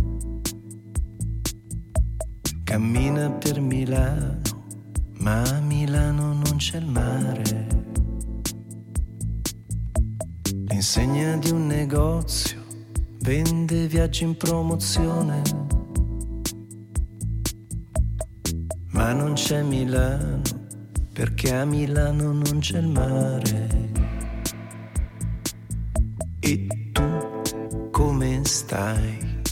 Cammina 2.65 3.31
per 3.31 3.61
Milano, 3.61 4.41
ma 5.19 5.43
a 5.43 5.61
Milano 5.61 6.33
non 6.33 6.57
c'è 6.57 6.79
il 6.79 6.87
mare. 6.87 7.67
L'insegna 10.69 11.37
di 11.37 11.51
un 11.51 11.67
negozio 11.67 12.65
vende 13.21 13.87
viaggi 13.87 14.25
in 14.25 14.35
promozione. 14.39 15.43
Ma 18.93 19.12
non 19.12 19.35
c'è 19.35 19.62
Milano, 19.62 20.41
perché 21.12 21.55
a 21.55 21.67
Milano 21.67 22.33
non 22.33 22.59
c'è 22.61 22.79
il 22.79 22.89
mare. 22.89 23.93
E 26.41 26.67
tu 26.93 27.91
come 27.91 28.41
stai? 28.45 29.43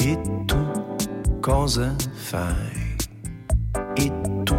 E 0.00 0.20
tu 0.46 0.67
cosa 1.48 1.96
fai? 2.12 2.96
E 3.94 4.12
tu? 4.44 4.56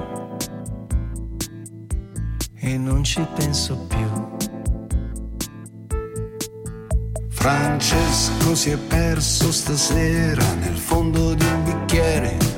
E 2.56 2.78
non 2.80 3.04
ci 3.04 3.24
penso 3.36 3.78
più. 3.88 4.10
Francesco 7.30 8.56
si 8.56 8.72
è 8.72 8.78
perso 8.78 9.52
stasera 9.52 10.44
nel 10.56 10.78
fondo 10.78 11.36
di 11.36 11.46
un 11.46 11.64
bicchiere. 11.64 12.49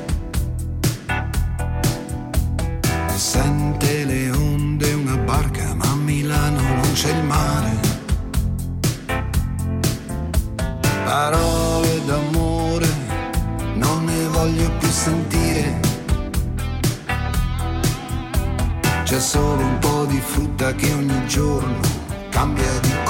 C'è 19.12 19.20
solo 19.20 19.60
un 19.60 19.78
po' 19.78 20.06
di 20.06 20.18
frutta 20.18 20.74
che 20.74 20.90
ogni 20.90 21.26
giorno 21.26 21.80
cambia 22.30 22.78
di 22.80 23.01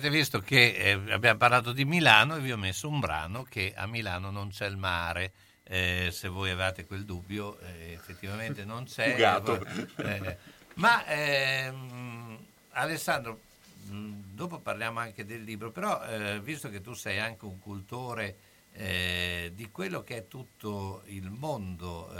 avete 0.00 0.08
visto 0.08 0.40
che 0.40 0.74
eh, 0.74 1.12
abbiamo 1.12 1.36
parlato 1.36 1.72
di 1.72 1.84
Milano 1.84 2.36
e 2.36 2.40
vi 2.40 2.52
ho 2.52 2.56
messo 2.56 2.88
un 2.88 3.00
brano 3.00 3.42
che 3.42 3.74
a 3.76 3.86
Milano 3.86 4.30
non 4.30 4.48
c'è 4.48 4.66
il 4.66 4.78
mare. 4.78 5.32
Eh, 5.62 6.08
se 6.10 6.28
voi 6.28 6.50
avete 6.50 6.86
quel 6.86 7.04
dubbio, 7.04 7.58
eh, 7.60 7.92
effettivamente 7.92 8.64
non 8.64 8.84
c'è. 8.84 9.14
Eh, 10.00 10.36
ma 10.74 11.04
ehm, 11.06 12.38
Alessandro, 12.70 13.40
dopo 13.84 14.58
parliamo 14.58 15.00
anche 15.00 15.26
del 15.26 15.42
libro, 15.42 15.70
però 15.70 16.02
eh, 16.06 16.40
visto 16.40 16.70
che 16.70 16.80
tu 16.80 16.94
sei 16.94 17.18
anche 17.18 17.44
un 17.44 17.58
cultore 17.58 18.36
eh, 18.72 19.52
di 19.54 19.70
quello 19.70 20.02
che 20.02 20.16
è 20.16 20.28
tutto 20.28 21.02
il 21.06 21.28
mondo, 21.28 22.10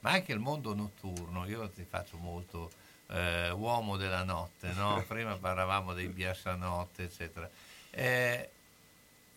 ma 0.00 0.10
anche 0.10 0.32
il 0.32 0.38
mondo 0.38 0.72
notturno, 0.72 1.46
io 1.46 1.68
ti 1.70 1.84
faccio 1.88 2.16
molto 2.18 2.70
eh, 3.08 3.50
uomo 3.50 3.96
della 3.96 4.22
notte, 4.22 4.72
no? 4.72 5.02
prima 5.08 5.36
parlavamo 5.36 5.92
dei 5.94 6.08
biascianotte, 6.08 7.04
eccetera. 7.04 7.48
Eh, 7.90 8.50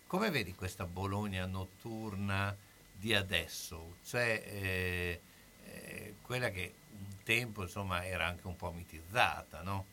come 0.07 0.29
vedi 0.29 0.55
questa 0.55 0.85
Bologna 0.85 1.45
notturna 1.45 2.55
di 2.91 3.13
adesso? 3.13 3.97
Cioè, 4.05 4.43
eh, 4.45 5.21
eh, 5.65 6.15
quella 6.21 6.49
che 6.49 6.73
un 6.91 7.23
tempo 7.23 7.63
insomma 7.63 8.05
era 8.05 8.25
anche 8.25 8.47
un 8.47 8.55
po' 8.55 8.71
mitizzata, 8.71 9.61
no? 9.61 9.85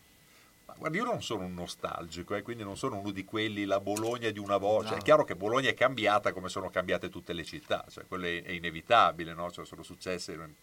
Guarda, 0.76 0.96
io 0.96 1.04
non 1.04 1.22
sono 1.22 1.44
un 1.44 1.54
nostalgico, 1.54 2.34
eh, 2.34 2.42
quindi 2.42 2.64
non 2.64 2.76
sono 2.76 2.98
uno 2.98 3.10
di 3.10 3.24
quelli, 3.24 3.64
la 3.64 3.80
Bologna 3.80 4.30
di 4.30 4.38
una 4.38 4.56
volta. 4.56 4.90
No. 4.90 4.96
È 4.96 5.02
chiaro 5.02 5.24
che 5.24 5.36
Bologna 5.36 5.68
è 5.68 5.74
cambiata 5.74 6.32
come 6.32 6.48
sono 6.48 6.68
cambiate 6.70 7.08
tutte 7.10 7.32
le 7.32 7.44
città, 7.44 7.84
cioè, 7.88 8.06
quello 8.06 8.26
è, 8.26 8.42
è 8.42 8.50
inevitabile, 8.50 9.34
no? 9.34 9.50
Cioè, 9.52 9.64
sono 9.64 9.82
successe 9.82 10.32
un- 10.32 10.54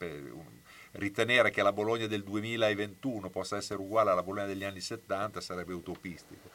ritenere 0.94 1.52
che 1.52 1.62
la 1.62 1.72
Bologna 1.72 2.08
del 2.08 2.24
2021 2.24 3.30
possa 3.30 3.58
essere 3.58 3.80
uguale 3.80 4.12
alla 4.12 4.24
Bologna 4.24 4.46
degli 4.46 4.64
anni 4.64 4.82
70 4.82 5.42
sarebbe 5.42 5.74
utopistico. 5.74 6.50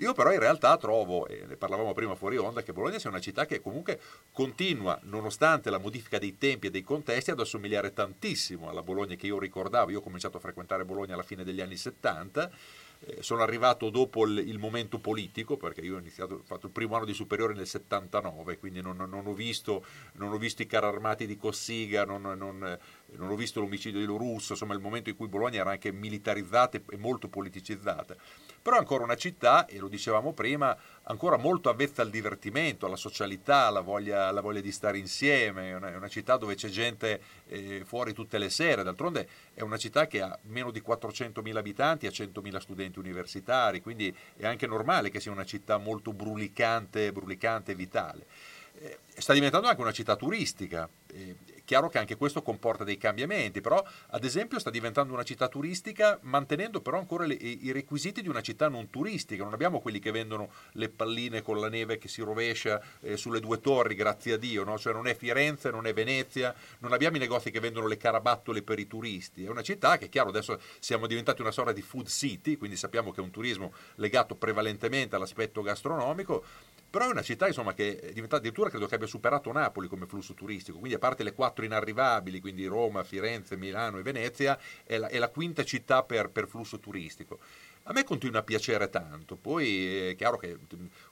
Io 0.00 0.12
però 0.12 0.32
in 0.32 0.38
realtà 0.38 0.76
trovo, 0.76 1.26
e 1.26 1.44
ne 1.44 1.56
parlavamo 1.56 1.92
prima 1.92 2.14
fuori 2.14 2.36
onda, 2.36 2.62
che 2.62 2.72
Bologna 2.72 3.00
sia 3.00 3.10
una 3.10 3.18
città 3.18 3.46
che 3.46 3.60
comunque 3.60 4.00
continua, 4.30 4.96
nonostante 5.02 5.70
la 5.70 5.78
modifica 5.78 6.18
dei 6.18 6.38
tempi 6.38 6.68
e 6.68 6.70
dei 6.70 6.84
contesti, 6.84 7.32
ad 7.32 7.40
assomigliare 7.40 7.92
tantissimo 7.92 8.70
alla 8.70 8.82
Bologna 8.84 9.16
che 9.16 9.26
io 9.26 9.40
ricordavo. 9.40 9.90
Io 9.90 9.98
ho 9.98 10.02
cominciato 10.02 10.36
a 10.36 10.40
frequentare 10.40 10.84
Bologna 10.84 11.14
alla 11.14 11.24
fine 11.24 11.42
degli 11.42 11.60
anni 11.60 11.76
70, 11.76 12.48
eh, 13.00 13.22
sono 13.22 13.42
arrivato 13.42 13.90
dopo 13.90 14.24
il, 14.24 14.38
il 14.38 14.58
momento 14.58 14.98
politico, 14.98 15.56
perché 15.56 15.80
io 15.80 15.96
ho 15.96 15.98
iniziato, 15.98 16.34
ho 16.34 16.42
fatto 16.44 16.66
il 16.66 16.72
primo 16.72 16.96
anno 16.96 17.04
di 17.04 17.14
superiore 17.14 17.54
nel 17.54 17.66
79, 17.66 18.58
quindi 18.58 18.80
non, 18.80 18.96
non 18.96 19.26
ho, 19.26 19.32
visto, 19.32 19.84
non 20.14 20.32
ho 20.32 20.38
visto 20.38 20.62
i 20.62 20.66
carri 20.66 20.86
armati 20.86 21.26
di 21.26 21.36
Cossiga, 21.36 22.04
non, 22.04 22.22
non- 22.22 22.78
ho 23.18 23.36
visto 23.36 23.60
l'omicidio 23.60 24.00
di 24.00 24.06
Lorusso, 24.06 24.52
insomma 24.52 24.74
il 24.74 24.80
momento 24.80 25.10
in 25.10 25.16
cui 25.16 25.28
Bologna 25.28 25.60
era 25.60 25.70
anche 25.70 25.92
militarizzata 25.92 26.76
e 26.76 26.96
molto 26.96 27.28
politicizzata. 27.28 28.16
Però 28.60 28.76
è 28.76 28.78
ancora 28.78 29.04
una 29.04 29.16
città, 29.16 29.66
e 29.66 29.78
lo 29.78 29.88
dicevamo 29.88 30.32
prima, 30.32 30.76
ancora 31.04 31.36
molto 31.36 31.70
avvezza 31.70 32.02
al 32.02 32.10
divertimento, 32.10 32.86
alla 32.86 32.96
socialità, 32.96 33.66
alla 33.66 33.80
voglia, 33.80 34.26
alla 34.26 34.40
voglia 34.40 34.60
di 34.60 34.72
stare 34.72 34.98
insieme, 34.98 35.70
è 35.70 35.74
una, 35.74 35.92
è 35.92 35.96
una 35.96 36.08
città 36.08 36.36
dove 36.36 36.54
c'è 36.54 36.68
gente 36.68 37.20
eh, 37.46 37.82
fuori 37.84 38.12
tutte 38.12 38.36
le 38.38 38.50
sere, 38.50 38.82
d'altronde 38.82 39.28
è 39.54 39.62
una 39.62 39.78
città 39.78 40.06
che 40.06 40.20
ha 40.20 40.38
meno 40.42 40.70
di 40.70 40.82
400.000 40.86 41.56
abitanti 41.56 42.06
e 42.06 42.10
100.000 42.10 42.58
studenti 42.58 42.98
universitari, 42.98 43.80
quindi 43.80 44.14
è 44.36 44.46
anche 44.46 44.66
normale 44.66 45.10
che 45.10 45.20
sia 45.20 45.32
una 45.32 45.44
città 45.44 45.78
molto 45.78 46.12
brulicante, 46.12 47.12
brulicante 47.12 47.72
e 47.72 47.74
vitale. 47.74 48.26
Eh, 48.80 48.98
sta 49.16 49.32
diventando 49.32 49.66
anche 49.66 49.80
una 49.80 49.92
città 49.92 50.14
turistica. 50.14 50.88
eh, 51.12 51.36
chiaro 51.68 51.90
che 51.90 51.98
anche 51.98 52.16
questo 52.16 52.40
comporta 52.40 52.82
dei 52.82 52.96
cambiamenti, 52.96 53.60
però 53.60 53.84
ad 54.06 54.24
esempio 54.24 54.58
sta 54.58 54.70
diventando 54.70 55.12
una 55.12 55.22
città 55.22 55.48
turistica 55.48 56.18
mantenendo 56.22 56.80
però 56.80 56.96
ancora 56.96 57.26
le- 57.26 57.34
i 57.34 57.70
requisiti 57.72 58.22
di 58.22 58.28
una 58.30 58.40
città 58.40 58.70
non 58.70 58.88
turistica. 58.88 59.44
Non 59.44 59.52
abbiamo 59.52 59.78
quelli 59.80 59.98
che 59.98 60.10
vendono 60.10 60.50
le 60.72 60.88
palline 60.88 61.42
con 61.42 61.60
la 61.60 61.68
neve 61.68 61.98
che 61.98 62.08
si 62.08 62.22
rovescia 62.22 62.80
eh, 63.00 63.18
sulle 63.18 63.38
due 63.38 63.60
torri, 63.60 63.94
grazie 63.94 64.32
a 64.32 64.36
Dio, 64.38 64.64
no? 64.64 64.78
cioè 64.78 64.94
non 64.94 65.06
è 65.08 65.14
Firenze, 65.14 65.70
non 65.70 65.86
è 65.86 65.92
Venezia, 65.92 66.54
non 66.78 66.94
abbiamo 66.94 67.16
i 67.16 67.20
negozi 67.20 67.50
che 67.50 67.60
vendono 67.60 67.86
le 67.86 67.98
carabattole 67.98 68.62
per 68.62 68.78
i 68.78 68.86
turisti. 68.86 69.44
È 69.44 69.50
una 69.50 69.60
città 69.60 69.98
che, 69.98 70.08
chiaro, 70.08 70.30
adesso 70.30 70.58
siamo 70.78 71.06
diventati 71.06 71.42
una 71.42 71.50
sorta 71.50 71.72
di 71.72 71.82
food 71.82 72.08
city, 72.08 72.56
quindi 72.56 72.78
sappiamo 72.78 73.10
che 73.10 73.20
è 73.20 73.22
un 73.22 73.30
turismo 73.30 73.74
legato 73.96 74.36
prevalentemente 74.36 75.16
all'aspetto 75.16 75.60
gastronomico, 75.60 76.42
però 76.90 77.06
è 77.06 77.10
una 77.10 77.22
città 77.22 77.46
insomma, 77.46 77.74
che 77.74 77.98
è 77.98 78.12
diventata 78.12 78.36
addirittura 78.36 78.70
credo 78.70 78.86
che 78.86 78.94
abbia 78.94 79.06
superato 79.06 79.52
Napoli 79.52 79.88
come 79.88 80.06
flusso 80.06 80.34
turistico, 80.34 80.78
quindi 80.78 80.96
a 80.96 80.98
parte 80.98 81.22
le 81.22 81.34
quattro 81.34 81.64
inarrivabili, 81.64 82.40
quindi 82.40 82.66
Roma, 82.66 83.04
Firenze, 83.04 83.56
Milano 83.56 83.98
e 83.98 84.02
Venezia, 84.02 84.58
è 84.84 84.96
la, 84.96 85.08
è 85.08 85.18
la 85.18 85.28
quinta 85.28 85.64
città 85.64 86.02
per, 86.02 86.30
per 86.30 86.48
flusso 86.48 86.78
turistico. 86.78 87.38
A 87.84 87.92
me 87.92 88.04
continua 88.04 88.40
a 88.40 88.42
piacere 88.42 88.90
tanto, 88.90 89.36
poi 89.36 90.08
è 90.08 90.14
chiaro 90.14 90.36
che 90.36 90.58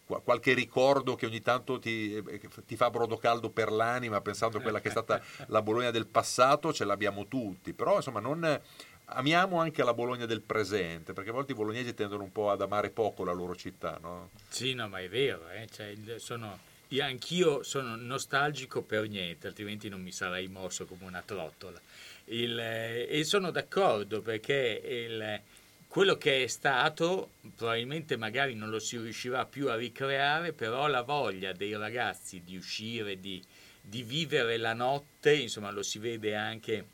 qualche 0.04 0.52
ricordo 0.52 1.14
che 1.14 1.24
ogni 1.24 1.40
tanto 1.40 1.78
ti, 1.78 2.14
eh, 2.14 2.40
ti 2.66 2.76
fa 2.76 2.90
brodo 2.90 3.16
caldo 3.16 3.50
per 3.50 3.72
l'anima 3.72 4.20
pensando 4.20 4.58
a 4.58 4.60
quella 4.60 4.80
che 4.80 4.88
è 4.88 4.90
stata 4.90 5.22
la 5.48 5.62
Bologna 5.62 5.90
del 5.90 6.06
passato, 6.06 6.72
ce 6.72 6.84
l'abbiamo 6.84 7.26
tutti, 7.28 7.72
però 7.72 7.96
insomma 7.96 8.20
non... 8.20 8.60
Amiamo 9.08 9.60
anche 9.60 9.84
la 9.84 9.94
Bologna 9.94 10.26
del 10.26 10.40
presente, 10.42 11.12
perché 11.12 11.30
a 11.30 11.32
volte 11.32 11.52
i 11.52 11.54
bolognesi 11.54 11.94
tendono 11.94 12.24
un 12.24 12.32
po' 12.32 12.50
ad 12.50 12.60
amare 12.60 12.90
poco 12.90 13.22
la 13.22 13.32
loro 13.32 13.54
città, 13.54 13.98
no? 14.02 14.30
Sì, 14.48 14.74
no, 14.74 14.88
ma 14.88 14.98
è 14.98 15.08
vero, 15.08 15.48
eh, 15.48 15.68
cioè, 15.72 15.94
sono- 16.18 16.58
io 16.88 17.04
anch'io 17.04 17.62
sono 17.62 17.94
nostalgico 17.94 18.82
per 18.82 19.08
niente, 19.08 19.46
altrimenti 19.46 19.88
non 19.88 20.00
mi 20.02 20.10
sarei 20.10 20.48
mosso 20.48 20.86
come 20.86 21.04
una 21.04 21.22
trottola. 21.24 21.80
Il, 22.26 22.58
eh, 22.58 23.06
e 23.08 23.22
sono 23.22 23.52
d'accordo 23.52 24.22
perché 24.22 24.82
il- 24.84 25.40
quello 25.86 26.16
che 26.18 26.42
è 26.42 26.46
stato 26.48 27.30
probabilmente 27.54 28.16
magari 28.16 28.54
non 28.54 28.70
lo 28.70 28.80
si 28.80 28.98
riuscirà 28.98 29.44
più 29.46 29.68
a 29.70 29.76
ricreare, 29.76 30.52
però 30.52 30.88
la 30.88 31.02
voglia 31.02 31.52
dei 31.52 31.76
ragazzi 31.76 32.42
di 32.42 32.56
uscire, 32.56 33.20
di, 33.20 33.40
di 33.80 34.02
vivere 34.02 34.56
la 34.56 34.72
notte, 34.74 35.32
insomma 35.32 35.70
lo 35.70 35.84
si 35.84 36.00
vede 36.00 36.34
anche 36.34 36.86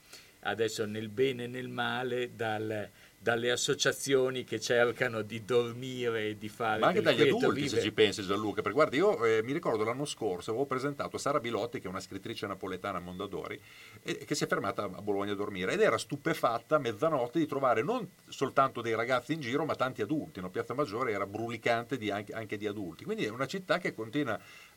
adesso 0.43 0.85
nel 0.87 1.09
bene 1.09 1.45
e 1.45 1.47
nel 1.47 1.69
male 1.69 2.35
dal- 2.35 2.91
dalle 3.23 3.53
associazioni 3.53 4.43
che 4.43 4.59
cercano 4.59 5.23
di 5.23 5.45
dormire 5.45 6.31
e 6.31 6.39
di 6.39 6.49
fare 6.49 6.81
Ma 6.81 6.89
anche 6.89 7.03
dagli 7.03 7.23
adulti, 7.23 7.61
se 7.61 7.67
vivere. 7.67 7.83
ci 7.83 7.93
pensi 7.93 8.23
Gianluca, 8.25 8.63
perché 8.63 8.73
guarda, 8.77 8.97
io 8.97 9.25
eh, 9.25 9.45
mi 9.45 9.53
ricordo 9.53 9.85
l'anno 9.85 10.05
scorso 10.05 10.51
avevo 10.51 10.67
presentato 10.67 11.19
Sara 11.19 11.39
Bilotti, 11.39 11.79
che 11.79 11.87
è 11.87 11.89
una 11.89 12.01
scrittrice 12.01 12.49
napoletana 12.49 12.99
a 12.99 13.01
Mondadori, 13.01 13.61
e, 14.03 14.25
che 14.25 14.35
si 14.35 14.43
è 14.43 14.49
fermata 14.49 14.83
a 14.83 15.01
Bologna 15.03 15.33
a 15.33 15.37
dormire 15.37 15.73
ed 15.73 15.81
era 15.81 15.99
stupefatta 15.99 16.75
a 16.75 16.79
mezzanotte 16.81 17.39
di 17.39 17.47
trovare 17.47 17.83
non 17.83 18.11
soltanto 18.29 18.81
dei 18.81 18.97
ragazzi 18.97 19.35
in 19.35 19.41
giro, 19.41 19.65
ma 19.65 19.77
tanti 19.77 20.03
adulti. 20.03 20.41
No? 20.41 20.51
Piazza 20.51 20.75
Maggiore 20.75 21.13
era 21.13 21.25
brulicante 21.25 21.97
di- 21.97 22.11
anche, 22.11 22.33
anche 22.33 22.57
di 22.57 22.67
adulti. 22.67 23.05
Quindi 23.05 23.25
è 23.25 23.31
una 23.31 23.47
città 23.47 23.79
che 23.79 23.95
continua, 23.95 24.37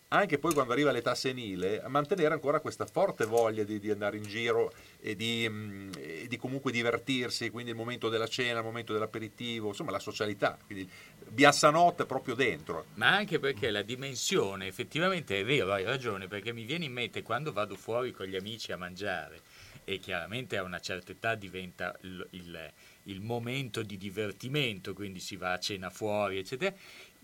anche 0.09 0.37
poi 0.37 0.53
quando 0.53 0.71
arriva 0.73 0.91
l'età 0.91 1.15
senile, 1.15 1.83
mantenere 1.87 2.33
ancora 2.33 2.59
questa 2.59 2.85
forte 2.85 3.25
voglia 3.25 3.63
di, 3.63 3.79
di 3.79 3.89
andare 3.91 4.17
in 4.17 4.23
giro 4.23 4.71
e 4.99 5.15
di, 5.15 5.45
mm, 5.49 5.91
e 5.97 6.25
di 6.27 6.37
comunque 6.37 6.71
divertirsi, 6.71 7.49
quindi 7.49 7.71
il 7.71 7.77
momento 7.77 8.09
della 8.09 8.27
cena, 8.27 8.59
il 8.59 8.65
momento 8.65 8.93
dell'aperitivo, 8.93 9.69
insomma 9.69 9.91
la 9.91 9.99
socialità. 9.99 10.57
Quindi 10.65 10.89
Biassanotte 11.27 12.05
proprio 12.05 12.35
dentro. 12.35 12.85
Ma 12.95 13.15
anche 13.15 13.39
perché 13.39 13.71
la 13.71 13.81
dimensione, 13.81 14.67
effettivamente 14.67 15.39
è 15.39 15.43
vero, 15.43 15.73
hai 15.73 15.83
ragione, 15.83 16.27
perché 16.27 16.53
mi 16.53 16.63
viene 16.63 16.85
in 16.85 16.93
mente 16.93 17.23
quando 17.23 17.51
vado 17.51 17.75
fuori 17.75 18.11
con 18.11 18.25
gli 18.27 18.35
amici 18.35 18.71
a 18.71 18.77
mangiare 18.77 19.41
e 19.83 19.99
chiaramente 19.99 20.57
a 20.57 20.63
una 20.63 20.79
certa 20.79 21.11
età 21.11 21.35
diventa 21.35 21.95
il, 22.01 22.25
il- 22.31 22.71
il 23.07 23.21
momento 23.21 23.83
di 23.83 23.97
divertimento, 23.97 24.93
quindi 24.93 25.19
si 25.19 25.35
va 25.35 25.53
a 25.53 25.59
cena 25.59 25.89
fuori, 25.91 26.39
eccetera. 26.39 26.73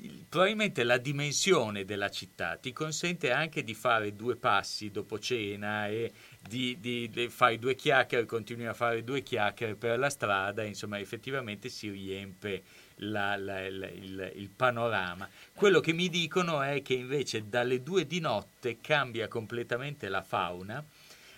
Il- 0.02 0.26
probabilmente 0.28 0.84
la 0.84 0.98
dimensione 0.98 1.86
della 1.86 2.10
città 2.10 2.56
ti 2.58 2.74
consente 2.74 3.32
anche 3.32 3.64
di 3.64 3.74
fare 3.74 4.16
due 4.16 4.36
passi 4.36 4.92
dopo 4.92 5.20
cena 5.20 5.88
e 5.88 6.12
di, 6.40 6.78
di- 6.80 7.10
di 7.10 7.28
fare 7.30 7.60
due 7.60 7.76
chiacchiere, 7.76 8.26
continui 8.26 8.66
a 8.66 8.74
fare 8.74 9.04
due 9.04 9.22
chiacchiere 9.22 9.76
per 9.76 10.00
la 10.00 10.10
strada, 10.10 10.64
insomma 10.64 11.00
effettivamente 11.00 11.70
si 11.70 11.90
riempie 11.90 12.64
la- 12.96 13.36
la- 13.36 13.70
la- 13.70 13.90
il, 13.90 14.32
il 14.36 14.50
panorama. 14.50 15.30
Quello 15.54 15.80
che 15.80 15.94
mi 15.94 16.10
dicono 16.10 16.62
è 16.62 16.82
che 16.82 16.94
invece 16.94 17.48
dalle 17.50 17.82
due 17.84 18.06
di 18.08 18.20
notte 18.20 18.78
cambia 18.82 19.28
completamente 19.28 20.08
la 20.10 20.22
fauna 20.22 20.84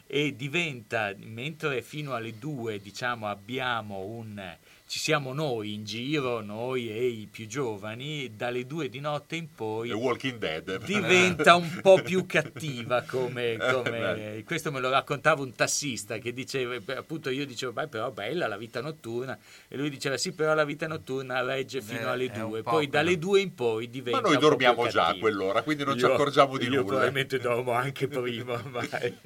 e 0.05 0.35
diventa, 0.35 1.13
mentre 1.17 1.81
fino 1.81 2.13
alle 2.13 2.37
due 2.37 2.79
diciamo 2.79 3.27
abbiamo 3.27 3.99
un 4.01 4.55
ci 4.93 4.99
siamo 4.99 5.33
noi 5.33 5.73
in 5.73 5.85
giro, 5.85 6.41
noi 6.41 6.87
e 6.87 7.07
i 7.07 7.25
più 7.25 7.47
giovani, 7.47 8.35
dalle 8.35 8.67
due 8.67 8.89
di 8.89 8.99
notte 8.99 9.35
in 9.35 9.51
poi 9.51 9.89
Walking 9.91 10.37
Dead. 10.37 10.83
diventa 10.85 11.55
un 11.55 11.79
po' 11.81 11.99
più 11.99 12.25
cattiva 12.29 13.01
come, 13.01 13.53
Eh, 13.53 13.57
come- 13.57 14.43
questo 14.45 14.71
me 14.71 14.79
lo 14.79 14.91
raccontava 14.91 15.41
un 15.41 15.51
tassista 15.55 16.19
che 16.19 16.31
diceva 16.31 16.79
beh, 16.79 16.97
appunto 16.97 17.31
io 17.31 17.43
dicevo 17.47 17.71
beh 17.71 17.87
però 17.87 18.11
bella 18.11 18.45
la 18.45 18.55
vita 18.55 18.81
notturna 18.81 19.35
e 19.67 19.75
lui 19.77 19.89
diceva 19.89 20.15
sì 20.15 20.31
però 20.31 20.53
la 20.53 20.63
vita 20.63 20.85
notturna 20.85 21.41
regge 21.41 21.81
fino 21.81 22.01
Eh, 22.01 22.03
alle 22.11 22.29
due 22.29 22.61
po' 22.61 22.69
poi 22.69 22.87
dalle 22.87 23.17
due 23.17 23.41
in 23.41 23.55
poi 23.55 23.89
diventa 23.89 24.21
Ma 24.21 24.27
noi 24.27 24.37
dormiamo 24.37 24.87
già 24.89 25.07
a 25.07 25.15
quell'ora, 25.17 25.63
quindi 25.63 25.85
non 25.85 25.97
ci 25.97 26.05
Io- 26.05 26.13
accorgiamo 26.13 26.55
di 26.55 26.65
io 26.65 26.69
nulla. 26.69 26.83
probabilmente 26.85 27.39
dormo 27.39 27.71
anche 27.71 28.07
prima 28.07 28.53
ormai. 28.53 29.17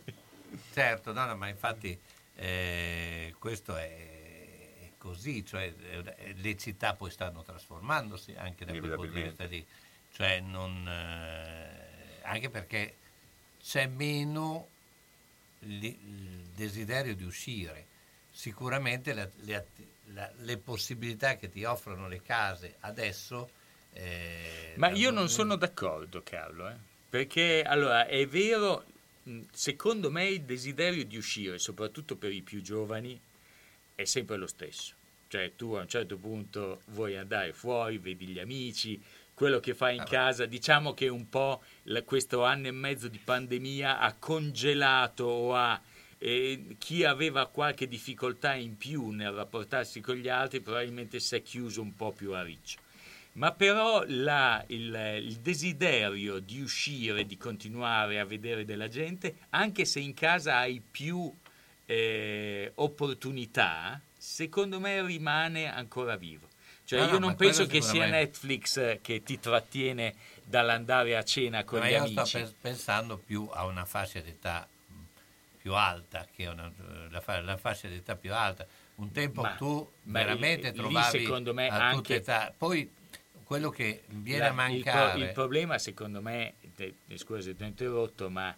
Certo, 0.72 1.12
no, 1.12 1.26
no, 1.26 1.36
ma 1.36 1.50
infatti 1.50 1.98
eh, 2.36 3.34
questo 3.38 3.76
è 3.76 4.16
così, 5.08 5.46
cioè 5.46 5.74
eh, 5.80 6.34
le 6.36 6.58
città 6.58 6.94
poi 6.94 7.10
stanno 7.12 7.42
trasformandosi 7.44 8.34
anche 8.38 8.66
da 8.66 8.74
quel 8.80 8.92
punto 8.96 9.12
di 9.14 9.22
vista 9.22 9.44
lì, 9.46 9.66
cioè 10.14 10.40
non, 10.42 10.86
eh, 10.88 12.20
anche 12.24 12.50
perché 12.50 12.96
c'è 13.64 13.88
meno 13.88 14.68
li- 15.60 15.98
il 16.04 16.46
desiderio 16.56 17.16
di 17.16 17.24
uscire. 17.24 17.86
Sicuramente 18.32 19.14
la- 19.14 19.30
le, 19.38 19.68
la- 20.14 20.32
le 20.42 20.58
possibilità 20.58 21.38
che 21.38 21.50
ti 21.50 21.64
offrono 21.64 22.08
le 22.08 22.22
case 22.22 22.76
adesso... 22.82 23.50
eh, 23.94 24.74
Ma 24.76 24.90
io 24.90 25.10
non 25.12 25.30
sono 25.30 25.56
d'accordo, 25.56 26.22
Carlo, 26.22 26.70
eh, 26.70 26.76
perché 27.10 27.64
allora 27.64 28.06
è 28.06 28.28
vero, 28.28 28.84
secondo 29.54 30.12
me 30.12 30.28
il 30.28 30.42
desiderio 30.42 31.06
di 31.06 31.16
uscire, 31.18 31.58
soprattutto 31.58 32.16
per 32.18 32.32
i 32.32 32.42
più 32.42 32.62
giovani, 32.62 33.20
è 33.96 34.04
sempre 34.04 34.36
lo 34.38 34.48
stesso. 34.48 34.94
Cioè 35.28 35.54
tu 35.56 35.74
a 35.74 35.82
un 35.82 35.88
certo 35.90 36.18
punto 36.18 36.82
vuoi 36.88 37.18
andare 37.18 37.54
fuori, 37.54 37.98
vedi 37.98 38.28
gli 38.28 38.40
amici, 38.40 39.02
quello 39.34 39.60
che 39.60 39.76
fai 39.76 39.98
in 39.98 40.04
casa, 40.04 40.46
diciamo 40.46 40.94
che 40.94 41.08
un 41.10 41.30
po' 41.30 41.62
la- 41.84 42.02
questo 42.04 42.44
anno 42.44 42.68
e 42.68 42.72
mezzo 42.72 43.08
di 43.08 43.20
pandemia 43.24 44.00
ha 44.00 44.14
congelato 44.14 45.26
o 45.26 45.56
ha 45.56 45.80
eh, 46.20 46.76
chi 46.80 47.04
aveva 47.04 47.46
qualche 47.46 47.88
difficoltà 47.88 48.56
in 48.56 48.76
più 48.76 49.10
nel 49.12 49.30
rapportarsi 49.34 50.02
con 50.02 50.16
gli 50.16 50.28
altri 50.28 50.62
probabilmente 50.62 51.20
si 51.20 51.36
è 51.36 51.44
chiuso 51.44 51.80
un 51.84 51.94
po' 51.96 52.12
più 52.12 52.34
a 52.34 52.42
riccio. 52.42 52.80
Ma 53.34 53.52
però 53.52 54.04
la- 54.08 54.64
il, 54.70 55.20
il 55.22 55.36
desiderio 55.36 56.40
di 56.40 56.60
uscire, 56.60 57.28
di 57.28 57.38
continuare 57.38 58.20
a 58.20 58.26
vedere 58.26 58.66
della 58.66 58.88
gente, 58.88 59.36
anche 59.52 59.86
se 59.86 60.00
in 60.00 60.16
casa 60.16 60.58
hai 60.58 60.82
più 60.82 61.32
eh, 61.86 62.72
opportunità, 62.76 64.02
secondo 64.18 64.80
me 64.80 65.02
rimane 65.06 65.72
ancora 65.72 66.16
vivo. 66.16 66.48
Cioè 66.84 67.00
No, 67.00 67.06
io 67.06 67.12
no, 67.14 67.20
non 67.20 67.30
ma 67.30 67.36
penso 67.36 67.66
che 67.66 67.82
sia. 67.82 68.06
Netflix 68.08 68.78
eh, 68.78 69.00
che 69.02 69.22
ti 69.22 69.40
trattiene 69.40 70.16
dall'andare 70.44 71.18
a 71.18 71.24
cena 71.24 71.64
con 71.66 71.80
Ma 71.80 71.88
gli 71.88 71.92
io 71.92 72.04
amici. 72.04 72.26
sto 72.26 72.40
pe- 72.40 72.54
pensando 72.62 73.18
più 73.18 73.50
a 73.52 73.66
una 73.66 73.84
fascia 73.86 74.22
d'età 74.22 74.68
più 75.58 75.74
alta, 75.74 76.26
che 76.34 76.48
una, 76.48 76.72
la, 77.10 77.20
fa- 77.20 77.42
la 77.42 77.58
fascia 77.58 77.90
d'età 77.90 78.16
più 78.16 78.34
alta. 78.34 78.66
Un 78.96 79.12
tempo 79.12 79.42
Ma- 79.42 79.56
tu 79.56 79.92
ma 80.04 80.20
veramente 80.20 80.70
lì, 80.72 80.78
trovavi 80.78 81.20
secondo 81.20 81.54
me, 81.54 81.68
a 81.68 81.90
anche- 81.90 82.16
età. 82.16 82.54
Poi 82.58 82.90
quello 83.44 83.70
che 83.70 84.04
viene 84.08 84.40
La- 84.40 84.46
a 84.46 84.50
il 84.50 84.56
mancare... 84.56 85.12
pro- 85.12 85.20
Il, 85.22 85.32
problema, 85.34 85.78
secondo 85.78 86.22
me, 86.22 86.54
te- 86.76 86.96
scusa 87.16 87.42
se 87.42 87.56
ti 87.56 87.64
ho 87.64 87.66
interrotto, 87.68 88.30
ma 88.30 88.56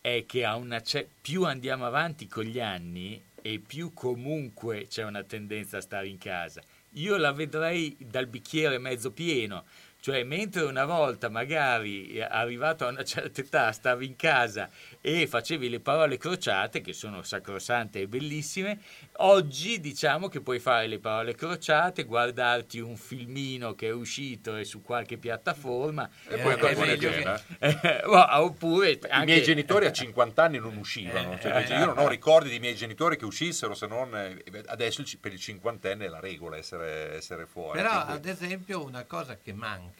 è 0.00 0.24
che 0.26 0.44
una 0.44 0.80
più 1.20 1.44
andiamo 1.44 1.84
avanti 1.84 2.28
con 2.28 2.44
gli 2.44 2.60
anni 2.60 3.20
e 3.42 3.58
più 3.58 3.92
comunque 3.92 4.86
c'è 4.88 5.04
una 5.04 5.24
tendenza 5.24 5.78
a 5.78 5.82
stare 5.82 6.08
in 6.08 6.18
casa. 6.18 6.62
Io 6.96 7.16
la 7.16 7.32
vedrei 7.32 7.96
dal 7.98 8.26
bicchiere 8.26 8.78
mezzo 8.78 9.10
pieno. 9.12 9.64
Cioè, 10.02 10.24
mentre 10.24 10.62
una 10.62 10.84
volta 10.84 11.28
magari 11.28 12.08
eh, 12.14 12.22
arrivato 12.22 12.84
a 12.84 12.88
una 12.88 13.04
certa 13.06 13.40
età 13.40 13.70
stavi 13.70 14.04
in 14.04 14.16
casa 14.16 14.68
e 15.00 15.28
facevi 15.28 15.68
le 15.68 15.78
parole 15.78 16.18
crociate, 16.18 16.80
che 16.80 16.92
sono 16.92 17.22
sacrosante 17.22 18.00
e 18.00 18.08
bellissime, 18.08 18.80
oggi 19.18 19.78
diciamo 19.78 20.26
che 20.26 20.40
puoi 20.40 20.58
fare 20.58 20.88
le 20.88 20.98
parole 20.98 21.36
crociate, 21.36 22.02
guardarti 22.02 22.80
un 22.80 22.96
filmino 22.96 23.76
che 23.76 23.86
è 23.88 23.92
uscito 23.92 24.56
e 24.56 24.64
su 24.64 24.82
qualche 24.82 25.18
piattaforma. 25.18 26.10
E 26.26 26.36
poi 26.38 26.54
eh, 26.54 26.58
con 26.58 26.68
è 26.70 26.74
buona 26.74 26.90
meglio 26.90 27.10
che- 27.10 27.40
Eh, 27.60 28.00
oppure 28.04 28.90
I 28.90 28.98
anche- 29.08 29.24
miei 29.26 29.42
genitori 29.44 29.86
a 29.86 29.92
50 29.92 30.42
anni 30.42 30.58
non 30.58 30.76
uscivano, 30.78 31.38
cioè, 31.38 31.64
Eh, 31.68 31.78
io 31.78 31.84
non 31.86 31.98
ho 31.98 32.08
ricordi 32.08 32.48
di 32.50 32.58
miei 32.58 32.74
genitori 32.74 33.16
che 33.16 33.24
uscissero, 33.24 33.74
se 33.74 33.86
non 33.86 34.16
eh, 34.16 34.42
adesso 34.66 35.04
per 35.20 35.32
il 35.32 35.38
cinquantenne 35.38 36.06
è 36.06 36.08
la 36.08 36.18
regola 36.18 36.56
essere, 36.56 37.14
essere 37.14 37.46
fuori. 37.46 37.78
Però 37.80 38.04
quindi- 38.04 38.12
ad 38.14 38.26
esempio 38.26 38.84
una 38.84 39.04
cosa 39.04 39.36
che 39.36 39.52
manca, 39.52 39.90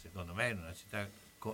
secondo 0.00 0.34
me 0.34 0.50
in 0.50 0.58
una 0.58 0.74
città, 0.74 1.08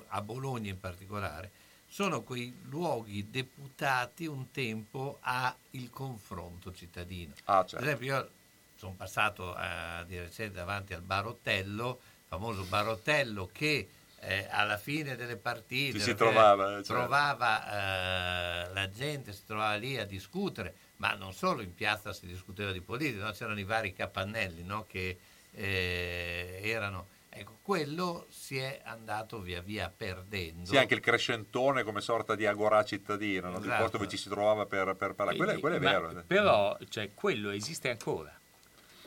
a 0.09 0.20
Bologna 0.20 0.70
in 0.70 0.81
particolare, 0.81 1.51
sono 1.89 2.22
quei 2.22 2.55
luoghi 2.64 3.31
deputati 3.31 4.26
un 4.26 4.51
tempo 4.51 5.18
al 5.20 5.55
confronto 5.91 6.72
cittadino. 6.72 7.33
Ah, 7.45 7.61
Ad 7.61 7.83
esempio 7.83 8.07
io 8.07 8.31
sono 8.76 8.93
passato 8.93 9.55
a, 9.55 10.05
di 10.05 10.18
recente 10.18 10.55
davanti 10.55 10.93
al 10.93 11.01
Barottello, 11.01 12.01
famoso 12.29 12.64
Barottello 12.64 13.49
che 13.51 13.89
eh, 14.20 14.47
alla 14.51 14.76
fine 14.76 15.16
delle 15.16 15.37
partite 15.37 15.99
si 15.99 16.05
fine 16.05 16.16
trovava, 16.16 16.70
eh, 16.70 16.85
certo. 16.85 16.93
trovava 16.93 18.66
eh, 18.68 18.72
la 18.72 18.91
gente, 18.91 19.33
si 19.33 19.45
trovava 19.47 19.74
lì 19.76 19.97
a 19.97 20.05
discutere, 20.05 20.74
ma 20.97 21.14
non 21.14 21.33
solo 21.33 21.62
in 21.62 21.74
piazza 21.74 22.12
si 22.12 22.26
discuteva 22.26 22.72
di 22.72 22.81
politica, 22.81 23.24
no? 23.24 23.33
c'erano 23.33 23.59
i 23.59 23.64
vari 23.64 23.93
capannelli 23.95 24.62
no? 24.62 24.85
che 24.87 25.18
eh, 25.53 26.61
erano... 26.62 27.16
Ecco, 27.41 27.59
quello 27.62 28.26
si 28.30 28.59
è 28.59 28.80
andato 28.84 29.41
via 29.41 29.61
via 29.61 29.93
perdendo. 29.95 30.66
Sì, 30.66 30.76
anche 30.76 30.95
il 30.95 31.01
crescentone 31.01 31.82
come 31.84 32.01
sorta 32.01 32.34
di 32.34 32.47
agorà 32.47 32.84
cittadina, 32.84 33.49
no? 33.49 33.59
il 33.59 33.64
Esatto. 33.64 33.82
posto 33.82 33.97
dove 33.99 34.09
ci 34.11 34.16
si 34.16 34.28
trovava 34.28 34.66
per, 34.66 34.95
per 34.97 35.14
parlare. 35.14 35.36
Quello, 35.36 35.53
è- 35.53 35.59
quello 35.61 35.76
è 35.76 35.80
vero. 35.80 36.11
eh. 36.11 36.22
Però, 36.26 36.76
cioè, 36.89 37.11
quello 37.14 37.51
esiste 37.51 37.91
ancora. 37.91 38.32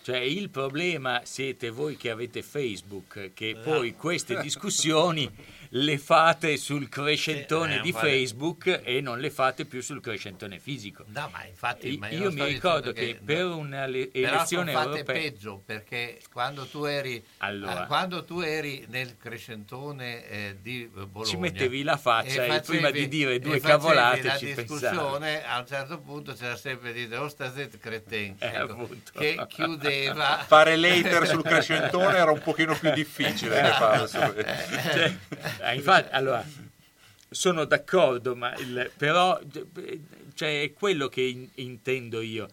Cioè, 0.04 0.18
il 0.18 0.50
problema 0.50 1.22
siete 1.26 1.70
voi 1.70 1.96
che 1.96 2.10
avete 2.10 2.42
Facebook, 2.42 3.32
che 3.36 3.56
poi 3.62 3.96
queste 3.96 4.40
discussioni 4.42 5.30
le 5.74 5.98
fate 5.98 6.58
sul 6.58 6.90
crescentone 6.90 7.78
eh, 7.78 7.82
di. 7.82 7.92
Facebook 7.94 8.82
e 8.84 9.00
non 9.02 9.20
le 9.20 9.30
fate 9.30 9.66
più 9.66 9.82
sul 9.82 10.02
crescentone 10.02 10.60
fisico. 10.60 11.04
No, 11.08 11.30
ma 11.32 11.46
infatti, 11.46 11.98
ma 11.98 12.10
io 12.10 12.24
io 12.24 12.32
mi 12.32 12.44
ricordo 12.46 12.92
che, 12.92 13.20
per 13.24 13.46
una 13.46 13.86
le- 13.86 14.08
Però 14.08 14.28
elezione 14.28 14.72
fatte 14.74 14.90
europea 14.90 15.16
peggio 15.16 15.62
perché 15.66 16.20
quando 16.32 16.66
tu 16.66 16.84
eri, 16.86 17.24
Allora. 17.38 17.84
eh, 17.84 17.88
quando 17.88 18.24
tu 18.26 18.40
eri 18.42 18.86
nel 18.90 19.16
crescentone 19.18 20.28
eh, 20.28 20.58
di 20.62 20.90
Bologna 20.92 21.26
Ci 21.26 21.38
mettevi 21.38 21.84
la 21.84 21.98
faccia 21.98 22.44
e 22.44 22.48
facevi- 22.48 22.66
prima 22.66 22.92
di 22.92 23.08
dire 23.08 23.40
due 23.40 23.56
e 23.58 23.60
cavolate 23.62 24.24
la 24.24 24.38
ci 24.38 24.54
discussione 24.54 25.46
a 25.46 25.60
un 25.60 25.68
certo 25.68 26.00
punto 26.00 26.34
c'era 26.34 26.56
sempre 26.56 26.92
di 26.94 27.06
dire 27.06 27.18
oh 27.18 27.30
stasera 27.30 27.70
creten 27.80 28.36
Eh, 28.40 28.48
ecco, 28.48 28.90
che 29.14 29.46
chiudeva 29.48 30.38
Fare 30.48 30.76
l'hater 30.78 31.28
sul 31.28 31.44
crescentone 31.44 32.18
era 32.18 32.32
un 32.32 32.42
pochino 32.42 32.78
più 32.78 32.92
difficile 32.92 33.62
che 33.62 33.70
farlo 33.70 34.08
su- 34.08 34.18
Cioè, 34.20 35.18
eh, 35.64 35.76
infatti, 35.76 36.10
allora, 36.12 36.46
sono 37.30 37.66
d'accordo, 37.66 38.36
ma 38.36 38.54
il- 38.58 38.92
però 38.98 39.40
cioè, 40.34 40.64
è 40.64 40.74
quello 40.74 41.08
che 41.08 41.22
in- 41.22 41.48
intendo 41.56 42.22
io. 42.22 42.50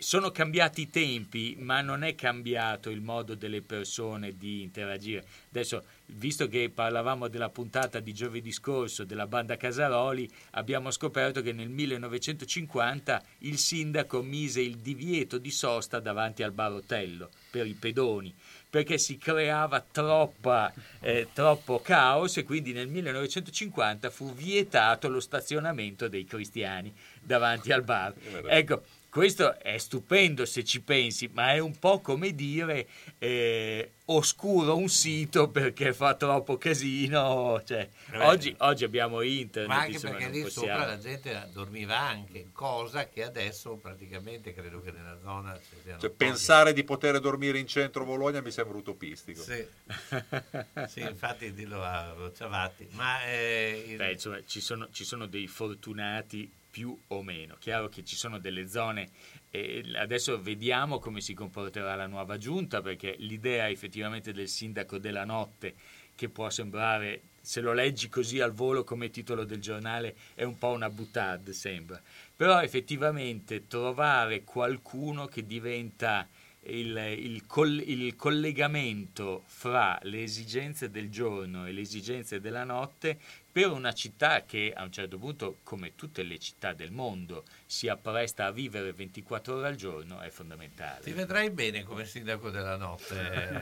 Sono 0.00 0.30
cambiati 0.30 0.82
i 0.82 0.90
tempi, 0.90 1.56
ma 1.58 1.80
non 1.80 2.04
è 2.04 2.14
cambiato 2.14 2.88
il 2.88 3.00
modo 3.00 3.34
delle 3.34 3.62
persone 3.62 4.36
di 4.36 4.62
interagire. 4.62 5.24
Adesso, 5.48 5.82
visto 6.06 6.46
che 6.46 6.70
parlavamo 6.72 7.26
della 7.26 7.48
puntata 7.48 7.98
di 7.98 8.14
giovedì 8.14 8.52
scorso 8.52 9.02
della 9.02 9.26
banda 9.26 9.56
Casaroli, 9.56 10.30
abbiamo 10.52 10.92
scoperto 10.92 11.42
che 11.42 11.52
nel 11.52 11.68
1950 11.68 13.22
il 13.38 13.58
sindaco 13.58 14.22
mise 14.22 14.60
il 14.60 14.76
divieto 14.76 15.36
di 15.36 15.50
sosta 15.50 15.98
davanti 15.98 16.44
al 16.44 16.52
barotello 16.52 17.30
per 17.50 17.66
i 17.66 17.74
pedoni 17.74 18.32
perché 18.70 18.98
si 18.98 19.16
creava 19.16 19.80
troppa, 19.80 20.72
eh, 21.00 21.28
troppo 21.32 21.80
caos 21.80 22.36
e 22.36 22.44
quindi 22.44 22.72
nel 22.72 22.86
1950 22.88 24.10
fu 24.10 24.34
vietato 24.34 25.08
lo 25.08 25.20
stazionamento 25.20 26.06
dei 26.08 26.24
cristiani 26.24 26.94
davanti 27.20 27.72
al 27.72 27.82
bar. 27.82 28.12
Ecco, 28.46 28.82
questo 29.18 29.58
è 29.58 29.76
stupendo 29.78 30.46
se 30.46 30.62
ci 30.62 30.80
pensi, 30.80 31.28
ma 31.32 31.52
è 31.52 31.58
un 31.58 31.76
po' 31.76 32.00
come 32.00 32.36
dire 32.36 32.86
eh, 33.18 33.90
oscuro 34.04 34.76
un 34.76 34.88
sito 34.88 35.48
perché 35.48 35.92
fa 35.92 36.14
troppo 36.14 36.56
casino. 36.56 37.60
Cioè, 37.66 37.88
Eh. 38.12 38.18
oggi, 38.20 38.54
oggi 38.58 38.84
abbiamo 38.84 39.20
internet. 39.22 39.68
ma 39.68 39.80
anche 39.80 39.90
insomma, 39.94 40.14
perché 40.18 40.30
lì 40.30 40.42
possiamo- 40.42 40.68
sopra 40.68 40.86
la 40.86 40.98
gente 40.98 41.48
dormiva 41.52 41.98
anche 41.98 42.46
cosa 42.52 43.08
che 43.08 43.24
adesso 43.24 43.74
praticamente 43.74 44.54
credo 44.54 44.80
che 44.80 44.92
nella 44.92 45.18
zona 45.20 45.58
Cioè, 45.98 46.10
pensare 46.10 46.72
di 46.72 46.84
poter 46.84 47.18
dormire 47.18 47.58
in 47.58 47.66
centro 47.66 48.04
Bologna 48.04 48.40
mi 48.40 48.52
sembra 48.52 48.78
utopistico. 48.78 49.42
Sì. 49.42 49.66
Sì, 50.88 51.00
infatti 51.00 51.52
dillo 51.52 51.82
a 51.82 52.14
Ciavatti 52.36 52.86
ma 52.92 53.24
eh, 53.24 53.84
il- 53.88 53.96
Beh, 53.96 54.12
insomma, 54.12 54.40
ci 54.46 54.60
sono, 54.60 54.88
ci 54.92 55.02
sono 55.04 55.26
dei 55.26 55.48
fortunati 55.48 56.50
più 56.70 56.96
o 57.08 57.22
meno. 57.22 57.56
Chiaro 57.58 57.88
che 57.88 58.04
ci 58.04 58.16
sono 58.16 58.38
delle 58.38 58.68
zone. 58.68 59.10
e 59.50 59.82
adesso 59.94 60.40
vediamo 60.40 60.98
come 60.98 61.20
si 61.20 61.34
comporterà 61.34 61.94
la 61.94 62.06
nuova 62.06 62.36
giunta, 62.36 62.82
perché 62.82 63.16
l'idea 63.18 63.68
effettivamente 63.68 64.32
del 64.32 64.48
sindaco 64.48 64.98
della 64.98 65.24
notte, 65.24 65.74
che 66.14 66.28
può 66.28 66.50
sembrare, 66.50 67.22
se 67.40 67.60
lo 67.60 67.72
leggi 67.72 68.08
così 68.08 68.40
al 68.40 68.52
volo 68.52 68.84
come 68.84 69.10
titolo 69.10 69.44
del 69.44 69.60
giornale, 69.60 70.16
è 70.34 70.42
un 70.42 70.58
po' 70.58 70.70
una 70.70 70.90
boutade, 70.90 71.52
sembra. 71.52 72.00
Però 72.34 72.60
effettivamente 72.60 73.66
trovare 73.66 74.44
qualcuno 74.44 75.26
che 75.26 75.46
diventa 75.46 76.28
il, 76.62 76.96
il 77.16 77.46
col- 77.46 77.82
il 77.84 78.16
collegamento 78.16 79.44
fra 79.46 79.98
le 80.02 80.22
esigenze 80.22 80.90
del 80.90 81.08
giorno 81.10 81.66
e 81.66 81.72
le 81.72 81.80
esigenze 81.80 82.40
della 82.40 82.64
notte 82.64 83.18
per 83.58 83.72
una 83.72 83.92
città 83.92 84.44
che 84.44 84.72
a 84.72 84.84
un 84.84 84.92
certo 84.92 85.18
punto, 85.18 85.56
come 85.64 85.96
tutte 85.96 86.22
le 86.22 86.38
città 86.38 86.74
del 86.74 86.92
mondo, 86.92 87.42
si 87.66 87.88
appresta 87.88 88.44
a 88.44 88.52
vivere 88.52 88.92
24 88.92 89.56
ore 89.56 89.66
al 89.66 89.74
giorno 89.74 90.20
è 90.20 90.28
fondamentale. 90.30 91.00
Ti 91.02 91.10
vedrai 91.10 91.50
bene 91.50 91.82
come 91.82 92.04
sindaco 92.04 92.50
della 92.50 92.76
notte, 92.76 93.16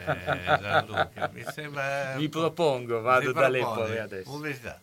Gianluca. 0.60 1.30
Mi 1.32 1.42
sembra... 1.50 2.14
Mi 2.16 2.28
propongo, 2.28 3.00
vado 3.00 3.32
da. 3.32 3.48
Lepore 3.48 4.00
adesso. 4.00 4.30
Pubblicità. 4.30 4.82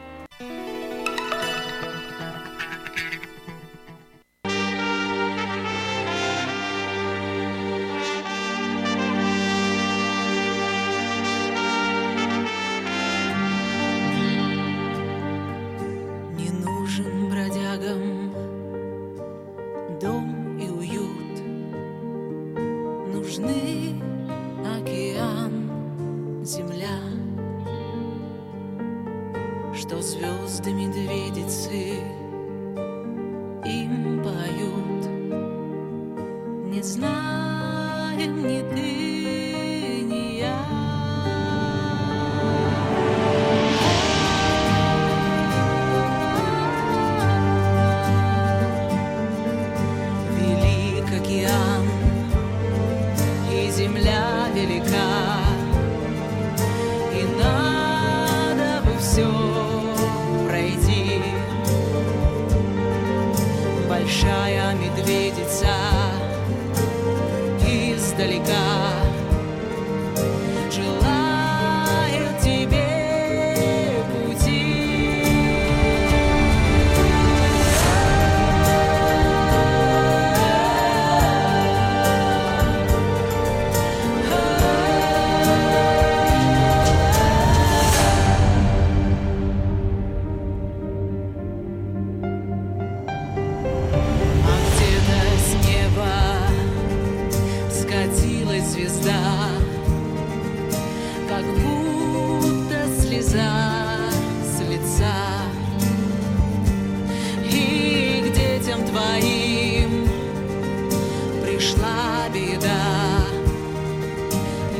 Беда, 112.33 113.27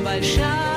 большая 0.03 0.70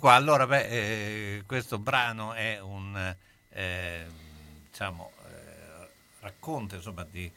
qua, 0.00 0.14
allora 0.14 0.46
beh, 0.46 0.66
eh, 1.36 1.42
questo 1.46 1.78
brano 1.78 2.32
è 2.32 2.58
un 2.58 3.14
eh, 3.50 4.06
diciamo, 4.68 5.12
eh, 5.26 5.88
racconta 6.20 6.76
insomma, 6.76 7.06
di, 7.08 7.30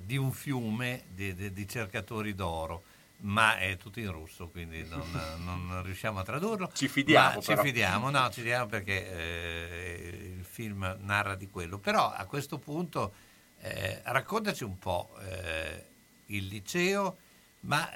di 0.00 0.16
un 0.16 0.32
fiume 0.32 1.04
di, 1.08 1.34
di- 1.34 1.52
di 1.52 1.68
cercatori 1.68 2.34
d'oro, 2.34 2.82
ma 3.18 3.58
è 3.58 3.76
tutto 3.76 4.00
in 4.00 4.10
russo, 4.10 4.48
quindi 4.48 4.82
non, 4.88 5.04
non 5.44 5.82
riusciamo 5.84 6.18
a 6.18 6.24
tradurlo. 6.24 6.70
Ci 6.72 6.88
fidiamo, 6.88 7.40
Ci 7.42 7.56
fidiamo, 7.56 8.10
no, 8.10 8.30
ci 8.30 8.40
fidiamo 8.40 8.66
perché 8.66 9.10
eh, 9.12 10.34
il 10.38 10.44
film 10.44 10.96
narra 11.02 11.34
di 11.36 11.48
quello. 11.48 11.78
Però 11.78 12.10
a 12.10 12.24
questo 12.24 12.58
punto 12.58 13.12
eh, 13.60 14.00
raccontaci 14.04 14.64
un 14.64 14.78
po' 14.78 15.10
eh, 15.20 15.84
il 16.26 16.46
liceo, 16.46 17.18
ma 17.60 17.90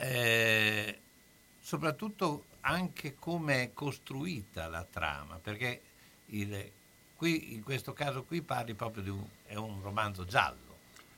soprattutto 1.59 2.45
anche 2.63 3.15
come 3.15 3.63
è 3.63 3.73
costruita 3.73 4.69
la 4.69 4.87
trama, 4.89 5.39
perché 5.43 5.81
il- 6.27 6.71
qui, 7.17 7.55
in 7.55 7.63
questo 7.63 7.93
caso 7.93 8.23
qui 8.25 8.43
parli 8.43 8.75
proprio 8.75 9.03
di 9.03 9.11
un, 9.11 9.25
è 9.45 9.55
un 9.55 9.81
romanzo 9.83 10.25
giallo. 10.25 10.69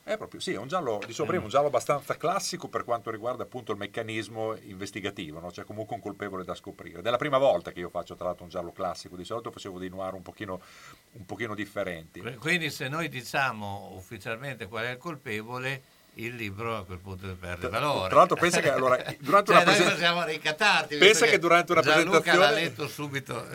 È 0.05 0.16
proprio, 0.16 0.40
sì, 0.40 0.53
è 0.53 0.59
un 0.59 0.66
giallo, 0.66 1.01
diciamo 1.07 1.28
prima, 1.28 1.45
un 1.45 1.49
giallo 1.49 1.68
abbastanza 1.68 2.16
classico 2.16 2.66
per 2.66 2.82
quanto 2.82 3.09
riguarda 3.12 3.45
appunto 3.45 3.70
il 3.70 3.78
meccanismo 3.78 4.57
investigativo, 4.57 5.38
no? 5.38 5.51
c'è 5.51 5.62
comunque 5.62 5.95
un 5.95 6.03
colpevole 6.03 6.43
da 6.43 6.57
scoprire. 6.57 6.99
Ed 6.99 7.07
è 7.07 7.11
la 7.11 7.18
prima 7.18 7.38
volta 7.38 7.70
che 7.70 7.78
io 7.78 7.88
faccio 7.88 8.16
tra 8.16 8.24
l'altro 8.24 8.43
un 8.43 8.51
giallo 8.51 8.72
classico, 8.72 9.14
di 9.14 9.22
solito 9.22 9.53
facevo 9.53 9.78
dei 9.78 9.88
noir 9.88 10.14
un 10.14 10.22
pochino, 10.22 10.61
un 11.12 11.24
pochino 11.24 11.55
differenti. 11.55 12.20
Quindi 12.40 12.70
se 12.70 12.88
noi 12.88 13.09
diciamo 13.09 13.93
ufficialmente 13.95 14.66
qual 14.66 14.86
è 14.86 14.90
il 14.90 14.99
colpevole, 14.99 15.82
il 16.15 16.35
libro 16.35 16.77
a 16.77 16.85
quel 16.85 16.99
punto 16.99 17.27
perde 17.39 17.69
valore. 17.69 18.09
Tra 18.09 18.19
l'altro 18.19 18.37
pensa 18.37 18.61
che 18.61 18.71
allora, 18.71 18.97
durante 19.21 19.53
Cioè, 19.53 19.63
una 19.63 19.65
noi 19.65 19.75
presen- 19.75 19.93
possiamo 19.93 20.25
ricattarti. 20.25 20.97
Pensa 20.97 21.07
visto 21.07 21.27
che 21.27 21.39
durante 21.39 21.73
una 21.73 21.81
Gianluca 21.81 22.21
presentazione- 22.21 22.39
l'ha 22.39 22.61
letto 22.61 22.89
subito. 22.89 23.47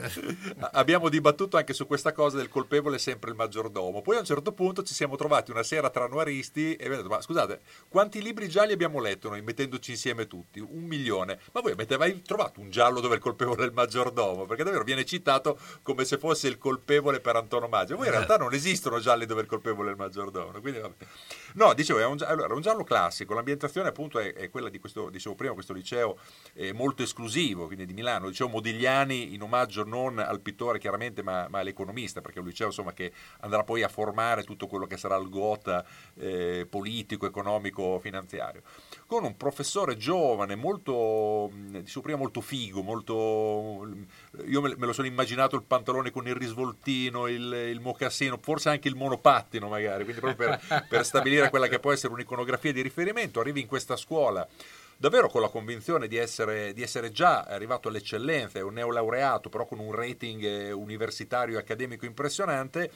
Abbiamo 0.73 1.09
dibattuto 1.09 1.57
anche 1.57 1.73
su 1.73 1.85
questa 1.85 2.13
cosa 2.13 2.37
del 2.37 2.49
colpevole 2.49 2.97
sempre 2.97 3.29
il 3.29 3.35
maggiordomo. 3.35 4.01
Poi 4.01 4.15
a 4.15 4.19
un 4.19 4.25
certo 4.25 4.51
punto 4.53 4.83
ci 4.83 4.93
siamo 4.93 5.15
trovati 5.15 5.51
una 5.51 5.63
sera 5.63 5.89
tra 5.89 6.07
noiristi 6.07 6.71
e 6.71 6.85
abbiamo 6.85 7.03
detto: 7.03 7.09
Ma 7.09 7.21
scusate, 7.21 7.61
quanti 7.89 8.21
libri 8.21 8.49
gialli 8.49 8.73
abbiamo 8.73 8.99
letto 8.99 9.29
noi 9.29 9.41
mettendoci 9.41 9.91
insieme 9.91 10.25
tutti? 10.27 10.59
Un 10.59 10.83
milione. 10.83 11.39
Ma 11.51 11.61
voi 11.61 11.73
avete 11.73 11.97
mai 11.97 12.21
trovato 12.23 12.59
un 12.59 12.71
giallo 12.71 12.99
dove 12.99 13.15
il 13.15 13.21
colpevole 13.21 13.63
è 13.63 13.65
il 13.65 13.73
maggiordomo? 13.73 14.45
Perché 14.45 14.63
davvero 14.63 14.83
viene 14.83 15.05
citato 15.05 15.59
come 15.83 16.05
se 16.05 16.17
fosse 16.17 16.47
il 16.47 16.57
colpevole 16.57 17.19
per 17.19 17.35
antonomasia. 17.35 17.95
Poi 17.95 18.07
in 18.07 18.11
realtà 18.13 18.37
non 18.37 18.53
esistono 18.53 18.99
gialli 18.99 19.25
dove 19.25 19.41
il 19.41 19.47
colpevole 19.47 19.89
è 19.89 19.91
il 19.91 19.97
maggiordomo. 19.97 20.59
Quindi, 20.59 20.79
vabbè. 20.79 20.95
No, 21.57 21.73
dicevo, 21.73 21.97
è 21.97 22.05
un, 22.05 22.17
gia- 22.17 22.27
allora, 22.27 22.53
un 22.53 22.61
giallo 22.61 22.83
classico. 22.83 23.33
L'ambientazione 23.33 23.89
appunto 23.89 24.19
è, 24.19 24.31
è 24.33 24.49
quella 24.51 24.69
di 24.69 24.77
questo, 24.77 25.09
dicevo 25.09 25.33
prima, 25.33 25.53
questo 25.53 25.73
liceo 25.73 26.19
eh, 26.53 26.71
molto 26.71 27.01
esclusivo, 27.01 27.65
quindi 27.65 27.87
di 27.87 27.93
Milano, 27.93 28.27
liceo 28.27 28.47
Modigliani, 28.47 29.33
in 29.33 29.41
omaggio 29.41 29.83
non 29.83 30.19
al 30.19 30.39
pittore 30.39 30.77
chiaramente, 30.77 31.23
ma, 31.23 31.47
ma 31.49 31.57
all'economista, 31.59 32.21
perché 32.21 32.37
è 32.37 32.41
un 32.41 32.47
liceo 32.47 32.67
insomma, 32.67 32.93
che 32.93 33.11
andrà 33.39 33.63
poi 33.63 33.81
a 33.81 33.87
formare 33.87 34.43
tutto 34.43 34.67
quello 34.67 34.85
che 34.85 34.97
sarà 34.97 35.15
il 35.17 35.29
gota 35.29 35.83
eh, 36.19 36.67
politico, 36.69 37.25
economico, 37.25 37.97
finanziario. 37.99 38.61
Con 39.07 39.23
un 39.23 39.35
professore 39.35 39.97
giovane, 39.97 40.55
molto, 40.55 41.49
mh, 41.51 41.79
dicevo 41.79 42.01
prima, 42.01 42.19
molto 42.19 42.39
figo, 42.39 42.83
molto... 42.83 43.87
Io 44.45 44.61
me, 44.61 44.75
me 44.77 44.85
lo 44.85 44.93
sono 44.93 45.07
immaginato 45.07 45.55
il 45.55 45.63
pantalone 45.63 46.11
con 46.11 46.27
il 46.27 46.35
risvoltino, 46.35 47.25
il, 47.25 47.51
il 47.71 47.79
mocassino, 47.79 48.37
forse 48.39 48.69
anche 48.69 48.87
il 48.87 48.95
monopattino 48.95 49.67
magari, 49.67 50.03
quindi 50.03 50.21
proprio 50.21 50.49
per, 50.49 50.85
per 50.87 51.03
stabilire 51.03 51.45
quella 51.49 51.67
che 51.67 51.79
può 51.79 51.91
essere 51.91 52.13
un'iconografia 52.13 52.71
di 52.71 52.81
riferimento. 52.81 53.39
Arrivi 53.39 53.61
in 53.61 53.67
questa 53.67 53.95
scuola 53.95 54.47
davvero 54.97 55.29
con 55.29 55.41
la 55.41 55.49
convinzione 55.49 56.07
di 56.07 56.17
essere, 56.17 56.73
di 56.73 56.81
essere 56.81 57.11
già 57.11 57.41
arrivato 57.41 57.87
all'eccellenza, 57.87 58.57
è 58.59 58.63
un 58.63 58.73
neolaureato, 58.73 59.49
però 59.49 59.65
con 59.65 59.79
un 59.79 59.93
rating 59.93 60.43
eh, 60.43 60.71
universitario 60.71 61.57
e 61.57 61.59
accademico 61.59 62.05
impressionante. 62.05 62.91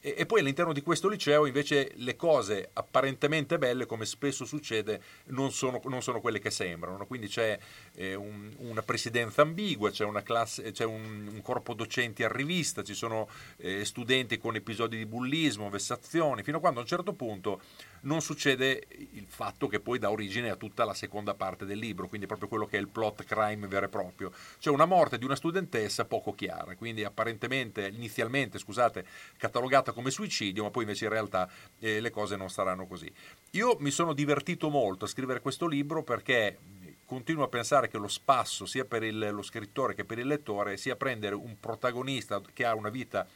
E, 0.00 0.14
e 0.18 0.26
poi 0.26 0.40
all'interno 0.40 0.74
di 0.74 0.82
questo 0.82 1.08
liceo 1.08 1.46
invece 1.46 1.92
le 1.96 2.14
cose 2.16 2.68
apparentemente 2.74 3.58
belle, 3.58 3.86
come 3.86 4.04
spesso 4.04 4.44
succede, 4.44 5.00
non 5.28 5.50
sono, 5.50 5.80
non 5.84 6.02
sono 6.02 6.20
quelle 6.20 6.38
che 6.38 6.50
sembrano. 6.50 6.98
no? 6.98 7.06
Quindi 7.06 7.28
c'è 7.28 7.58
eh, 7.94 8.14
un- 8.14 8.52
una 8.58 8.82
presidenza 8.82 9.42
ambigua, 9.42 9.90
c'è, 9.90 10.04
una 10.04 10.22
classe, 10.22 10.70
c'è 10.72 10.84
un, 10.84 11.28
un 11.32 11.42
corpo 11.42 11.72
docenti 11.72 12.22
a 12.22 12.28
rivista, 12.28 12.82
ci 12.82 12.94
sono 12.94 13.28
eh, 13.56 13.84
studenti 13.84 14.36
con 14.38 14.54
episodi 14.54 14.98
di 14.98 15.06
bullismo, 15.06 15.70
vessazioni, 15.70 16.42
fino 16.42 16.58
a 16.58 16.60
quando 16.60 16.80
a 16.80 16.82
un 16.82 16.88
certo 16.88 17.14
punto 17.14 17.60
non 18.06 18.22
succede 18.22 18.86
il 19.12 19.26
fatto 19.28 19.66
che 19.68 19.80
poi 19.80 19.98
dà 19.98 20.10
origine 20.10 20.50
a 20.50 20.56
tutta 20.56 20.84
la 20.84 20.94
seconda 20.94 21.34
parte 21.34 21.64
del 21.64 21.78
libro, 21.78 22.08
quindi 22.08 22.26
proprio 22.26 22.48
quello 22.48 22.66
che 22.66 22.76
è 22.76 22.80
il 22.80 22.88
plot 22.88 23.24
crime 23.24 23.66
vero 23.66 23.86
e 23.86 23.88
proprio. 23.88 24.32
Cioè 24.58 24.72
una 24.72 24.86
morte 24.86 25.18
di 25.18 25.24
una 25.24 25.36
studentessa 25.36 26.04
poco 26.04 26.34
chiara, 26.34 26.76
quindi 26.76 27.04
apparentemente, 27.04 27.86
inizialmente, 27.86 28.58
scusate, 28.58 29.04
catalogata 29.36 29.92
come 29.92 30.10
suicidio, 30.10 30.62
ma 30.62 30.70
poi 30.70 30.84
invece 30.84 31.04
in 31.04 31.10
realtà 31.10 31.48
eh, 31.78 32.00
le 32.00 32.10
cose 32.10 32.36
non 32.36 32.48
saranno 32.48 32.86
così. 32.86 33.12
Io 33.50 33.76
mi 33.80 33.90
sono 33.90 34.12
divertito 34.12 34.70
molto 34.70 35.04
a 35.04 35.08
scrivere 35.08 35.40
questo 35.40 35.66
libro 35.66 36.02
perché 36.02 36.58
continuo 37.04 37.44
a 37.44 37.48
pensare 37.48 37.88
che 37.88 37.98
lo 37.98 38.08
spasso 38.08 38.66
sia 38.66 38.84
per 38.84 39.02
il- 39.04 39.30
lo 39.32 39.42
scrittore 39.42 39.94
che 39.94 40.04
per 40.04 40.18
il 40.18 40.26
lettore 40.26 40.76
sia 40.76 40.96
prendere 40.96 41.34
un 41.34 41.58
protagonista 41.60 42.40
che 42.52 42.64
ha 42.64 42.74
una 42.74 42.90
vita 42.90 43.26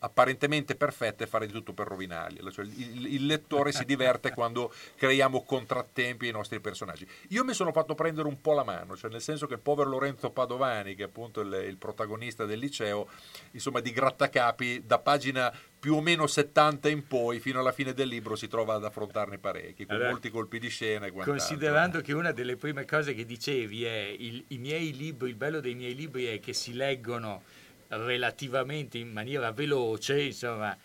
apparentemente 0.00 0.76
perfetta 0.76 1.24
e 1.24 1.26
fare 1.26 1.46
di 1.46 1.52
tutto 1.52 1.72
per 1.72 1.86
rovinargliela. 1.86 2.50
Cioè, 2.50 2.64
il, 2.64 3.14
il 3.14 3.26
lettore 3.26 3.72
si 3.72 3.84
diverte 3.84 4.30
quando 4.34 4.72
creiamo 4.96 5.42
contrattempi 5.42 6.26
ai 6.26 6.32
nostri 6.32 6.60
personaggi. 6.60 7.08
Io 7.28 7.44
mi 7.44 7.54
sono 7.54 7.72
fatto 7.72 7.94
prendere 7.94 8.28
un 8.28 8.40
po' 8.40 8.54
la 8.54 8.64
mano, 8.64 8.96
cioè 8.96 9.10
nel 9.10 9.20
senso 9.20 9.46
che 9.46 9.54
il 9.54 9.60
povero 9.60 9.90
Lorenzo 9.90 10.30
Padovani, 10.30 10.94
che 10.94 11.02
è 11.04 11.06
appunto 11.06 11.40
il, 11.40 11.64
il 11.68 11.76
protagonista 11.76 12.44
del 12.44 12.58
liceo, 12.58 13.08
insomma 13.52 13.80
di 13.80 13.92
grattacapi, 13.92 14.84
da 14.86 14.98
pagina 14.98 15.52
più 15.78 15.94
o 15.94 16.00
meno 16.00 16.26
70 16.26 16.88
in 16.88 17.06
poi, 17.06 17.38
fino 17.38 17.60
alla 17.60 17.72
fine 17.72 17.92
del 17.92 18.08
libro, 18.08 18.34
si 18.34 18.48
trova 18.48 18.74
ad 18.74 18.84
affrontarne 18.84 19.38
parecchi, 19.38 19.86
con 19.86 19.96
Allora, 19.96 20.10
molti 20.10 20.28
colpi 20.30 20.58
di 20.58 20.68
scena 20.68 21.06
e 21.06 21.12
quant'altro. 21.12 21.46
Considerando 21.46 22.00
che 22.00 22.12
una 22.12 22.32
delle 22.32 22.56
prime 22.56 22.84
cose 22.84 23.14
che 23.14 23.24
dicevi 23.24 23.84
è 23.84 24.14
il, 24.18 24.44
i 24.48 24.58
miei 24.58 24.92
libri, 24.92 25.28
il 25.28 25.36
bello 25.36 25.60
dei 25.60 25.74
miei 25.74 25.94
libri 25.94 26.26
è 26.26 26.40
che 26.40 26.52
si 26.52 26.74
leggono 26.74 27.42
relativamente 27.88 28.98
in 28.98 29.10
maniera 29.10 29.50
veloce, 29.52 30.22
insomma, 30.22 30.76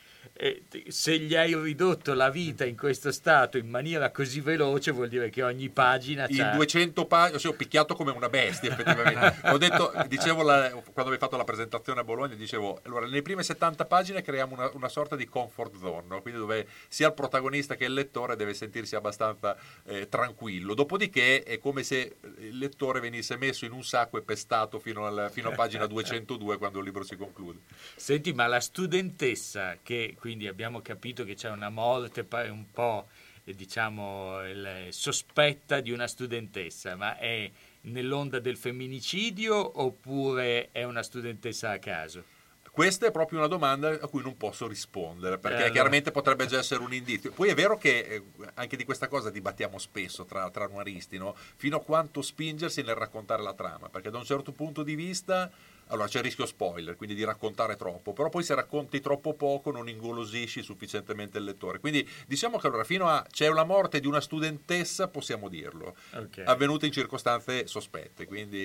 se 0.87 1.19
gli 1.19 1.35
hai 1.35 1.55
ridotto 1.55 2.13
la 2.13 2.29
vita 2.29 2.65
in 2.65 2.75
questo 2.75 3.11
stato 3.11 3.57
in 3.57 3.69
maniera 3.69 4.11
così 4.11 4.41
veloce 4.41 4.91
vuol 4.91 5.07
dire 5.07 5.29
che 5.29 5.43
ogni 5.43 5.69
pagina 5.69 6.25
in 6.27 6.37
c'ha... 6.37 6.53
200 6.55 7.05
pagine, 7.05 7.39
cioè, 7.39 7.53
ho 7.53 7.55
picchiato 7.55 7.95
come 7.95 8.11
una 8.11 8.29
bestia 8.29 8.71
effettivamente. 8.71 9.35
ho 9.49 9.57
detto, 9.57 9.93
dicevo 10.07 10.43
la- 10.43 10.69
quando 10.69 11.11
avevo 11.11 11.17
fatto 11.17 11.37
la 11.37 11.43
presentazione 11.43 11.99
a 11.99 12.03
Bologna, 12.03 12.35
dicevo, 12.35 12.79
allora 12.83 13.05
nelle 13.05 13.21
prime 13.21 13.43
70 13.43 13.85
pagine 13.85 14.21
creiamo 14.21 14.53
una, 14.55 14.69
una 14.73 14.89
sorta 14.89 15.15
di 15.15 15.27
comfort 15.27 15.77
zone, 15.77 16.07
no? 16.07 16.21
quindi 16.21 16.39
dove 16.39 16.67
sia 16.87 17.07
il 17.07 17.13
protagonista 17.13 17.75
che 17.75 17.85
il 17.85 17.93
lettore 17.93 18.35
deve 18.35 18.53
sentirsi 18.53 18.95
abbastanza 18.95 19.55
eh, 19.85 20.09
tranquillo. 20.09 20.73
Dopodiché 20.73 21.43
è 21.43 21.59
come 21.59 21.83
se 21.83 22.17
il 22.39 22.57
lettore 22.57 22.99
venisse 22.99 23.37
messo 23.37 23.65
in 23.65 23.71
un 23.71 23.83
sacco 23.83 24.17
e 24.17 24.21
pestato 24.21 24.79
fino, 24.79 25.05
al- 25.05 25.29
fino 25.31 25.49
a 25.49 25.51
pagina 25.53 25.85
202 25.85 26.57
quando 26.57 26.79
il 26.79 26.85
libro 26.85 27.03
si 27.03 27.15
conclude. 27.15 27.59
Senti, 27.95 28.33
ma 28.33 28.47
la 28.47 28.59
studentessa, 28.59 29.77
che 29.81 30.12
quindi 30.15 30.47
abbiamo 30.47 30.81
capito 30.81 31.23
che 31.23 31.35
c'è 31.35 31.49
una 31.49 31.69
morte 31.69 32.25
un 32.49 32.65
po', 32.71 33.07
eh, 33.43 33.53
diciamo, 33.53 34.47
il- 34.47 34.87
sospetta 34.89 35.79
di 35.79 35.91
una 35.91 36.07
studentessa, 36.07 36.95
ma 36.95 37.17
è 37.17 37.49
nell'onda 37.81 38.39
del 38.39 38.55
femminicidio 38.57 39.81
oppure 39.81 40.69
è 40.71 40.83
una 40.83 41.03
studentessa 41.03 41.71
a 41.71 41.79
caso? 41.79 42.23
Questa 42.71 43.05
è 43.05 43.11
proprio 43.11 43.37
una 43.37 43.47
domanda 43.47 43.89
a 43.89 44.07
cui 44.07 44.23
non 44.23 44.35
posso 44.35 44.67
rispondere, 44.67 45.37
perché 45.37 45.57
Eh, 45.57 45.59
allora. 45.59 45.73
chiaramente 45.73 46.09
potrebbe 46.11 46.47
già 46.47 46.57
essere 46.57 46.81
un 46.81 46.91
indizio. 46.91 47.31
Poi 47.31 47.49
è 47.49 47.53
vero 47.53 47.77
che 47.77 47.99
eh, 47.99 48.23
anche 48.55 48.75
di 48.75 48.83
questa 48.83 49.07
cosa 49.07 49.29
dibattiamo 49.29 49.77
spesso 49.77 50.25
tra, 50.25 50.49
tra 50.49 50.65
noiristi, 50.67 51.19
no? 51.19 51.35
fino 51.55 51.77
a 51.77 51.81
quanto 51.83 52.23
spingersi 52.23 52.81
nel 52.81 52.95
raccontare 52.95 53.43
la 53.43 53.53
trama, 53.53 53.89
perché 53.89 54.09
da 54.09 54.17
un 54.17 54.25
certo 54.25 54.51
punto 54.53 54.81
di 54.81 54.95
vista 54.95 55.51
allora 55.87 56.07
c'è 56.07 56.19
il 56.19 56.23
rischio 56.23 56.45
spoiler, 56.45 56.95
quindi 56.95 57.15
di 57.15 57.23
raccontare 57.23 57.75
troppo, 57.75 58.13
però 58.13 58.29
poi 58.29 58.43
se 58.43 58.55
racconti 58.55 58.99
troppo 58.99 59.33
poco 59.33 59.71
non 59.71 59.87
ingolosisci 59.89 60.61
sufficientemente 60.63 61.37
il 61.37 61.43
lettore. 61.43 61.79
Quindi 61.79 62.07
diciamo 62.25 62.57
che 62.57 62.67
allora 62.67 62.83
fino 62.83 63.07
a 63.07 63.25
c'è 63.29 63.49
la 63.49 63.63
morte 63.63 63.99
di 63.99 64.07
una 64.07 64.21
studentessa, 64.21 65.07
possiamo 65.07 65.49
dirlo, 65.49 65.95
Ok. 66.13 66.41
avvenuta 66.45 66.85
in 66.85 66.91
circostanze 66.91 67.67
sospette, 67.67 68.25
quindi 68.25 68.57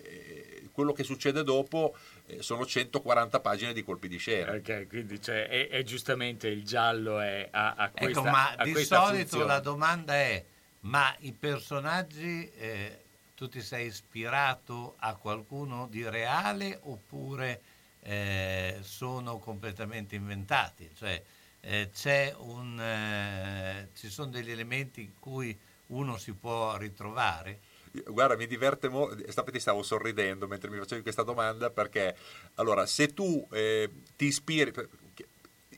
eh, 0.00 0.68
quello 0.72 0.92
che 0.92 1.02
succede 1.02 1.42
dopo 1.42 1.94
eh, 2.26 2.42
sono 2.42 2.64
140 2.64 3.40
pagine 3.40 3.72
di 3.72 3.82
colpi 3.82 4.08
di 4.08 4.16
scena. 4.18 4.52
Ok, 4.52 4.86
quindi 4.88 5.20
cioè, 5.20 5.48
è, 5.48 5.68
è 5.68 5.82
giustamente 5.82 6.48
il 6.48 6.64
giallo 6.64 7.20
è, 7.20 7.48
ha, 7.50 7.74
ha 7.74 7.90
questa, 7.90 8.20
ecco, 8.20 8.22
ma 8.30 8.54
di 8.62 8.72
solito 8.84 9.16
funzione. 9.18 9.44
la 9.44 9.58
domanda 9.60 10.14
è, 10.14 10.44
ma 10.80 11.14
i 11.20 11.32
personaggi, 11.32 12.50
eh, 12.56 12.98
tu 13.40 13.48
ti 13.48 13.62
sei 13.62 13.86
ispirato 13.86 14.96
a 14.98 15.14
qualcuno 15.14 15.86
di 15.88 16.06
reale 16.06 16.78
oppure 16.82 17.62
eh, 18.02 18.76
sono 18.82 19.38
completamente 19.38 20.14
inventati? 20.14 20.90
Cioè, 20.94 21.22
eh, 21.60 22.34
un, 22.36 22.78
eh, 22.78 23.88
ci 23.94 24.10
sono 24.10 24.30
degli 24.30 24.50
elementi 24.50 25.00
in 25.00 25.18
cui 25.18 25.58
uno 25.86 26.18
si 26.18 26.34
può 26.34 26.76
ritrovare? 26.76 27.60
Guarda, 28.08 28.36
mi 28.36 28.46
diverte 28.46 28.90
molto. 28.90 29.16
Stamattina 29.30 29.58
stavo 29.58 29.82
sorridendo 29.82 30.46
mentre 30.46 30.68
mi 30.68 30.76
facevi 30.76 31.00
questa 31.00 31.22
domanda 31.22 31.70
perché, 31.70 32.14
allora, 32.56 32.84
se 32.84 33.14
tu 33.14 33.48
eh, 33.52 33.90
ti 34.16 34.26
ispiri. 34.26 34.70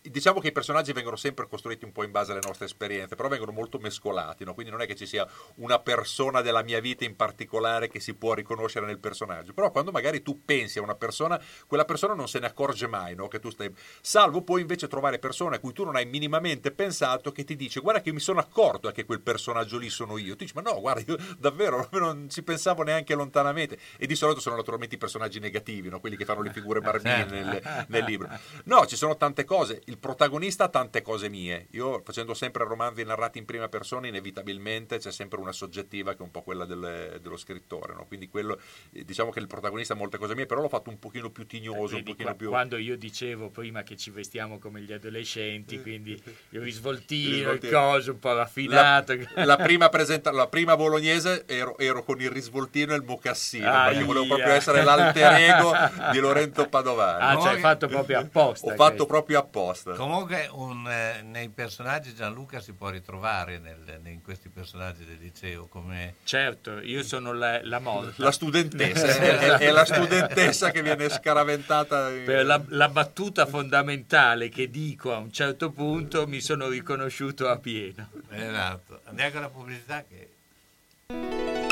Diciamo 0.02 0.40
che 0.40 0.48
i 0.48 0.52
personaggi 0.52 0.92
vengono 0.92 1.14
sempre 1.14 1.46
costruiti 1.46 1.84
un 1.84 1.92
po' 1.92 2.02
in 2.02 2.10
base 2.10 2.32
alle 2.32 2.40
nostre 2.44 2.66
esperienze, 2.66 3.14
però 3.14 3.28
vengono 3.28 3.52
molto 3.52 3.78
mescolati, 3.78 4.44
no? 4.44 4.52
quindi 4.52 4.72
non 4.72 4.80
è 4.80 4.86
che 4.86 4.96
ci 4.96 5.06
sia 5.06 5.26
una 5.56 5.78
persona 5.78 6.40
della 6.40 6.62
mia 6.62 6.80
vita 6.80 7.04
in 7.04 7.14
particolare 7.14 7.88
che 7.88 8.00
si 8.00 8.14
può 8.14 8.34
riconoscere 8.34 8.84
nel 8.84 8.98
personaggio. 8.98 9.52
Però 9.52 9.70
quando 9.70 9.92
magari 9.92 10.22
tu 10.22 10.44
pensi 10.44 10.78
a 10.78 10.82
una 10.82 10.96
persona, 10.96 11.40
quella 11.68 11.84
persona 11.84 12.14
non 12.14 12.26
se 12.26 12.40
ne 12.40 12.46
accorge 12.46 12.88
mai, 12.88 13.14
no? 13.14 13.28
che 13.28 13.38
tu 13.38 13.50
stai... 13.50 13.72
Salvo 14.00 14.42
poi 14.42 14.60
invece 14.62 14.88
trovare 14.88 15.20
persone 15.20 15.56
a 15.56 15.58
cui 15.60 15.72
tu 15.72 15.84
non 15.84 15.94
hai 15.94 16.04
minimamente 16.04 16.72
pensato 16.72 17.30
che 17.30 17.44
ti 17.44 17.54
dice 17.54 17.80
guarda 17.80 18.00
che 18.00 18.12
mi 18.12 18.20
sono 18.20 18.40
accorto 18.40 18.90
che 18.90 19.04
quel 19.04 19.20
personaggio 19.20 19.78
lì 19.78 19.88
sono 19.88 20.18
io. 20.18 20.34
Tu 20.34 20.44
dici 20.44 20.54
ma 20.54 20.62
no, 20.62 20.80
guarda, 20.80 21.02
io 21.06 21.16
davvero 21.38 21.88
non 21.92 22.28
ci 22.28 22.42
pensavo 22.42 22.82
neanche 22.82 23.14
lontanamente. 23.14 23.78
E 23.96 24.06
di 24.06 24.14
solito 24.14 24.40
sono 24.40 24.56
naturalmente 24.56 24.96
i 24.96 24.98
personaggi 24.98 25.38
negativi, 25.38 25.88
no? 25.88 26.00
quelli 26.00 26.16
che 26.16 26.24
fanno 26.24 26.42
le 26.42 26.52
figure 26.52 26.80
barbine 26.82 27.24
nel, 27.24 27.84
nel 27.88 28.04
libro. 28.04 28.28
No, 28.64 28.86
ci 28.86 28.96
sono 28.96 29.16
tante 29.16 29.44
cose. 29.44 29.80
Il 29.92 29.98
protagonista 29.98 30.64
ha 30.64 30.68
tante 30.70 31.02
cose 31.02 31.28
mie. 31.28 31.66
Io 31.72 32.00
facendo 32.02 32.32
sempre 32.32 32.64
romanzi 32.64 33.04
narrati 33.04 33.36
in 33.36 33.44
prima 33.44 33.68
persona, 33.68 34.06
inevitabilmente 34.06 34.96
c'è 34.96 35.12
sempre 35.12 35.38
una 35.38 35.52
soggettiva 35.52 36.12
che 36.12 36.20
è 36.20 36.22
un 36.22 36.30
po' 36.30 36.40
quella 36.40 36.64
del- 36.64 37.18
dello 37.20 37.36
scrittore. 37.36 37.92
no? 37.92 38.06
Quindi 38.06 38.28
quello, 38.30 38.58
eh, 38.92 39.04
diciamo 39.04 39.30
che 39.30 39.38
il 39.38 39.46
protagonista 39.46 39.92
ha 39.92 39.96
molte 39.96 40.16
cose 40.16 40.34
mie, 40.34 40.46
però 40.46 40.62
l'ho 40.62 40.70
fatto 40.70 40.88
un 40.88 40.98
pochino 40.98 41.28
più 41.30 41.46
tignoso, 41.46 41.80
un 41.96 42.00
Vedi, 42.00 42.02
pochino 42.04 42.28
qua- 42.28 42.34
più... 42.36 42.48
Quando 42.48 42.78
io 42.78 42.96
dicevo 42.96 43.50
prima 43.50 43.82
che 43.82 43.96
ci 43.98 44.08
vestiamo 44.10 44.58
come 44.58 44.80
gli 44.80 44.92
adolescenti, 44.94 45.82
quindi 45.82 46.12
il 46.50 46.60
risvoltino, 46.62 47.52
il 47.52 47.68
coso 47.68 48.12
un 48.12 48.18
po' 48.18 48.32
raffinato. 48.34 49.14
La, 49.34 49.44
la 49.44 49.56
prima 49.60 49.90
presenta- 49.90 50.30
la 50.32 50.48
prima 50.48 50.74
bolognese 50.74 51.44
ero, 51.46 51.76
ero 51.76 52.02
con 52.02 52.18
il 52.18 52.30
risvoltino 52.30 52.94
e 52.94 52.96
il 52.96 53.02
mocassino 53.02 53.70
perché 53.70 54.04
volevo 54.04 54.24
proprio 54.26 54.52
essere 54.54 54.82
l'alter 54.82 55.32
ego 55.34 55.72
di 56.12 56.18
Lorenzo 56.20 56.66
Padovani. 56.66 57.20
Ah, 57.22 57.40
cioè 57.42 57.52
hai 57.54 57.60
fatto 57.60 57.88
proprio 57.88 58.20
apposta. 58.20 58.66
Ho 58.66 58.70
fatto 58.70 58.84
questo. 58.84 59.06
proprio 59.06 59.38
apposta. 59.38 59.81
Comunque 59.84 60.48
un, 60.52 60.88
eh, 60.88 61.22
nei 61.22 61.48
personaggi 61.48 62.14
Gianluca 62.14 62.60
si 62.60 62.72
può 62.72 62.88
ritrovare 62.90 63.58
nel- 63.58 64.00
in 64.04 64.22
questi 64.22 64.48
personaggi 64.48 65.04
del 65.04 65.18
liceo 65.18 65.66
come... 65.66 66.14
Certo, 66.24 66.80
io 66.80 67.02
sono 67.02 67.32
la, 67.32 67.60
la 67.64 67.78
morta. 67.78 68.22
La 68.22 68.30
studentessa, 68.32 69.06
è, 69.18 69.58
è- 69.58 69.70
la 69.70 69.84
studentessa 69.84 70.70
che 70.70 70.82
viene 70.82 71.08
scaraventata. 71.08 72.10
in- 72.10 72.24
Per 72.24 72.44
la, 72.46 72.62
la 72.68 72.88
battuta 72.88 73.46
fondamentale 73.46 74.48
che 74.48 74.70
dico 74.70 75.12
a 75.12 75.18
un 75.18 75.32
certo 75.32 75.70
punto 75.70 76.26
mi 76.26 76.40
sono 76.40 76.68
riconosciuto 76.68 77.48
a 77.48 77.58
pieno. 77.58 78.08
Esatto. 78.30 79.00
Andiamo 79.04 79.30
con 79.32 79.40
la 79.40 79.48
pubblicità 79.48 80.04
che... 80.08 81.71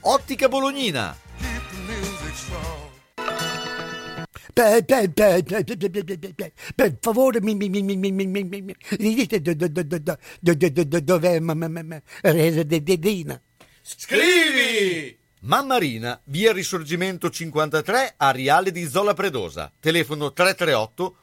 Ottica 0.00 0.48
Bolognina. 0.48 1.16
Per, 6.74 6.96
favore, 7.00 7.40
mi, 7.40 7.54
mi, 7.54 7.68
mi, 7.68 7.82
mi, 7.82 7.96
mi, 7.96 8.12
mi, 8.12 8.26
mi, 8.26 8.44
mi, 8.44 8.74
dite 9.14 9.40
dov'è? 11.02 11.40
Scrivi! 13.82 15.18
Mammarina, 15.40 16.20
via 16.24 16.52
Risorgimento 16.52 17.30
53, 17.30 18.14
Ariale 18.16 18.72
di 18.72 18.88
Zola 18.88 19.14
Predosa. 19.14 19.72
Telefono 19.78 20.32
338 20.32 21.16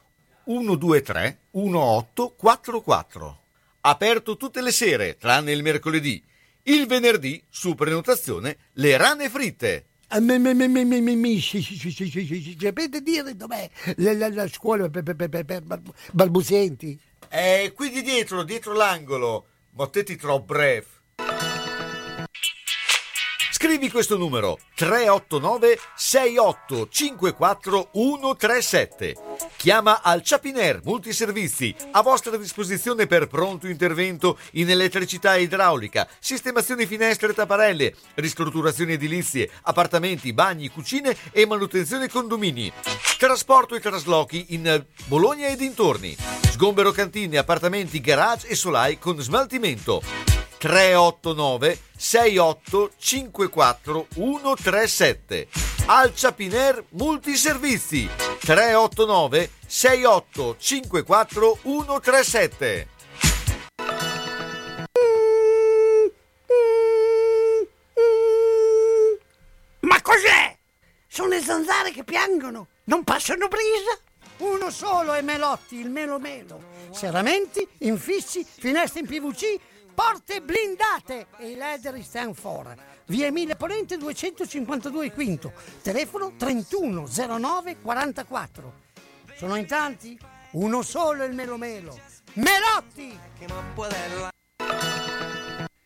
123 0.44 1.38
1844. 1.50 3.40
Aperto 3.82 4.36
tutte 4.36 4.62
le 4.62 4.72
sere, 4.72 5.16
tranne 5.18 5.52
il 5.52 5.62
mercoledì. 5.62 6.24
Il 6.68 6.88
venerdì, 6.88 7.40
su 7.48 7.76
prenotazione, 7.76 8.56
le 8.72 8.96
rane 8.96 9.28
fritte. 9.28 9.84
Sapete 12.58 13.02
dire 13.02 13.36
dov'è 13.36 13.70
la, 13.98 14.48
scuola 14.48 14.88
per, 14.88 15.04
balbuzienti? 16.12 16.98
È 17.28 17.72
qui 17.72 17.90
di 17.90 18.02
dietro, 18.02 18.42
dietro 18.42 18.72
l'angolo. 18.72 19.46
Mottetti 19.74 20.16
troppo 20.16 20.54
bref. 20.54 20.86
Scrivi 23.52 23.88
questo 23.88 24.16
numero 24.16 24.58
389 24.74 25.78
6854 25.94 27.90
137 27.92 29.35
Chiama 29.66 30.00
al 30.00 30.20
Chapiner 30.22 30.80
Multiservizi 30.84 31.74
a 31.90 32.00
vostra 32.00 32.36
disposizione 32.36 33.08
per 33.08 33.26
pronto 33.26 33.66
intervento 33.66 34.38
in 34.52 34.70
elettricità 34.70 35.34
e 35.34 35.42
idraulica, 35.42 36.06
sistemazioni 36.20 36.86
finestre 36.86 37.32
e 37.32 37.34
tapparelle, 37.34 37.92
ristrutturazioni 38.14 38.92
edilizie, 38.92 39.50
appartamenti, 39.62 40.32
bagni, 40.32 40.68
cucine 40.68 41.16
e 41.32 41.44
manutenzione 41.46 42.08
condomini. 42.08 42.72
Trasporto 43.18 43.74
e 43.74 43.80
traslochi 43.80 44.54
in 44.54 44.84
Bologna 45.06 45.48
e 45.48 45.56
dintorni. 45.56 46.16
Sgombero 46.48 46.92
cantine, 46.92 47.36
appartamenti, 47.36 48.00
garage 48.00 48.46
e 48.46 48.54
solai 48.54 49.00
con 49.00 49.20
smaltimento. 49.20 50.00
389 50.58 51.78
68 51.96 52.92
54 52.96 54.06
137 54.14 55.48
Alcia 55.86 56.32
Piner 56.32 56.84
Multiservizi 56.90 58.08
389 58.40 59.50
68 59.66 60.56
54 60.58 61.58
137 61.62 62.88
Ma 69.80 70.00
cos'è? 70.02 70.56
Sono 71.06 71.28
le 71.28 71.40
zanzare 71.40 71.92
che 71.92 72.04
piangono, 72.04 72.66
non 72.84 73.04
passano 73.04 73.48
brisa. 73.48 73.98
Uno 74.38 74.70
solo 74.70 75.14
è 75.14 75.22
Melotti, 75.22 75.76
il 75.76 75.88
Melo 75.88 76.18
Melo. 76.18 76.60
Serramenti, 76.90 77.66
infissi, 77.78 78.44
finestre 78.44 79.00
in 79.00 79.06
PVC, 79.06 79.58
porte 79.96 80.42
blindate 80.42 81.28
e 81.38 81.52
i 81.52 81.54
leder 81.56 82.00
stand 82.02 82.34
for. 82.34 82.74
Via 83.06 83.26
Emile 83.26 83.56
Ponente 83.56 83.96
252 83.96 85.10
Quinto, 85.10 85.54
telefono 85.80 86.34
31 86.36 87.08
09 87.08 87.80
44. 87.80 88.72
Sono 89.36 89.56
in 89.56 89.66
tanti? 89.66 90.18
Uno 90.52 90.82
solo 90.82 91.24
il 91.24 91.32
Melo 91.32 91.56
Melo. 91.56 91.98
Melotti! 92.34 93.18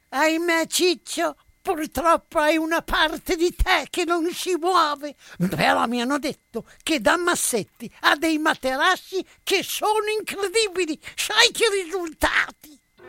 Ahimè 0.08 0.66
Ciccio, 0.66 1.36
purtroppo 1.62 2.40
hai 2.40 2.56
una 2.56 2.82
parte 2.82 3.36
di 3.36 3.54
te 3.54 3.86
che 3.90 4.04
non 4.04 4.28
si 4.32 4.56
muove. 4.56 5.14
Però 5.48 5.86
mi 5.86 6.00
hanno 6.00 6.18
detto 6.18 6.64
che 6.82 7.00
da 7.00 7.16
Massetti 7.16 7.88
ha 8.00 8.16
dei 8.16 8.38
materassi 8.38 9.24
che 9.44 9.62
sono 9.62 10.08
incredibili. 10.18 11.00
Sai 11.14 11.52
che 11.52 11.68
risultati? 11.84 12.79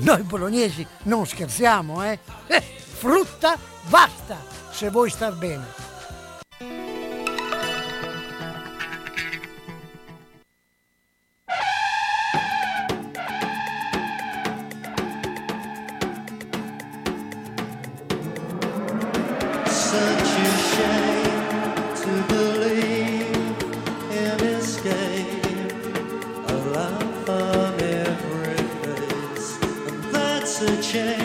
noi 0.00 0.22
bolognesi 0.22 0.86
non 1.04 1.26
scherziamo, 1.26 2.04
eh? 2.04 2.18
Eh, 2.46 2.60
frutta 2.60 3.58
basta, 3.88 4.36
se 4.70 4.90
vuoi 4.90 5.10
star 5.10 5.34
bene. 5.34 5.89
share. 30.92 31.19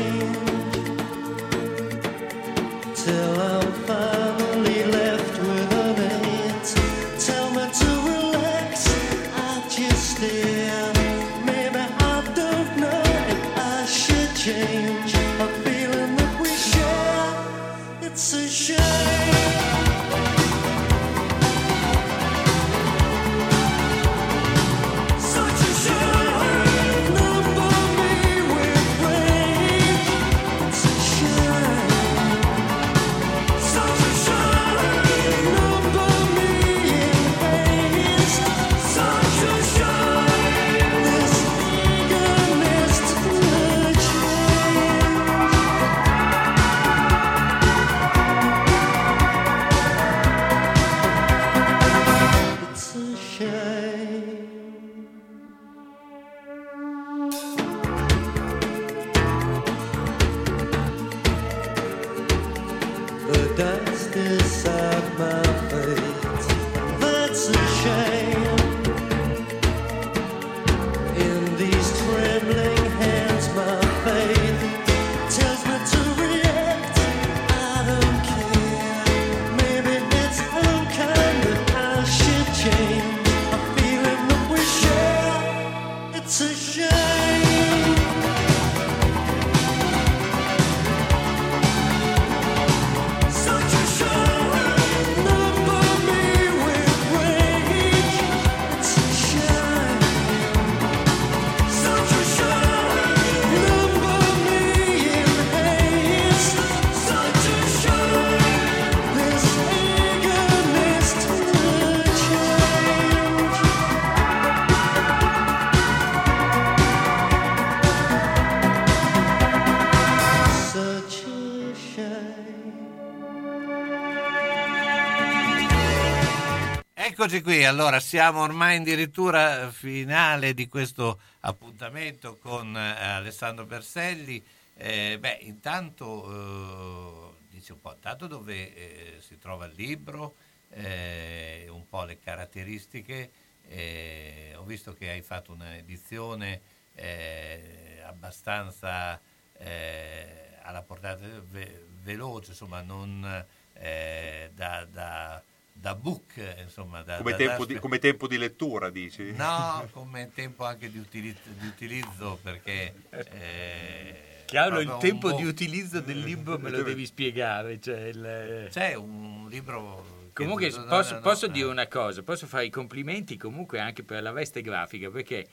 Eccoci 127.36 127.54
qui, 127.54 127.66
allora 127.66 128.00
siamo 128.00 128.44
ormai 128.44 128.78
addirittura 128.78 129.70
finale 129.70 130.54
di 130.54 130.70
questo 130.70 131.20
appuntamento 131.42 132.38
con 132.38 132.78
eh, 132.78 132.96
Alessandro 132.98 133.66
Berselli. 133.66 134.42
Eh, 134.78 135.18
beh, 135.20 135.40
intanto 135.42 137.34
eh, 137.34 137.36
dice 137.50 137.74
un 137.74 137.82
po', 137.82 137.92
intanto 137.92 138.28
dove 138.28 138.74
eh, 138.74 139.18
si 139.20 139.38
trova 139.38 139.66
il 139.66 139.74
libro, 139.76 140.36
eh, 140.70 141.68
un 141.70 141.86
po' 141.90 142.06
le 142.06 142.20
caratteristiche. 142.20 143.30
eh, 143.68 144.54
ho 144.56 144.64
visto 144.64 144.94
che 144.94 145.10
hai 145.10 145.22
fatto 145.22 145.52
un'edizione 145.52 146.62
eh, 146.96 148.02
abbastanza 148.06 149.20
eh, 149.58 150.52
alla 150.62 150.84
portata 150.84 151.26
ve- 151.52 151.84
veloce, 152.02 152.52
insomma, 152.52 152.82
non 152.82 153.46
eh, 153.74 154.52
da, 154.56 154.88
da- 154.90 155.44
da 155.78 155.94
book, 155.94 156.34
insomma, 156.62 157.02
da, 157.04 157.18
Come 157.18 157.32
da- 157.32 157.38
tempo, 157.38 157.66
da- 157.66 157.74
di, 157.74 157.80
come 157.80 158.00
tempo 158.00 158.28
di 158.28 158.38
lettura, 158.38 158.90
dici? 158.90 159.34
No, 159.34 159.88
come 159.92 160.32
tempo 160.34 160.64
anche 160.64 160.90
di, 160.90 160.98
utili- 160.98 161.36
di 161.44 161.68
utilizzo 161.68 162.40
perché... 162.42 162.94
eh, 163.10 164.44
Chiaro, 164.46 164.80
il 164.80 164.96
tempo 165.00 165.32
di 165.34 165.44
utilizzo 165.44 166.00
del 166.00 166.20
libro 166.20 166.58
me 166.58 166.70
lo 166.70 166.82
devi 166.82 167.06
spiegare. 167.06 167.80
Cioè 167.80 168.00
il- 168.06 168.68
C'è 168.72 168.94
un 168.96 169.48
libro... 169.50 170.30
Comunque 170.34 170.70
posso, 170.88 171.20
posso 171.20 171.48
dire 171.48 171.68
una 171.68 171.88
cosa, 171.88 172.22
posso 172.22 172.46
fare 172.46 172.66
i 172.66 172.70
complimenti 172.70 173.38
comunque 173.38 173.80
anche 173.80 174.04
per 174.04 174.22
la 174.22 174.32
veste 174.34 174.62
grafica, 174.62 175.10
perché 175.10 175.48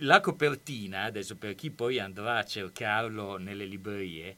la 0.00 0.20
copertina, 0.20 1.04
adesso 1.04 1.36
per 1.36 1.54
chi 1.54 1.70
poi 1.70 1.98
andrà 1.98 2.36
a 2.36 2.44
cercarlo 2.44 3.38
nelle 3.38 3.64
librerie, 3.64 4.36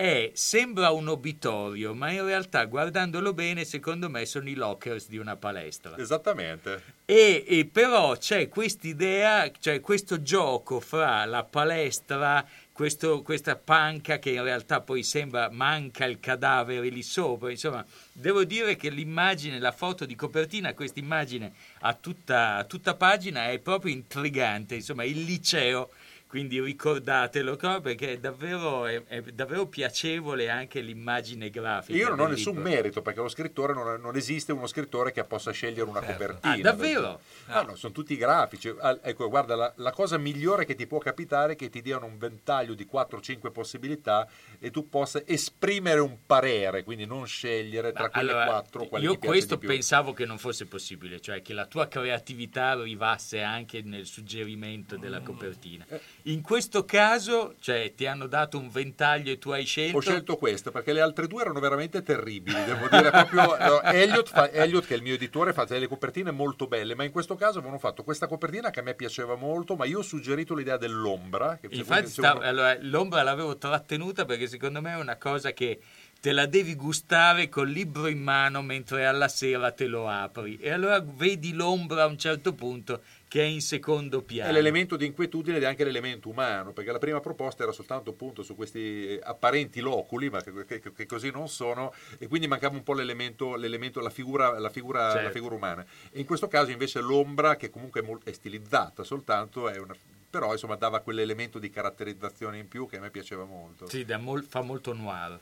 è, 0.00 0.30
sembra 0.32 0.92
un 0.92 1.08
obitorio, 1.08 1.92
ma 1.92 2.10
in 2.10 2.24
realtà 2.24 2.64
guardandolo 2.64 3.34
bene 3.34 3.66
secondo 3.66 4.08
me 4.08 4.24
sono 4.24 4.48
i 4.48 4.54
lockers 4.54 5.08
di 5.08 5.18
una 5.18 5.36
palestra. 5.36 5.98
Esattamente. 5.98 6.82
E, 7.04 7.44
e 7.46 7.68
però 7.70 8.16
c'è 8.16 8.48
quest'idea, 8.48 9.50
cioè 9.60 9.80
questo 9.80 10.22
gioco 10.22 10.80
fra 10.80 11.26
la 11.26 11.44
palestra, 11.44 12.46
questo- 12.72 13.20
questa 13.20 13.56
panca 13.56 14.18
che 14.18 14.30
in 14.30 14.42
realtà 14.42 14.80
poi 14.80 15.02
sembra 15.02 15.50
manca 15.50 16.06
il 16.06 16.18
cadavere 16.18 16.88
lì 16.88 17.02
sopra. 17.02 17.50
Insomma, 17.50 17.84
devo 18.12 18.44
dire 18.44 18.76
che 18.76 18.88
l'immagine, 18.88 19.58
la 19.58 19.72
foto 19.72 20.06
di 20.06 20.14
copertina, 20.14 20.72
questa 20.72 20.98
immagine 20.98 21.52
a 21.80 21.92
tutta, 21.92 22.54
a 22.56 22.64
tutta 22.64 22.94
pagina 22.94 23.50
è 23.50 23.58
proprio 23.58 23.92
intrigante. 23.92 24.76
Insomma, 24.76 25.04
il 25.04 25.24
liceo. 25.24 25.90
Quindi 26.30 26.60
ricordatelo 26.60 27.56
perché 27.82 28.12
è 28.12 28.18
davvero, 28.18 28.86
è, 28.86 29.02
è 29.02 29.20
davvero 29.20 29.66
piacevole 29.66 30.48
anche 30.48 30.80
l'immagine 30.80 31.50
grafica. 31.50 31.98
Io 31.98 32.08
non 32.10 32.20
ho 32.20 32.28
nessun 32.28 32.54
libro. 32.54 32.70
merito 32.70 33.02
perché 33.02 33.18
lo 33.18 33.28
scrittore 33.28 33.74
non, 33.74 34.00
non 34.00 34.14
esiste 34.14 34.52
uno 34.52 34.68
scrittore 34.68 35.10
che 35.10 35.24
possa 35.24 35.50
scegliere 35.50 35.90
una 35.90 36.00
copertina. 36.00 36.54
Ah, 36.54 36.60
davvero? 36.60 37.20
Ah, 37.46 37.62
no, 37.62 37.74
sono 37.74 37.92
tutti 37.92 38.16
grafici. 38.16 38.72
Ah, 38.78 38.96
ecco, 39.02 39.28
guarda, 39.28 39.56
la, 39.56 39.72
la 39.78 39.90
cosa 39.90 40.18
migliore 40.18 40.64
che 40.64 40.76
ti 40.76 40.86
può 40.86 40.98
capitare 40.98 41.54
è 41.54 41.56
che 41.56 41.68
ti 41.68 41.82
diano 41.82 42.06
un 42.06 42.16
ventaglio 42.16 42.74
di 42.74 42.88
4-5 42.88 43.50
possibilità 43.50 44.28
e 44.60 44.70
tu 44.70 44.88
possa 44.88 45.20
esprimere 45.26 45.98
un 45.98 46.16
parere, 46.26 46.84
quindi 46.84 47.06
non 47.06 47.26
scegliere 47.26 47.90
tra 47.90 48.08
quelle 48.08 48.30
Allora, 48.30 48.46
4 48.46 48.86
quelle 48.86 49.04
io 49.04 49.12
ti 49.14 49.18
piace 49.18 49.32
questo 49.34 49.58
pensavo 49.58 50.12
che 50.12 50.26
non 50.26 50.38
fosse 50.38 50.66
possibile, 50.66 51.20
cioè 51.20 51.42
che 51.42 51.54
la 51.54 51.66
tua 51.66 51.88
creatività 51.88 52.66
arrivasse 52.68 53.42
anche 53.42 53.82
nel 53.82 54.06
suggerimento 54.06 54.96
Mm. 54.96 55.00
della 55.00 55.20
copertina. 55.22 55.84
Eh. 55.88 56.00
In 56.24 56.42
questo 56.42 56.84
caso, 56.84 57.54
cioè, 57.60 57.94
ti 57.94 58.06
hanno 58.06 58.26
dato 58.26 58.58
un 58.58 58.70
ventaglio 58.70 59.32
e 59.32 59.38
tu 59.38 59.50
hai 59.50 59.64
scelto. 59.64 59.96
Ho 59.96 60.00
scelto 60.00 60.36
questo 60.36 60.70
perché 60.70 60.92
le 60.92 61.00
altre 61.00 61.26
due 61.26 61.42
erano 61.42 61.60
veramente 61.60 62.02
terribili, 62.02 62.62
devo 62.64 62.88
dire 62.88 63.10
proprio. 63.10 63.56
no, 63.58 63.82
Elliot, 63.82 64.28
fa- 64.28 64.50
Elliot, 64.50 64.86
che 64.86 64.94
è 64.94 64.96
il 64.96 65.02
mio 65.02 65.14
editore, 65.14 65.52
fa 65.52 65.64
delle 65.64 65.86
copertine 65.88 66.30
molto 66.30 66.66
belle, 66.66 66.94
ma 66.94 67.04
in 67.04 67.12
questo 67.12 67.36
caso 67.36 67.58
avevano 67.58 67.78
fatto 67.78 68.02
questa 68.02 68.26
copertina 68.26 68.70
che 68.70 68.80
a 68.80 68.82
me 68.82 68.94
piaceva 68.94 69.34
molto, 69.34 69.76
ma 69.76 69.84
io 69.84 69.98
ho 69.98 70.02
suggerito 70.02 70.54
l'idea 70.54 70.76
dell'ombra. 70.76 71.58
Che 71.60 71.68
Infatti, 71.70 72.06
se 72.06 72.12
sta- 72.12 72.32
uno- 72.34 72.40
allora, 72.44 72.76
l'ombra 72.80 73.22
l'avevo 73.22 73.56
trattenuta 73.56 74.24
perché 74.24 74.46
secondo 74.46 74.80
me 74.80 74.92
è 74.92 74.96
una 74.96 75.16
cosa 75.16 75.52
che 75.52 75.80
te 76.20 76.32
la 76.32 76.44
devi 76.44 76.74
gustare 76.74 77.48
col 77.48 77.70
libro 77.70 78.06
in 78.06 78.20
mano 78.22 78.60
mentre 78.60 79.06
alla 79.06 79.28
sera 79.28 79.72
te 79.72 79.86
lo 79.86 80.06
apri. 80.06 80.58
E 80.60 80.70
allora 80.70 81.00
vedi 81.00 81.54
l'ombra 81.54 82.02
a 82.02 82.06
un 82.06 82.18
certo 82.18 82.52
punto 82.52 83.00
che 83.30 83.42
è 83.42 83.44
in 83.44 83.60
secondo 83.60 84.22
piano. 84.22 84.50
È 84.50 84.52
l'elemento 84.52 84.96
di 84.96 85.06
inquietudine 85.06 85.58
ed 85.58 85.62
è 85.62 85.66
anche 85.66 85.84
l'elemento 85.84 86.28
umano, 86.28 86.72
perché 86.72 86.90
la 86.90 86.98
prima 86.98 87.20
proposta 87.20 87.62
era 87.62 87.70
soltanto 87.70 88.10
appunto 88.10 88.42
su 88.42 88.56
questi 88.56 89.06
eh, 89.06 89.20
apparenti 89.22 89.78
loculi, 89.78 90.28
ma 90.28 90.42
che, 90.42 90.64
che- 90.66 90.92
che 90.92 91.06
così 91.06 91.30
non 91.30 91.48
sono, 91.48 91.94
e 92.18 92.26
quindi 92.26 92.48
mancava 92.48 92.74
un 92.74 92.82
po' 92.82 92.92
l'elemento, 92.92 93.54
l'elemento 93.54 94.00
la, 94.00 94.10
figura, 94.10 94.58
la, 94.58 94.68
figura, 94.68 95.10
Certo. 95.12 95.26
la 95.26 95.30
figura 95.30 95.54
umana. 95.54 95.86
E 96.10 96.18
in 96.18 96.26
questo 96.26 96.48
caso 96.48 96.72
invece 96.72 96.98
l'ombra, 97.00 97.54
che 97.54 97.70
comunque 97.70 98.02
è, 98.24 98.32
stilizzata 98.32 99.04
soltanto, 99.04 99.68
è 99.68 99.78
una- 99.78 99.94
però 100.28 100.50
insomma 100.50 100.74
dava 100.74 100.98
quell'elemento 100.98 101.60
di 101.60 101.70
caratterizzazione 101.70 102.58
in 102.58 102.66
più 102.66 102.88
che 102.88 102.96
a 102.96 103.00
me 103.00 103.10
piaceva 103.10 103.44
molto. 103.44 103.88
Sì, 103.88 104.04
mol- 104.18 104.42
fa 104.42 104.62
molto 104.62 104.92
noir. 104.92 105.38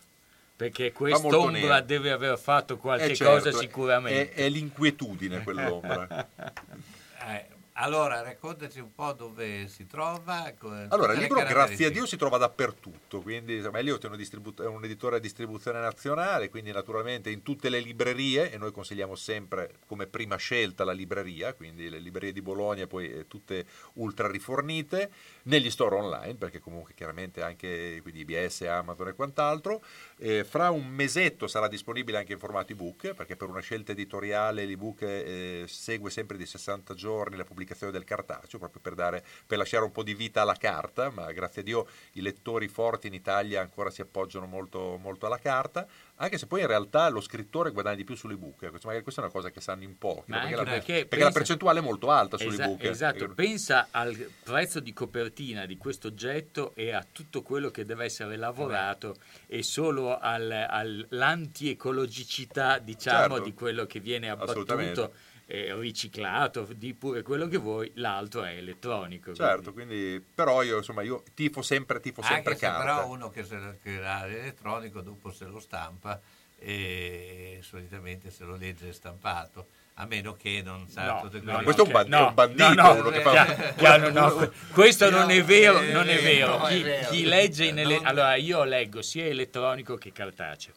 Perché 0.57 0.93
quest'ombra 0.93 1.81
deve 1.81 2.11
aver 2.11 2.39
fatto 2.39 2.77
qualche 2.77 3.13
Eh, 3.13 3.15
certo, 3.15 3.45
cosa 3.49 3.59
sicuramente. 3.59 4.33
È, 4.35 4.45
è 4.45 4.49
l'inquietudine 4.51 5.43
quell'ombra. 5.43 6.29
Allora, 7.81 8.23
raccontaci 8.23 8.81
un 8.81 8.93
po' 8.93 9.13
dove 9.13 9.69
si 9.69 9.87
trova. 9.87 10.53
Allora, 10.89 11.13
il 11.13 11.21
libro, 11.21 11.41
grazie 11.45 11.87
a. 11.87 11.91
Dio, 11.91 12.07
si 12.07 12.17
trova 12.17 12.37
dappertutto. 12.37 13.21
Quindi, 13.21 13.59
Elliot 13.59 14.05
è, 14.05 14.17
distribu- 14.17 14.61
è 14.61 14.67
un 14.67 14.83
editore 14.83 15.17
a 15.17 15.19
distribuzione 15.21 15.79
nazionale, 15.79 16.49
quindi 16.49 16.73
naturalmente 16.73 17.31
in 17.31 17.43
tutte 17.43 17.69
le 17.69 17.79
librerie, 17.79 18.51
e 18.51 18.59
noi 18.59 18.73
consigliamo 18.73 19.15
sempre 19.15 19.77
come 19.87 20.09
prima 20.09 20.35
scelta 20.35 20.83
la 20.83 20.91
libreria, 20.91 21.55
quindi 21.55 21.89
le 21.89 22.01
librerie 22.01 22.33
di 22.33 22.43
Bologna, 22.43 22.89
poi 22.89 23.13
eh, 23.13 23.29
tutte 23.29 23.65
ultra 23.95 24.29
rifornite, 24.29 25.13
negli 25.49 25.71
store 25.71 25.97
online, 25.97 26.35
perché 26.35 26.61
comunque 26.61 26.95
chiaramente 26.95 27.43
anche 27.43 27.99
quindi 28.03 28.21
IBS, 28.21 28.63
Amazon 28.63 29.09
e 29.09 29.15
quant'altro. 29.15 29.83
Eh, 30.19 30.45
fra 30.45 30.71
un 30.71 30.87
mesetto 30.87 31.47
sarà 31.47 31.69
disponibile 31.69 32.19
anche 32.19 32.33
in 32.33 32.39
formato 32.39 32.73
ebook, 32.73 33.15
perché 33.15 33.37
per 33.37 33.49
una 33.49 33.61
scelta 33.61 33.93
editoriale 33.93 34.65
l'ebook 34.65 35.03
eh, 35.03 35.65
segue 35.67 36.11
sempre 36.11 36.37
di 36.37 36.47
60 36.47 36.95
giorni 36.95 37.37
la 37.37 37.45
pubblicazione 37.45 37.93
del 37.93 38.05
cartaceo, 38.05 38.59
proprio 38.59 38.81
per, 38.81 38.95
dare, 38.95 39.25
per 39.47 39.59
lasciare 39.59 39.85
un 39.85 39.93
po' 39.93 40.03
di 40.03 40.15
vita 40.15 40.43
alla 40.43 40.57
carta, 40.57 41.11
ma 41.11 41.33
grazie 41.33 41.63
a 41.63 41.65
Dio 41.65 41.87
i 42.13 42.21
lettori 42.21 42.69
forti 42.69 43.07
in 43.07 43.15
Italia 43.15 43.61
ancora 43.61 43.91
si 43.91 44.03
appoggiano 44.03 44.47
molto, 44.47 44.99
molto 45.01 45.27
alla 45.27 45.39
carta, 45.39 45.87
anche 46.21 46.39
se 46.39 46.47
poi 46.47 46.61
in 46.61 46.67
realtà 46.67 47.09
lo 47.09 47.21
scrittore 47.21 47.71
guadagna 47.71 47.97
di 47.97 48.05
più 48.05 48.15
sull'ebook, 48.15 48.57
Questo- 48.69 48.87
magari 48.87 49.03
questa 49.03 49.21
è 49.21 49.25
una 49.25 49.33
cosa 49.33 49.51
che 49.51 49.61
sanno 49.61 49.83
in 49.85 49.97
pochi, 49.99 50.31
perché, 50.31 50.55
la, 50.57 50.63
perché 50.65 50.93
perché 50.93 51.07
pensa- 51.07 51.25
la 51.27 51.33
percentuale 51.33 51.79
è 51.79 51.83
molto 51.83 52.11
alta 52.11 52.37
Esa- 52.37 52.45
sull'ebook. 52.51 52.85
esatto, 52.85 53.29
pensa 53.35 53.89
al 53.91 54.15
prezzo 54.43 54.81
di 54.81 54.93
copertina 54.93 55.67
di 55.67 55.77
questo 55.77 56.09
oggetto 56.09 56.73
e 56.75 56.93
a 56.93 57.05
tutto 57.11 57.43
quello 57.43 57.71
che 57.71 57.85
deve 57.85 58.05
essere 58.05 58.37
lavorato 58.37 59.17
e 59.47 59.63
solo 59.63 60.19
al- 60.19 60.51
all'antiecologicità 60.69 62.79
diciamo 62.79 63.35
Certo. 63.35 63.45
di 63.45 63.55
quello 63.55 63.87
che 63.87 64.01
viene 64.01 64.31
abbattuto 64.31 65.13
eh, 65.51 65.75
riciclato 65.75 66.69
di 66.77 66.93
pure 66.93 67.23
quello 67.23 67.49
che 67.49 67.57
vuoi 67.57 67.91
l'altro 67.95 68.45
è 68.45 68.51
elettronico 68.57 69.35
Certo, 69.35 69.73
quindi, 69.73 70.23
però 70.35 70.63
io 70.63 70.77
insomma 70.77 71.01
io 71.01 71.23
tifo 71.35 71.63
sempre, 71.63 72.01
tifo 72.01 72.21
sempre 72.21 72.53
Anche 72.53 72.67
se 72.67 72.71
carta. 72.71 72.83
però 72.85 73.09
uno 73.09 73.31
che, 73.31 73.45
se, 73.45 73.79
che 73.83 74.05
ha 74.05 74.27
l'elettronico 74.27 75.01
dopo 75.01 75.33
se 75.33 75.47
lo 75.47 75.59
stampa 75.59 76.21
e 76.61 77.61
solitamente 77.63 78.31
se 78.31 78.45
lo 78.45 78.57
legge 78.57 78.93
stampato. 78.93 79.69
A 80.01 80.07
meno 80.07 80.37
che 80.37 80.63
non 80.65 80.87
sa 80.89 81.07
No, 81.15 81.21
tutte 81.23 81.39
no, 81.39 81.45
quelle- 81.45 81.63
questo 81.65 81.83
è 81.83 81.87
un, 81.87 81.93
ban- 81.93 82.13
è 82.13 82.21
un 82.21 82.35
bandito, 82.35 82.73
no, 83.11 83.11
fa... 83.21 83.73
chiaro, 83.77 84.11
no, 84.13 84.53
questo 84.73 85.11
non 85.11 85.29
è 85.31 85.43
vero, 85.43 85.81
eh, 85.81 85.91
non 85.91 86.09
è 86.09 86.23
vero. 86.23 86.59
no, 86.59 86.67
è 86.67 86.77
Chi, 86.77 86.83
vero. 86.83 87.11
chi 87.11 87.25
legge 87.25 87.65
in 87.65 87.79
ele- 87.81 87.99
allora 88.05 88.37
io 88.37 88.63
leggo 88.63 89.03
sia 89.03 89.25
elettronico 89.25 89.97
che 89.97 90.13
cartaceo. 90.13 90.75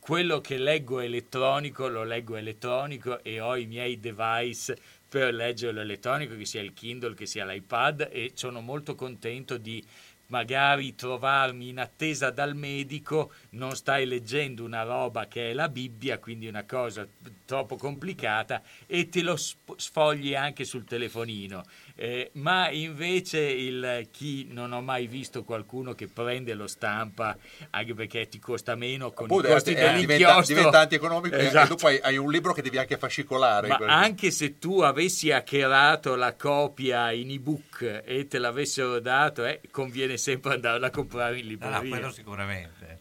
Quello 0.00 0.40
che 0.40 0.56
leggo 0.56 1.00
elettronico 1.00 1.86
lo 1.86 2.04
leggo 2.04 2.34
elettronico 2.34 3.22
e 3.22 3.38
ho 3.38 3.54
i 3.54 3.66
miei 3.66 4.00
device 4.00 4.76
per 5.06 5.34
leggerlo 5.34 5.80
elettronico, 5.80 6.36
che 6.36 6.46
sia 6.46 6.62
il 6.62 6.72
Kindle, 6.72 7.14
che 7.14 7.26
sia 7.26 7.44
l'iPad 7.44 8.08
e 8.10 8.32
sono 8.34 8.60
molto 8.60 8.94
contento 8.94 9.58
di 9.58 9.84
magari 10.28 10.94
trovarmi 10.94 11.68
in 11.68 11.78
attesa 11.78 12.30
dal 12.30 12.56
medico, 12.56 13.32
non 13.50 13.76
stai 13.76 14.06
leggendo 14.06 14.64
una 14.64 14.84
roba 14.84 15.26
che 15.26 15.50
è 15.50 15.52
la 15.52 15.68
Bibbia, 15.68 16.18
quindi 16.18 16.46
una 16.46 16.64
cosa 16.64 17.06
troppo 17.44 17.76
complicata 17.76 18.62
e 18.86 19.08
te 19.08 19.22
lo 19.22 19.36
sfogli 19.36 20.34
anche 20.34 20.64
sul 20.64 20.84
telefonino. 20.84 21.64
Eh, 21.96 22.30
ma 22.34 22.70
invece 22.70 23.40
il, 23.40 24.08
chi 24.10 24.46
non 24.50 24.72
ho 24.72 24.80
mai 24.80 25.06
visto 25.06 25.44
qualcuno 25.44 25.94
che 25.94 26.06
prende 26.08 26.54
lo 26.54 26.66
stampa 26.66 27.36
anche 27.70 27.94
perché 27.94 28.28
ti 28.28 28.38
costa 28.38 28.74
meno 28.74 29.10
con 29.12 29.26
Appunto, 29.26 29.48
i 29.48 29.50
costi 29.52 29.72
eh, 29.74 29.92
diventa, 29.94 30.40
diventa 30.42 30.80
antieconomico 30.80 31.34
e- 31.36 31.40
e 31.40 31.46
Esatto. 31.46 31.68
dopo 31.68 31.86
hai, 31.88 31.98
hai 32.02 32.16
un 32.16 32.30
libro 32.30 32.52
che 32.52 32.62
devi 32.62 32.78
anche 32.78 32.96
fascicolare. 32.96 33.68
ma 33.68 33.78
anche 33.86 34.30
se 34.30 34.58
tu 34.58 34.80
avessi 34.80 35.30
hackerato 35.30 36.14
la 36.14 36.34
copia 36.36 37.12
in 37.12 37.30
ebook 37.30 38.02
e 38.04 38.26
te 38.28 38.38
l'avessero 38.38 38.98
dato, 39.00 39.44
eh, 39.44 39.60
conviene 39.70 40.16
sempre 40.16 40.54
andare 40.54 40.84
a 40.86 40.90
comprare 40.90 41.38
in 41.38 41.46
No, 41.46 41.68
no, 41.68 41.80
libreria. 41.80 41.88
quello 41.88 42.10
sicuramente. 42.12 42.99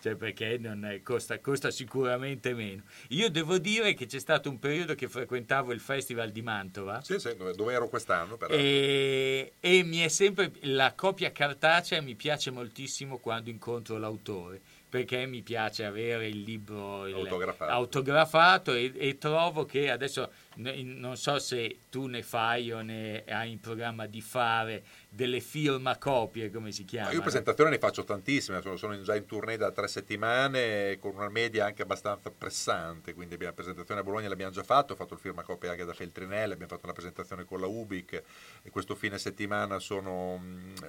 Cioè 0.00 0.14
perché 0.16 0.58
non 0.58 0.84
è- 0.84 1.02
costa, 1.02 1.38
costa 1.40 1.70
sicuramente 1.70 2.54
meno. 2.54 2.82
Io 3.08 3.30
devo 3.30 3.58
dire 3.58 3.94
che 3.94 4.06
c'è 4.06 4.18
stato 4.18 4.48
un 4.48 4.58
periodo 4.58 4.94
che 4.94 5.08
frequentavo 5.08 5.72
il 5.72 5.80
Festival 5.80 6.30
di 6.30 6.42
Mantova 6.42 7.00
Sì, 7.02 7.18
sì, 7.18 7.34
dove, 7.36 7.52
dove 7.54 7.72
ero 7.72 7.88
quest'anno. 7.88 8.36
però. 8.36 8.54
e, 8.54 9.52
e 9.60 9.82
mi 9.82 9.98
è 9.98 10.08
sempre 10.08 10.52
la 10.62 10.92
copia 10.94 11.30
cartacea 11.32 12.00
mi 12.00 12.14
piace 12.14 12.50
moltissimo 12.50 13.18
quando 13.18 13.50
incontro 13.50 13.98
l'autore 13.98 14.60
perché 14.90 15.24
mi 15.26 15.42
piace 15.42 15.84
avere 15.84 16.26
il 16.26 16.40
libro 16.42 17.06
il- 17.06 17.14
Autografato. 17.14 17.70
autografato 17.70 18.74
e, 18.74 18.92
e 18.96 19.18
trovo 19.18 19.64
che 19.64 19.88
adesso 19.90 20.30
non 20.60 21.16
so 21.16 21.38
se 21.38 21.78
tu 21.90 22.06
ne 22.06 22.22
fai 22.22 22.70
o 22.72 22.82
ne 22.82 23.24
hai 23.24 23.52
in 23.52 23.60
programma 23.60 24.06
di 24.06 24.20
fare 24.20 24.82
delle 25.08 25.40
firmacopie 25.40 26.50
come 26.50 26.70
si 26.72 26.82
Ma 26.82 26.88
chiama 26.88 27.10
io 27.12 27.22
presentazioni 27.22 27.70
ne 27.70 27.78
faccio 27.78 28.04
tantissime, 28.04 28.60
sono, 28.76 29.00
già 29.02 29.16
in 29.16 29.26
tournée 29.26 29.56
da 29.56 29.70
tre 29.70 29.88
settimane 29.88 30.98
con 31.00 31.14
una 31.14 31.28
media 31.28 31.66
anche 31.66 31.82
abbastanza 31.82 32.30
pressante, 32.30 33.14
quindi 33.14 33.34
abbiamo 33.34 33.54
presentazione 33.54 34.00
a 34.00 34.04
Bologna 34.04 34.28
l'abbiamo 34.28 34.52
già 34.52 34.62
fatto, 34.62 34.92
ho 34.92 34.96
fatto 34.96 35.14
il 35.14 35.20
firmacopia 35.20 35.70
anche 35.70 35.84
da 35.84 35.94
Feltrinelli, 35.94 36.52
abbiamo 36.52 36.72
fatto 36.72 36.84
una 36.84 36.92
presentazione 36.92 37.44
con 37.44 37.60
la 37.60 37.66
Ubic 37.66 38.22
e 38.62 38.70
questo 38.70 38.94
fine 38.94 39.18
settimana 39.18 39.78
sono, 39.78 40.40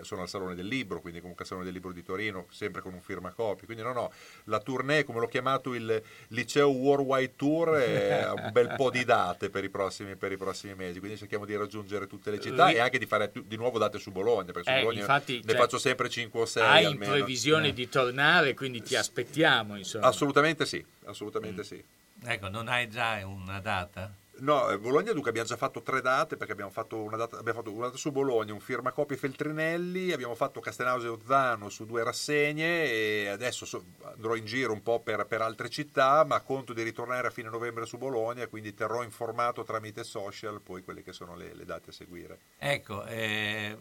sono 0.02 0.22
al 0.22 0.30
Salone 0.30 0.56
del 0.56 0.68
Libro, 0.68 1.02
quindi 1.02 1.20
comunque 1.20 1.44
al 1.44 1.50
Salone 1.50 1.66
del 1.66 1.76
Libro 1.76 1.92
di 1.92 2.04
Torino, 2.04 2.46
sempre 2.50 2.82
con 2.82 2.94
un 2.94 3.02
firmacopia, 3.02 3.66
quindi 3.66 3.84
no 3.84 3.94
no, 3.94 4.12
la 4.46 4.60
tournée 4.60 5.04
come 5.04 5.20
l'ho 5.20 5.28
chiamato 5.28 5.74
il 5.74 6.02
Liceo 6.30 6.70
Worldwide 6.70 7.36
Tour 7.36 7.70
è 7.78 8.30
un 8.32 8.50
bel 8.52 8.74
po' 8.76 8.90
di 8.90 9.04
date 9.04 9.50
per 9.50 9.61
i 9.64 9.70
prossimi, 9.70 10.16
per 10.16 10.32
i 10.32 10.38
prossimi 10.38 10.74
mesi, 10.76 11.00
quindi 11.00 11.18
cerchiamo 11.18 11.46
di 11.46 11.56
raggiungere 11.56 12.08
tutte 12.08 12.32
le 12.32 12.40
città 12.40 12.68
Ri- 12.68 12.76
e 12.76 12.80
anche 12.80 12.98
di 13.00 13.06
fare 13.06 13.30
più- 13.30 13.44
di 13.46 13.56
nuovo 13.56 13.78
date 13.78 14.00
su 14.00 14.12
Bologna, 14.12 14.52
perché 14.52 14.70
su 14.72 14.76
Eh, 14.78 14.82
Bologna 14.82 15.00
infatti, 15.02 15.36
ne 15.44 15.52
cioè, 15.52 15.56
faccio 15.56 15.78
sempre 15.78 16.10
5 16.10 16.42
o 16.42 16.46
6 16.46 16.64
hai 16.64 16.82
in 16.82 16.88
almeno. 16.94 17.12
previsione 17.14 17.68
Eh. 17.70 17.74
di 17.74 17.90
tornare 17.90 18.54
quindi 18.54 18.82
ti 18.82 18.96
aspettiamo 18.96 19.78
insomma 19.78 20.08
Assolutamente 20.08 20.66
sì, 20.66 20.84
assolutamente 21.06 21.64
sì. 21.64 21.84
Ecco, 22.24 22.50
non 22.50 22.68
hai 22.68 22.88
già 22.90 23.20
una 23.26 23.60
data? 23.60 24.12
No, 24.42 24.70
eh, 24.70 24.80
Bologna 24.80 25.12
dunque 25.12 25.30
abbiamo 25.30 25.48
già 25.48 25.56
fatto 25.56 25.84
tre 25.84 26.02
date 26.02 26.36
perché 26.36 26.54
abbiamo 26.54 26.72
fatto 26.72 26.98
una 27.02 27.16
data, 27.16 27.38
fatto 27.54 27.72
una 27.72 27.86
data 27.86 27.98
su 27.98 28.12
Bologna, 28.12 28.54
un 28.54 28.60
firmacopie 28.60 29.16
Feltrinelli, 29.16 30.12
abbiamo 30.12 30.34
fatto 30.34 30.60
Castenauso 30.60 31.06
e 31.06 31.10
Ozzano 31.10 31.70
su 31.70 31.86
due 31.86 32.04
rassegne 32.04 32.92
e 32.92 33.28
adesso 33.28 33.66
so- 33.66 33.84
andrò 34.02 34.36
in 34.36 34.46
giro 34.46 34.74
un 34.74 34.82
po' 34.82 35.00
per, 35.00 35.26
per 35.28 35.42
altre 35.42 35.70
città, 35.70 36.24
ma 36.26 36.42
conto 36.42 36.74
di 36.74 36.82
ritornare 36.82 37.28
a 37.28 37.32
fine 37.32 37.50
novembre 37.50 37.86
su 37.86 37.98
Bologna, 37.98 38.48
quindi 38.48 38.74
terrò 38.74 39.04
informato 39.04 39.64
tramite 39.64 40.04
social 40.04 40.60
poi 40.60 40.82
quelle 40.82 41.04
che 41.04 41.14
sono 41.14 41.36
le, 41.36 41.54
le 41.54 41.66
date 41.66 41.92
a 41.92 41.94
seguire. 41.94 42.40
Ecco, 42.58 43.06
eh, 43.06 43.78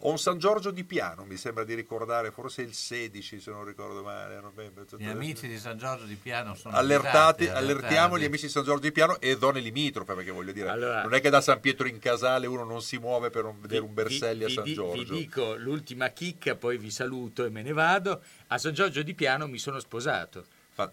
Ho 0.00 0.10
un 0.10 0.18
San 0.18 0.38
Giorgio 0.38 0.70
di 0.70 0.84
Piano, 0.84 1.24
mi 1.24 1.38
sembra 1.38 1.64
di 1.64 1.72
ricordare, 1.72 2.30
forse 2.30 2.60
il 2.60 2.74
16 2.74 3.40
se 3.40 3.50
non 3.50 3.64
ricordo 3.64 4.02
male. 4.02 4.36
a 4.36 4.40
novembre. 4.40 4.84
gli 4.98 5.06
amici 5.06 5.48
di 5.48 5.56
San 5.58 5.78
Giorgio 5.78 6.04
di 6.04 6.16
Piano 6.16 6.54
sono 6.54 6.76
Allertati, 6.76 7.44
avvisati, 7.44 7.46
allertiamo 7.48 7.94
allertati. 7.96 8.20
gli 8.22 8.24
amici 8.26 8.44
di 8.44 8.50
San 8.52 8.64
Giorgio 8.64 8.82
di 8.82 8.92
Piano 8.92 9.18
e 9.20 9.38
zone 9.40 9.60
limitrofe 9.60 10.12
perché 10.14 10.30
voglio 10.30 10.52
dire 10.52 10.68
Allora- 10.68 11.02
non 11.02 11.14
è 11.14 11.20
che 11.22 11.30
da 11.30 11.40
San 11.40 11.60
Pietro 11.60 11.88
in 11.88 11.98
Casale 11.98 12.46
uno 12.46 12.64
non 12.64 12.82
si 12.82 12.98
muove 12.98 13.30
per 13.30 13.44
non 13.44 13.58
vedere 13.58 13.82
un 13.84 13.94
Berselli 13.94 14.44
a 14.44 14.48
vi, 14.48 14.52
San 14.52 14.64
di- 14.64 14.74
Giorgio 14.74 15.14
vi 15.14 15.18
dico 15.20 15.54
l'ultima 15.56 16.08
chicca, 16.10 16.54
poi 16.56 16.76
vi 16.76 16.90
saluto 16.90 17.46
e 17.46 17.48
me 17.48 17.62
ne 17.62 17.72
vado. 17.72 18.20
A 18.48 18.58
San 18.58 18.74
Giorgio 18.74 19.02
di 19.02 19.14
Piano 19.14 19.46
mi 19.48 19.58
sono 19.58 19.80
sposato. 19.80 20.44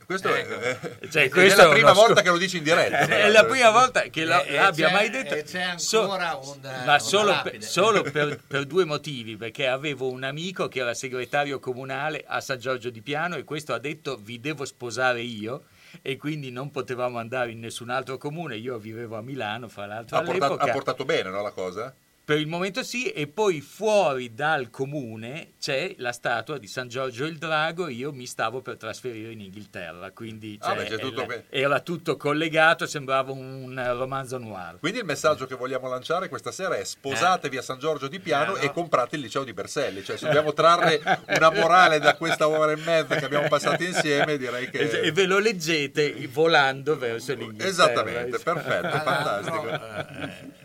Questo 0.06 0.34
è- 0.34 0.40
Ecco. 0.40 0.60
è- 0.60 1.08
Cioè, 1.10 1.24
è 1.24 1.30
questo 1.30 1.62
la 1.64 1.68
è 1.70 1.72
prima 1.74 1.92
uno 1.92 2.00
volta 2.00 2.22
che 2.22 2.30
lo 2.30 2.38
dici 2.38 2.58
in 2.58 2.64
diretta, 2.64 3.00
È 3.06 3.30
la 3.30 3.46
prima 3.46 3.70
volta 3.70 4.02
che 4.04 4.24
la- 4.24 4.44
E- 4.44 4.54
e 4.54 4.56
l'abbia 4.56 4.90
mai 4.92 5.10
detto. 5.10 5.34
e 5.36 5.44
c'è 5.44 5.74
So- 5.76 6.02
ancora 6.02 6.36
un- 6.42 6.60
ma 6.62 6.82
una 6.84 7.00
solo, 7.00 7.40
per, 7.44 7.62
solo 7.64 8.02
per- 8.10 8.40
per 8.48 8.66
due 8.66 8.86
motivi, 8.86 9.36
perché 9.38 9.68
avevo 9.68 10.10
un 10.10 10.24
amico 10.24 10.68
che 10.70 10.80
era 10.80 10.94
segretario 10.94 11.60
comunale 11.60 12.24
a 12.26 12.40
San 12.42 12.60
Giorgio 12.60 12.90
di 12.90 13.02
Piano 13.02 13.36
e 13.36 13.44
questo 13.44 13.74
ha 13.74 13.80
detto 13.80 14.18
vi 14.22 14.40
devo 14.40 14.66
sposare 14.66 15.22
io 15.22 15.64
e 16.02 16.18
quindi 16.18 16.50
non 16.50 16.72
potevamo 16.72 17.20
andare 17.20 17.52
in 17.52 17.60
nessun 17.60 17.90
altro 17.90 18.18
comune, 18.18 18.56
io 18.56 18.78
vivevo 18.78 19.16
a 19.18 19.22
Milano 19.22 19.68
fra 19.70 19.86
l'altro 19.86 20.18
ha 20.18 20.22
portato, 20.24 20.54
ha 20.56 20.68
portato 20.72 21.06
bene 21.06 21.30
no, 21.30 21.42
la 21.44 21.52
cosa? 21.52 21.94
Per 22.26 22.38
il 22.38 22.48
momento 22.48 22.84
sì, 22.84 23.10
e 23.10 23.28
poi 23.28 23.60
fuori 23.60 24.34
dal 24.34 24.70
comune 24.70 25.56
c'è 25.60 25.94
la 25.98 26.14
statua 26.14 26.58
di 26.58 26.68
San 26.68 26.88
Giorgio 26.88 27.26
il 27.26 27.38
Drago. 27.38 27.90
Io 27.90 28.14
mi 28.14 28.26
stavo 28.26 28.62
per 28.62 28.78
trasferire 28.78 29.34
in 29.34 29.42
Inghilterra, 29.42 30.12
quindi 30.12 30.58
Ah, 30.62 30.68
cioè, 30.68 30.78
beh, 30.78 30.90
c'è 30.90 30.98
tutto 31.00 31.22
era, 31.24 31.44
era 31.50 31.80
tutto 31.82 32.16
collegato, 32.16 32.86
sembrava 32.86 33.34
un 33.34 33.78
romanzo 33.98 34.38
noir. 34.38 34.78
Quindi 34.80 35.00
il 35.00 35.06
messaggio 35.06 35.46
che 35.46 35.56
vogliamo 35.56 35.90
lanciare 35.90 36.30
questa 36.30 36.54
sera 36.54 36.76
è 36.78 36.84
sposatevi 36.86 37.58
a 37.58 37.62
San 37.62 37.78
Giorgio 37.78 38.08
di 38.08 38.20
Piano 38.22 38.56
Eh, 38.56 38.60
no. 38.60 38.66
e 38.68 38.72
comprate 38.72 39.18
il 39.18 39.22
liceo 39.24 39.44
di 39.44 39.52
Berselli. 39.52 40.02
Cioè, 40.02 40.16
se 40.16 40.26
dobbiamo 40.28 40.54
trarre 40.54 41.02
una 41.28 41.52
morale 41.52 42.00
da 42.00 42.16
questa 42.16 42.48
ora 42.48 42.72
e 42.72 42.78
mezza 42.78 43.16
che 43.18 43.26
abbiamo 43.26 43.50
passato 43.50 43.84
insieme, 43.84 44.38
direi 44.38 44.70
che... 44.70 44.80
E, 45.02 45.12
ve 45.12 45.26
lo 45.26 45.40
leggete 45.40 46.26
volando 46.32 46.98
verso 46.98 47.34
l'Inghilterra. 47.34 47.70
Esattamente, 47.70 48.40
perfetto, 48.40 48.88
Tra 48.88 49.02
fantastico. 49.02 49.66
l'altro, 49.66 50.22
eh, 50.24 50.63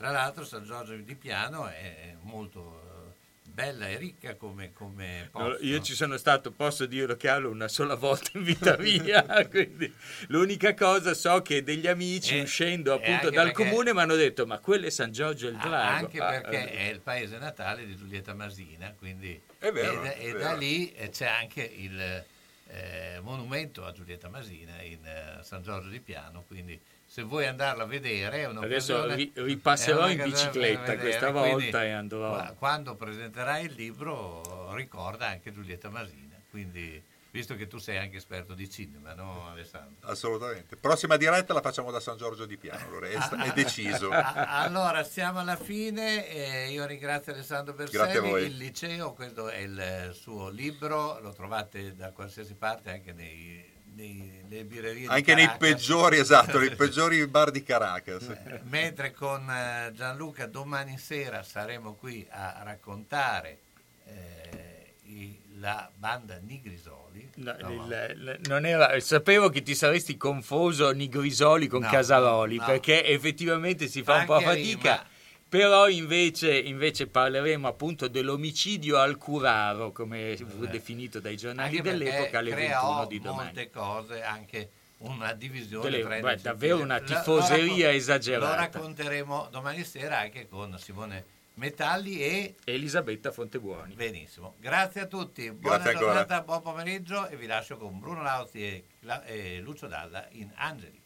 tra 0.00 0.10
l'altro 0.12 0.46
San 0.46 0.64
Giorgio 0.64 0.96
di 0.96 1.14
Piano 1.14 1.66
è 1.68 2.14
molto 2.22 2.80
eh, 3.12 3.50
bella 3.52 3.86
e 3.86 3.98
ricca 3.98 4.34
come, 4.34 4.72
come 4.72 5.28
No, 5.34 5.48
posto. 5.48 5.62
io 5.62 5.78
ci 5.82 5.94
sono 5.94 6.16
stato, 6.16 6.52
posso 6.52 6.86
dirlo 6.86 7.18
Carlo, 7.18 7.50
una 7.50 7.68
sola 7.68 7.96
volta 7.96 8.30
in 8.38 8.44
vita 8.44 8.76
mia, 8.80 9.22
quindi 9.46 9.92
l'unica 10.28 10.72
cosa 10.72 11.12
so 11.12 11.42
che 11.42 11.62
degli 11.62 11.86
amici 11.86 12.38
E- 12.38 12.40
uscendo 12.40 12.92
e 12.92 12.94
appunto 12.94 13.28
dal 13.28 13.52
perché- 13.52 13.68
comune 13.68 13.92
mi 13.92 14.00
hanno 14.00 14.14
detto 14.14 14.46
ma 14.46 14.58
quello 14.58 14.86
è 14.86 14.90
San 14.90 15.12
Giorgio 15.12 15.48
il 15.48 15.56
Ah, 15.56 15.66
Drago. 15.68 15.96
anche 16.06 16.18
Ah, 16.18 16.30
perché 16.30 16.70
eh. 16.70 16.76
è 16.88 16.90
il 16.92 17.00
paese 17.00 17.36
natale 17.36 17.84
di 17.84 17.94
Giulietta 17.94 18.32
Masina, 18.32 18.94
quindi 18.96 19.38
È 19.58 19.70
vero, 19.70 20.02
e, 20.02 20.16
e 20.18 20.32
da 20.32 20.54
lì 20.54 20.90
eh, 20.94 21.10
c'è 21.10 21.26
anche 21.26 21.62
il 21.62 22.24
eh, 22.68 23.18
monumento 23.20 23.84
a 23.84 23.92
Giulietta 23.92 24.30
Masina 24.30 24.80
in 24.80 25.04
eh, 25.04 25.42
San 25.42 25.62
Giorgio 25.62 25.90
di 25.90 26.00
Piano, 26.00 26.44
quindi 26.46 26.80
se 27.10 27.22
vuoi 27.24 27.44
andarlo 27.44 27.82
a 27.82 27.86
vedere 27.86 28.42
è 28.42 28.44
Adesso 28.44 29.04
ri- 29.12 29.32
ripasserò 29.34 30.04
è 30.04 30.12
in 30.12 30.22
bicicletta 30.22 30.96
questa 30.96 31.32
quindi 31.32 31.50
volta 31.50 31.84
e 31.84 31.90
andrò. 31.90 32.30
qua- 32.34 32.54
Quando 32.56 32.94
presenterai 32.94 33.64
il 33.64 33.72
libro 33.72 34.72
ricorda 34.76 35.26
anche 35.26 35.50
Giulietta 35.52 35.90
Masina, 35.90 36.36
quindi 36.50 37.02
visto 37.32 37.56
che 37.56 37.66
tu 37.66 37.78
sei 37.78 37.96
anche 37.98 38.18
esperto 38.18 38.54
di 38.54 38.70
cinema, 38.70 39.12
no 39.14 39.48
Alessandro? 39.48 40.08
Assolutamente. 40.08 40.76
Prossima 40.76 41.16
diretta 41.16 41.52
la 41.52 41.60
facciamo 41.60 41.90
da 41.90 41.98
San 41.98 42.16
Giorgio 42.16 42.46
di 42.46 42.56
Piano, 42.56 42.86
allora, 42.86 43.08
è, 43.08 43.18
è 43.48 43.52
deciso. 43.54 44.10
Allora, 44.14 45.02
siamo 45.02 45.40
alla 45.40 45.56
fine. 45.56 46.28
eh, 46.28 46.70
io 46.70 46.86
ringrazio 46.86 47.32
Alessandro 47.32 47.74
Berselli, 47.74 48.44
il 48.44 48.56
liceo, 48.56 49.14
questo 49.14 49.48
è 49.48 49.58
il 49.58 50.10
suo 50.14 50.48
libro, 50.48 51.18
lo 51.18 51.32
trovate 51.32 51.96
da 51.96 52.12
qualsiasi 52.12 52.54
parte, 52.54 52.92
anche 52.92 53.12
nei, 53.12 53.69
nei- 54.00 54.42
nelle 54.48 54.64
birrerie 54.64 55.00
di 55.02 55.06
Anche 55.06 55.34
nei 55.34 55.50
peggiori, 55.58 56.18
esatto, 56.18 56.58
nei 56.58 56.74
peggiori 56.74 57.24
bar 57.26 57.50
di 57.50 57.62
Caracas. 57.62 58.26
Mentre 58.64 59.12
con 59.12 59.48
eh, 59.50 59.92
Gianluca 59.94 60.46
domani 60.46 60.96
sera 60.98 61.42
saremo 61.42 61.94
qui 61.94 62.26
a 62.30 62.60
raccontare 62.64 63.58
eh, 64.06 64.94
i- 65.04 65.38
la 65.60 65.90
banda 65.94 66.38
Nigrisoli. 66.42 67.30
No, 67.36 67.54
No, 67.60 67.70
il- 67.70 68.14
il- 68.16 68.40
non 68.48 68.64
era- 68.64 68.98
sapevo 69.00 69.50
che 69.50 69.62
ti 69.62 69.74
saresti 69.74 70.16
confuso 70.16 70.90
Nigrisoli 70.90 71.66
con 71.66 71.82
No, 71.82 71.88
Casaroli 71.90 72.56
no. 72.56 72.64
perché 72.64 73.04
effettivamente 73.04 73.86
si 73.86 74.02
fa 74.02 74.16
un 74.16 74.24
po' 74.24 74.34
Anche 74.34 74.46
fatica. 74.46 74.92
rima. 74.92 75.08
Però 75.50 75.88
invece, 75.88 76.56
invece 76.56 77.08
parleremo 77.08 77.66
appunto 77.66 78.06
dell'omicidio 78.06 78.98
al 78.98 79.18
curaro, 79.18 79.90
come 79.90 80.36
fu 80.36 80.64
definito 80.66 81.18
dai 81.18 81.36
giornali 81.36 81.76
Anche 81.76 81.90
dell'epoca 81.90 82.38
alle 82.38 82.50
creò 82.52 82.98
21 83.00 83.06
di 83.06 83.20
domani. 83.20 83.44
molte 83.46 83.70
cose, 83.70 84.22
anche 84.22 84.70
una 84.98 85.32
divisione 85.32 85.96
i 85.98 86.04
beh, 86.20 86.36
davvero 86.40 86.80
una 86.80 86.98
Lo- 87.00 87.04
tifoseria 87.04 87.66
lo 87.66 87.74
raccon- 87.82 87.94
esagerata. 87.96 88.48
Lo 88.48 88.54
racconteremo 88.54 89.48
domani 89.50 89.82
sera 89.82 90.18
anche 90.20 90.46
con 90.48 90.78
Simone 90.78 91.24
Metalli 91.54 92.20
e 92.22 92.54
Elisabetta 92.62 93.32
Fontebuoni. 93.32 93.94
Benissimo, 93.94 94.54
grazie 94.60 95.00
a 95.00 95.06
tutti, 95.06 95.50
buona 95.50 95.78
Grazie 95.78 95.92
ancora. 95.94 96.12
giornata, 96.12 96.42
buon 96.42 96.62
pomeriggio 96.62 97.26
e 97.26 97.34
vi 97.36 97.46
lascio 97.46 97.76
con 97.76 97.98
Bruno 97.98 98.22
Lauzi 98.22 98.62
e, 98.62 98.84
e 99.26 99.58
Lucio 99.58 99.88
Dalla 99.88 100.28
in 100.30 100.48
Angeli. 100.54 101.02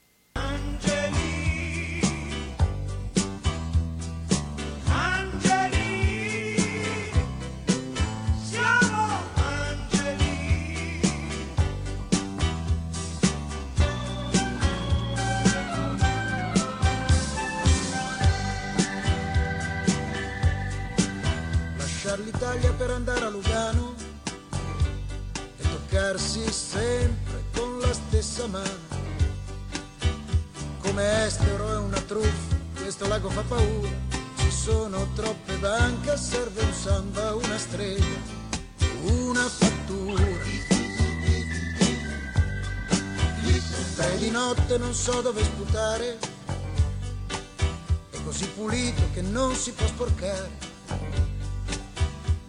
Siamo 0.80 1.23
l'Italia 22.20 22.72
per 22.72 22.90
andare 22.90 23.24
a 23.24 23.28
Lugano 23.28 23.94
e 25.56 25.62
toccarsi 25.62 26.50
sempre 26.52 27.44
con 27.54 27.78
la 27.78 27.92
stessa 27.92 28.46
mano. 28.46 28.92
Come 30.80 31.24
estero 31.24 31.72
è 31.72 31.76
una 31.78 32.00
truffa, 32.00 32.56
questo 32.76 33.08
lago 33.08 33.30
fa 33.30 33.42
paura. 33.42 33.90
Ci 34.36 34.50
sono 34.50 35.08
troppe 35.14 35.56
banche, 35.56 36.16
serve 36.16 36.62
un 36.62 36.72
samba, 36.72 37.34
una 37.34 37.58
strega, 37.58 38.04
una 39.02 39.48
fattura. 39.48 40.44
e 44.14 44.18
di 44.18 44.30
notte 44.30 44.78
non 44.78 44.94
so 44.94 45.20
dove 45.20 45.42
sputare. 45.42 46.18
È 48.10 48.16
così 48.24 48.46
pulito 48.48 49.02
che 49.12 49.22
non 49.22 49.54
si 49.54 49.72
può 49.72 49.86
sporcare. 49.86 50.63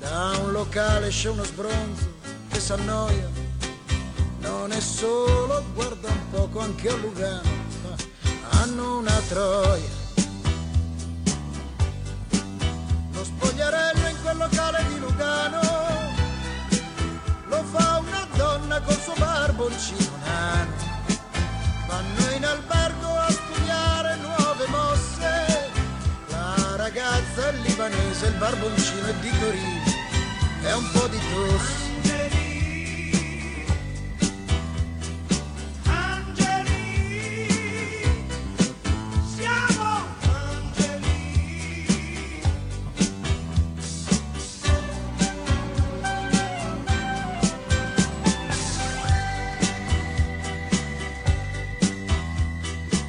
Da 0.06 0.38
un 0.40 0.52
locale 0.52 1.08
esce 1.08 1.30
uno 1.30 1.44
sbronzo 1.44 2.14
che 2.50 2.60
s'annoia. 2.60 3.28
Non 4.38 4.72
è 4.72 4.80
solo, 4.80 5.64
guarda 5.74 6.10
un 6.10 6.30
poco 6.30 6.60
anche 6.60 6.90
a 6.90 6.96
Lugano, 6.96 7.50
hanno 8.52 9.00
una 9.00 9.20
troia. 9.28 10.04
Lo 13.14 13.24
spogliarello 13.24 14.08
in 14.08 14.16
quel 14.22 14.38
locale 14.38 14.86
di 14.90 15.00
Lugano 15.00 15.60
lo 17.48 17.64
fa 17.72 18.04
una 18.06 18.28
donna 18.36 18.80
col 18.82 19.00
suo 19.00 19.14
barboncino 19.18 20.12
nano. 20.24 20.72
Vanno 21.88 22.32
in 22.36 22.46
albergo 22.46 23.08
a 23.18 23.32
studiare 23.32 24.18
nuove 24.18 24.68
mosse. 24.68 25.72
La 26.30 26.76
ragazza 26.76 27.50
libanese, 27.50 28.28
il 28.28 28.36
barboncino 28.36 29.08
è 29.08 29.14
di 29.16 29.32
Torino, 29.40 29.85
è 30.66 30.74
un 30.74 30.92
po' 30.92 31.08
di 31.08 31.20
tosse. 31.20 31.84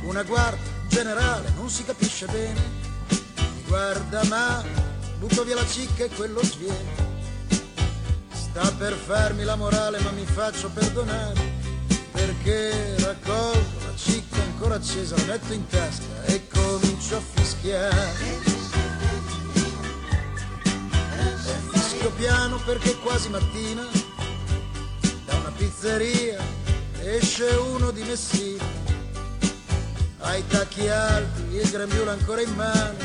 Una 0.02 0.22
guardia 0.22 0.60
generale, 0.88 1.50
non 1.56 1.68
si 1.68 1.84
capisce 1.84 2.26
bene. 2.26 2.60
Mi 3.08 3.62
guarda 3.66 4.24
ma 4.24 4.62
butto 5.18 5.44
via 5.44 5.54
la 5.54 5.66
cicca 5.66 6.04
e 6.04 6.08
quello 6.08 6.42
sviene. 6.42 7.15
Sta 8.58 8.72
per 8.72 8.94
farmi 8.94 9.44
la 9.44 9.54
morale 9.54 10.00
ma 10.00 10.12
mi 10.12 10.24
faccio 10.24 10.70
perdonare. 10.70 11.38
Perché 12.10 12.96
raccolgo 13.00 13.84
la 13.84 13.94
cicca 13.94 14.40
ancora 14.40 14.76
accesa, 14.76 15.14
la 15.14 15.24
metto 15.24 15.52
in 15.52 15.66
tasca 15.66 16.24
e 16.24 16.48
comincio 16.48 17.18
a 17.18 17.20
fischiare. 17.34 18.12
E 21.44 21.68
fischio 21.70 22.10
piano 22.12 22.58
perché 22.64 22.92
è 22.92 22.98
quasi 23.00 23.28
mattina. 23.28 23.86
Da 25.26 25.34
una 25.34 25.52
pizzeria 25.54 26.42
esce 27.02 27.44
uno 27.74 27.90
di 27.90 28.04
Messina 28.04 28.64
ai 30.20 30.46
tacchi 30.46 30.88
alti, 30.88 31.56
il 31.56 31.70
grembiule 31.70 32.10
ancora 32.10 32.40
in 32.40 32.54
mano 32.54 32.96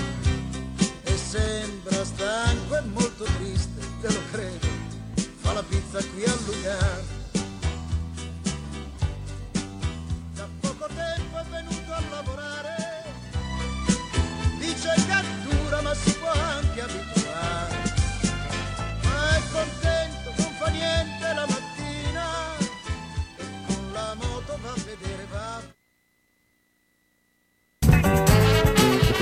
e 1.04 1.18
sembra 1.18 2.06
stanco 2.06 2.78
e 2.78 2.82
molto 2.86 3.26
triste, 3.38 3.82
te 4.00 4.08
lo 4.08 4.20
credo, 4.32 4.68
fa 5.52 5.54
la 5.54 5.64
pizza 5.64 6.00
qui 6.12 6.24
a 6.24 6.34
Lugano. 6.46 7.20
Da 10.36 10.48
poco 10.62 10.88
tempo 10.88 11.38
è 11.40 11.46
venuto 11.50 11.94
a 11.94 12.02
lavorare, 12.10 12.76
dice 14.60 14.94
che 14.96 15.24
dura 15.44 15.82
ma 15.82 15.94
si 15.94 16.14
può 16.14 16.32
anche 16.32 16.82
abituare, 16.82 17.21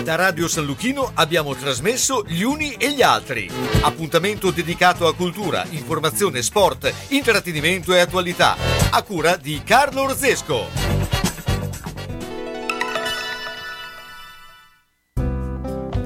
Da 0.10 0.16
Radio 0.16 0.48
San 0.48 0.66
Luchino 0.66 1.12
abbiamo 1.14 1.54
trasmesso 1.54 2.24
Gli 2.26 2.42
Uni 2.42 2.74
e 2.74 2.94
gli 2.94 3.04
Altri. 3.04 3.48
Appuntamento 3.82 4.50
dedicato 4.50 5.06
a 5.06 5.14
cultura, 5.14 5.64
informazione, 5.70 6.42
sport, 6.42 6.92
intrattenimento 7.10 7.94
e 7.94 8.00
attualità. 8.00 8.56
A 8.90 9.04
cura 9.04 9.36
di 9.36 9.62
Carlo 9.64 10.02
Orzesco. 10.02 10.66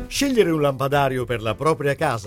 Scegliere 0.07 0.51
un 0.51 0.61
lampadario 0.61 1.23
per 1.23 1.41
la 1.41 1.55
propria 1.55 1.95
casa 1.95 2.21